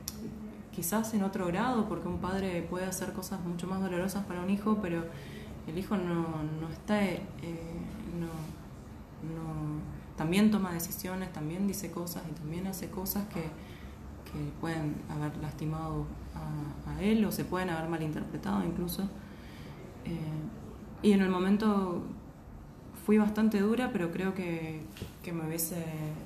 [0.71, 4.49] quizás en otro grado, porque un padre puede hacer cosas mucho más dolorosas para un
[4.49, 5.05] hijo, pero
[5.67, 6.25] el hijo no,
[6.61, 7.21] no está, eh,
[8.19, 8.27] no,
[9.33, 9.81] no,
[10.17, 16.05] también toma decisiones, también dice cosas y también hace cosas que, que pueden haber lastimado
[16.35, 19.03] a, él o se pueden haber malinterpretado incluso.
[20.05, 20.17] Eh,
[21.01, 22.03] y en el momento
[23.05, 24.81] fui bastante dura, pero creo que,
[25.21, 25.83] que me, hubiese,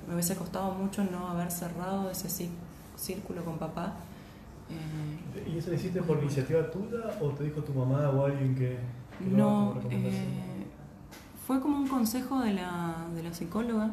[0.07, 2.49] me hubiese costado mucho no haber cerrado ese
[2.95, 3.95] círculo con papá.
[4.69, 8.53] Eh, ¿Y eso lo hiciste por iniciativa tuya o te dijo tu mamá o alguien
[8.53, 8.77] que...
[9.31, 10.11] no, eh,
[11.47, 13.91] fue como un consejo de la, de la psicóloga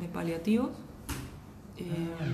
[0.00, 0.70] de paliativos.
[1.80, 2.26] Ah,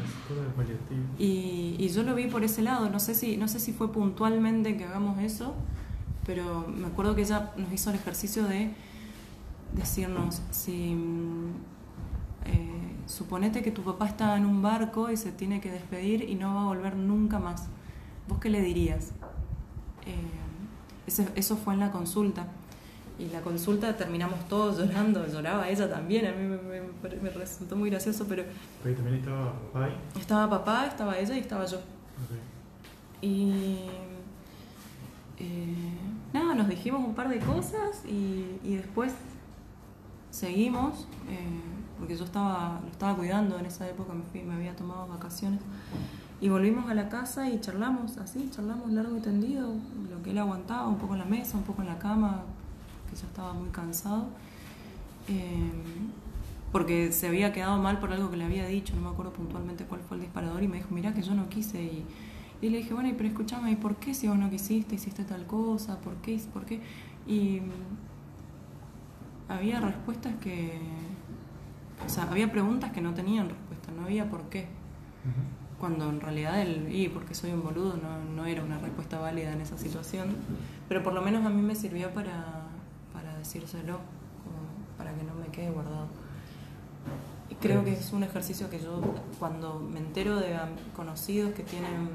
[1.19, 3.93] y, y, yo lo vi por ese lado, no sé, si, no sé si fue
[3.93, 5.55] puntualmente que hagamos eso,
[6.27, 8.73] pero me acuerdo que ella nos hizo el ejercicio de
[9.73, 11.51] decirnos, si mm,
[12.47, 16.35] eh, suponete que tu papá está en un barco y se tiene que despedir y
[16.35, 17.67] no va a volver nunca más,
[18.29, 19.13] ¿vos qué le dirías?
[20.07, 22.47] Eh, eso fue en la consulta.
[23.19, 26.47] Y la consulta terminamos todos llorando, lloraba ella también, a mí
[27.23, 28.45] me, resultó muy gracioso, pero...
[28.83, 29.89] ¿Pero también estaba papá
[30.19, 31.81] Estaba papá, estaba ella y estaba yo.
[33.23, 33.87] Y...
[35.39, 35.99] Eh,
[36.33, 39.13] nada, nos dijimos un par de cosas y, y después
[40.37, 41.39] seguimos, eh,
[41.99, 45.61] porque yo estaba, lo estaba cuidando en esa época, me, fui, me había tomado vacaciones.
[46.43, 49.73] Y volvimos a la casa y charlamos así, charlamos largo y tendido,
[50.11, 52.43] lo que él aguantaba, un poco en la mesa, un poco en la cama,
[53.09, 54.27] que ya estaba muy cansado,
[55.29, 55.73] eh,
[56.71, 59.85] porque se había quedado mal por algo que le había dicho, no me acuerdo puntualmente
[59.85, 62.05] cuál fue el disparador, y me dijo, mira que yo no quise, y,
[62.61, 65.99] le dije, bueno, pero escúchame, ¿y por qué si vos no quisiste, hiciste tal cosa?
[66.01, 66.39] ¿Por qué?
[66.53, 66.81] ¿Por qué?
[67.27, 67.61] Y
[69.49, 70.79] había respuestas que,
[72.05, 74.67] o sea, había preguntas que no tenían respuesta, no había por qué.
[75.81, 79.53] Cuando en realidad el, y porque soy un boludo, no, no era una respuesta válida
[79.53, 80.37] en esa situación,
[80.89, 82.69] pero por lo menos a mí me sirvió para,
[83.13, 83.99] para decírselo,
[84.45, 86.09] como para que no me quede guardado.
[87.51, 89.01] Y creo que es un ejercicio que yo,
[89.39, 90.57] cuando me entero de
[90.95, 92.11] conocidos que tienen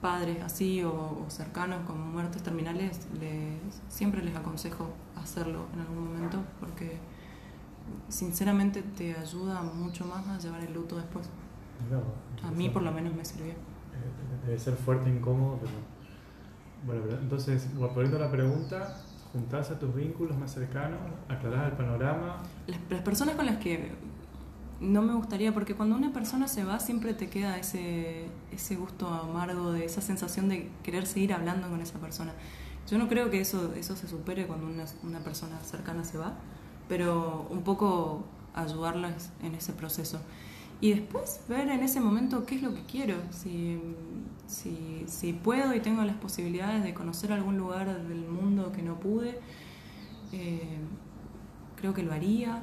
[0.00, 6.12] padres así o, o cercanos con muertes terminales, les, siempre les aconsejo hacerlo en algún
[6.12, 6.98] momento porque
[8.08, 11.28] sinceramente te ayuda mucho más a llevar el luto después.
[12.42, 13.52] A mí por lo menos me sirvió.
[13.52, 13.56] Eh,
[14.46, 15.72] Debe ser fuerte, incómodo, pero.
[16.86, 18.96] Bueno, pero entonces, volviendo a la pregunta,
[19.32, 20.98] juntás a tus vínculos más cercanos,
[21.28, 22.36] aclarás el panorama.
[22.66, 23.92] Las, las personas con las que
[24.80, 29.08] no me gustaría, porque cuando una persona se va siempre te queda ese, ese gusto
[29.08, 32.32] amargo, de esa sensación de querer seguir hablando con esa persona.
[32.88, 36.34] Yo no creo que eso, eso se supere cuando una, una persona cercana se va,
[36.88, 38.24] pero un poco
[38.54, 40.20] ayudarlas en ese proceso.
[40.80, 43.80] Y después ver en ese momento qué es lo que quiero, si,
[44.46, 49.40] si, puedo y tengo las posibilidades de conocer algún lugar del mundo que no pude,
[50.32, 50.78] eh,
[51.76, 52.62] creo que lo haría.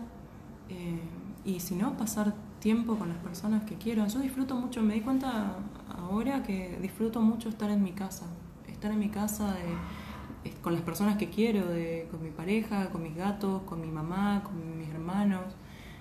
[0.70, 1.02] Eh,
[1.46, 4.06] y si no, pasar tiempo con las personas que quiero.
[4.08, 5.58] Yo disfruto mucho, me di cuenta
[5.96, 8.26] ahora que disfruto mucho estar en mi casa.
[8.68, 13.04] Estar en mi casa de, con las personas que quiero, de, con mi pareja, con
[13.04, 15.44] mis gatos, con mi mamá, con mis hermanos.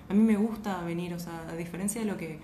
[0.08, 2.38] A mí me gusta venir, o sea, a diferencia de lo que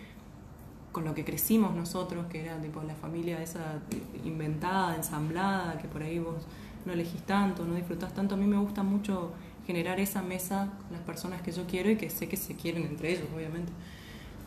[0.93, 3.81] con lo que crecimos nosotros, que era tipo la familia esa
[4.25, 6.47] inventada, ensamblada, que por ahí vos
[6.85, 8.35] no elegís tanto, no disfrutás tanto.
[8.35, 9.33] A mí me gusta mucho
[9.71, 12.85] generar esa mesa con las personas que yo quiero y que sé que se quieren
[12.85, 13.73] entre ellos, obviamente.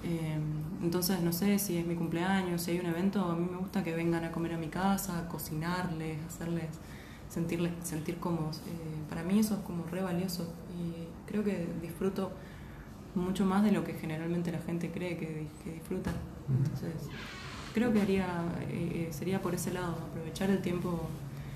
[0.04, 0.38] Eh,
[0.82, 3.84] entonces, no sé si es mi cumpleaños, si hay un evento, a mí me gusta
[3.84, 6.68] que vengan a comer a mi casa, cocinarles, hacerles
[7.34, 8.58] sentirles, sentir cómodos.
[8.58, 12.32] Eh, para mí eso es como re valioso y creo que disfruto
[13.16, 16.12] mucho más de lo que generalmente la gente cree que, que disfruta.
[16.48, 16.94] Entonces,
[17.74, 18.28] creo que haría,
[18.70, 21.08] eh, eh, sería por ese lado, aprovechar el tiempo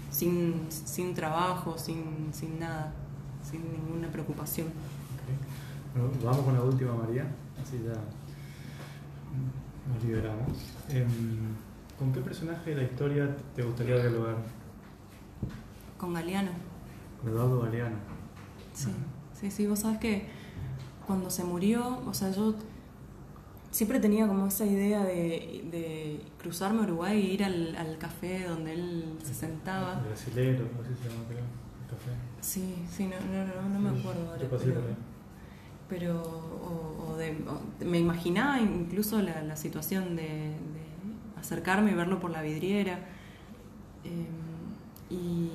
[0.10, 2.94] sin, sin trabajo, sin, sin nada,
[3.50, 4.68] sin ninguna preocupación.
[4.68, 5.96] Ok.
[5.96, 7.26] Bueno, vamos con la última, María,
[7.62, 7.94] así ya
[9.92, 10.74] nos liberamos.
[10.90, 11.56] Em,
[11.98, 14.38] ¿Con qué personaje de la historia te gustaría dialogar?
[15.98, 16.52] Con Galeano.
[17.22, 17.96] Con Eduardo Galeano.
[18.74, 18.92] Sí,
[19.34, 20.28] sí, sí, vos sabes que
[21.08, 22.54] cuando se murió, o sea, yo
[23.72, 28.46] siempre tenía como esa idea de, de cruzarme a Uruguay e ir al, al café
[28.48, 30.00] donde él se sentaba.
[30.00, 31.40] El brasilero, no sé si se llama, creo.
[31.40, 32.12] El café.
[32.42, 34.50] Sí, sí, no, no, no, no me acuerdo ahora.
[34.50, 34.82] Pasé pero-
[35.90, 40.58] pero o, o de, o- me imaginaba incluso la, la situación de, de
[41.40, 43.00] acercarme y verlo por la vidriera
[44.04, 44.28] Eh,
[45.10, 45.50] y,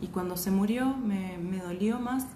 [0.00, 2.26] y cuando se murió me, me dolió más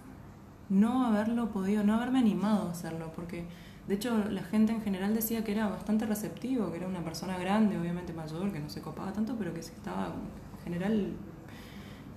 [0.69, 3.47] no haberlo podido, no haberme animado a hacerlo porque
[3.89, 7.39] de hecho la gente en general decía que era bastante receptivo, que era una persona
[7.39, 10.12] grande, obviamente mayor, que no se copaba tanto, pero que estaba
[10.59, 11.12] en general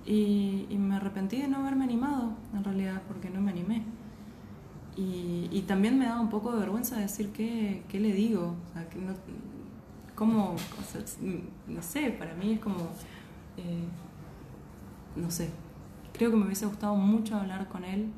[0.06, 3.84] y, y me arrepentí de no haberme animado, en realidad, porque no me animé.
[4.96, 8.56] Y, y también me daba un poco de vergüenza decir qué, qué le digo.
[8.68, 9.12] O sea, que no,
[10.14, 10.54] cómo,
[11.66, 12.90] no sé, para mí es como,
[13.56, 13.84] eh,
[15.16, 15.50] no sé,
[16.12, 18.10] creo que me hubiese gustado mucho hablar con él,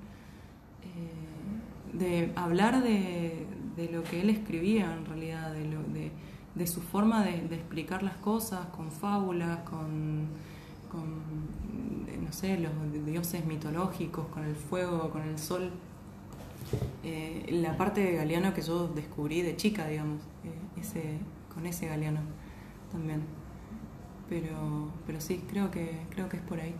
[0.82, 3.46] eh, de hablar de,
[3.76, 6.10] de lo que él escribía en realidad, de, lo, de,
[6.54, 10.26] de su forma de, explicar las cosas, con fábulas, con,
[12.32, 12.72] no sé, los
[13.04, 15.70] dioses mitológicos, con el fuego, con el sol.
[17.04, 21.18] Eh, la parte de Galeano que yo descubrí de chica, digamos, eh, ese,
[21.52, 22.20] con ese Galeano
[22.90, 23.20] también.
[24.30, 26.74] Pero, pero sí, creo que, creo que es por ahí.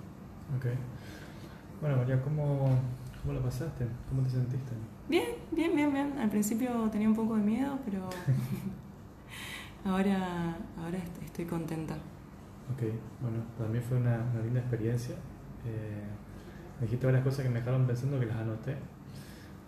[1.82, 2.70] Bueno, María, ¿cómo,
[3.20, 3.86] cómo lo pasaste?
[4.08, 4.72] ¿Cómo te sentiste?
[5.10, 6.18] Bien, bien, bien, bien.
[6.18, 8.08] Al principio tenía un poco de miedo, pero
[9.84, 11.94] ahora, ahora est- estoy contenta.
[12.72, 12.84] Ok,
[13.20, 15.16] bueno, para mí fue una, una linda experiencia.
[15.66, 16.02] Eh,
[16.80, 18.76] me dijiste varias cosas que me dejaron pensando que las anoté.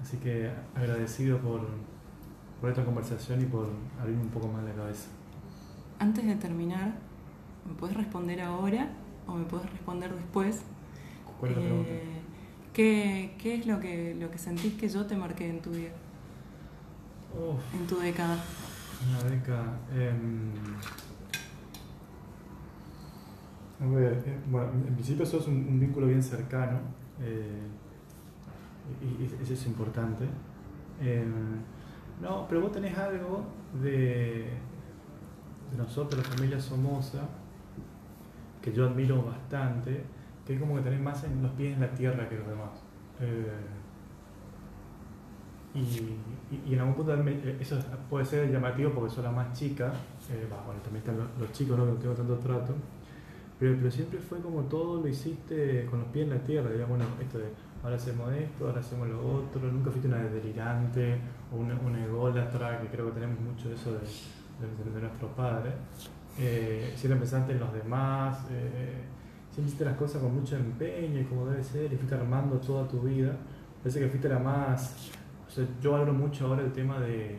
[0.03, 1.67] Así que agradecido por,
[2.61, 3.69] por esta conversación y por
[4.01, 5.07] abrirme un poco más la cabeza.
[5.99, 6.93] Antes de terminar,
[7.67, 8.89] ¿me puedes responder ahora
[9.27, 10.63] o me puedes responder después?
[11.39, 11.91] ¿Cuál es la pregunta?
[11.91, 12.03] Eh,
[12.73, 15.91] ¿qué, qué es lo que, lo que sentís que yo te marqué en tu vida,
[17.33, 18.37] Uf, en tu década?
[19.09, 19.79] una década.
[19.93, 21.14] em, eh,
[23.81, 26.79] bueno, en principio sos un, un vínculo bien cercano.
[27.21, 27.69] eh,
[29.01, 30.25] y, y eso es importante.
[31.01, 31.63] Em,
[32.21, 33.45] no, pero vos tenés algo
[33.83, 34.49] de,
[35.77, 37.29] nosotros, la familia Somoza,
[38.63, 40.05] que yo admiro bastante,
[40.47, 42.71] que es como que tenés más en los pies en la tierra que los demás.
[43.21, 43.53] Eh,
[45.75, 47.79] y, en algún punto eh, eso
[48.09, 49.93] puede ser llamativo porque soy la más chica,
[50.31, 51.85] eh, bueno, también están los, chicos, ¿no?
[51.85, 52.75] que no tengo tanto trato,
[53.59, 56.99] pero, pero, siempre fue como todo lo hiciste con los pies en la tierra, digamos,
[56.99, 57.47] bueno, esto de
[57.83, 61.19] ahora hacemos esto, ahora hacemos lo otro, nunca fuiste una delirante
[61.53, 65.75] o una, una ególatra, que creo que tenemos mucho de eso de, de, nuestros padres.
[66.39, 69.05] Eh, siempre pensaste en los demás, eh,
[69.51, 72.89] siempre hiciste las cosas con mucho empeño y como debe ser, y fuiste armando toda
[72.89, 73.37] tu vida.
[73.83, 75.13] Parece que fuiste la más
[75.81, 77.39] yo hablo mucho ahora el tema de,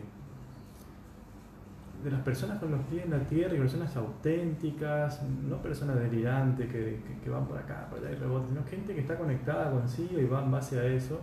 [2.02, 6.70] de las personas con los pies en la tierra y personas auténticas, no personas delirantes
[6.70, 10.20] que, que, van por acá, por allá y rebotes, sino gente que está conectada consigo
[10.20, 11.20] y va en base a eso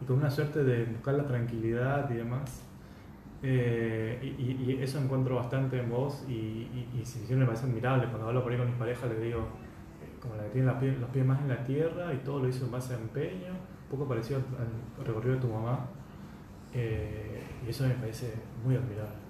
[0.00, 2.64] y con una suerte de buscar la tranquilidad y demás.
[3.44, 8.06] Eh, y, eso encuentro bastante en vos y, y, siempre me parece admirable.
[8.08, 10.66] Cuando hablo por ahí con mis parejas les digo, eh, como la que tiene
[10.98, 13.90] los pies, más en la tierra y todo lo hizo en base a empeño, un
[13.90, 14.40] poco parecido
[14.98, 15.86] al recorrido de tu mamá.
[16.74, 18.32] Eh, y eso me parece
[18.64, 19.21] muy admirable.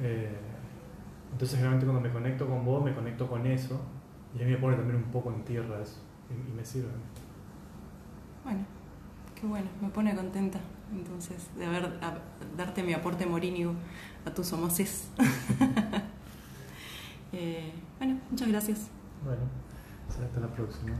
[0.00, 0.36] Eh,
[1.32, 3.80] entonces realmente cuando me conecto con vos, me conecto con eso
[4.34, 6.00] y a mí me pone también un poco en tierra eso
[6.30, 6.88] y, me sirve.
[8.44, 8.60] Bueno,
[9.34, 10.58] qué bueno, me pone contenta
[10.92, 12.00] entonces de haber
[12.56, 13.74] darte mi aporte morinio
[14.24, 15.10] a tus homoces.
[17.30, 18.88] Eh, bueno, muchas gracias.
[19.22, 19.42] Bueno,
[20.08, 20.96] hasta la próxima.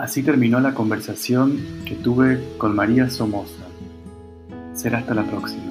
[0.00, 3.66] Así terminó la conversación que tuve con María Somoza.
[4.72, 5.69] Será hasta la próxima.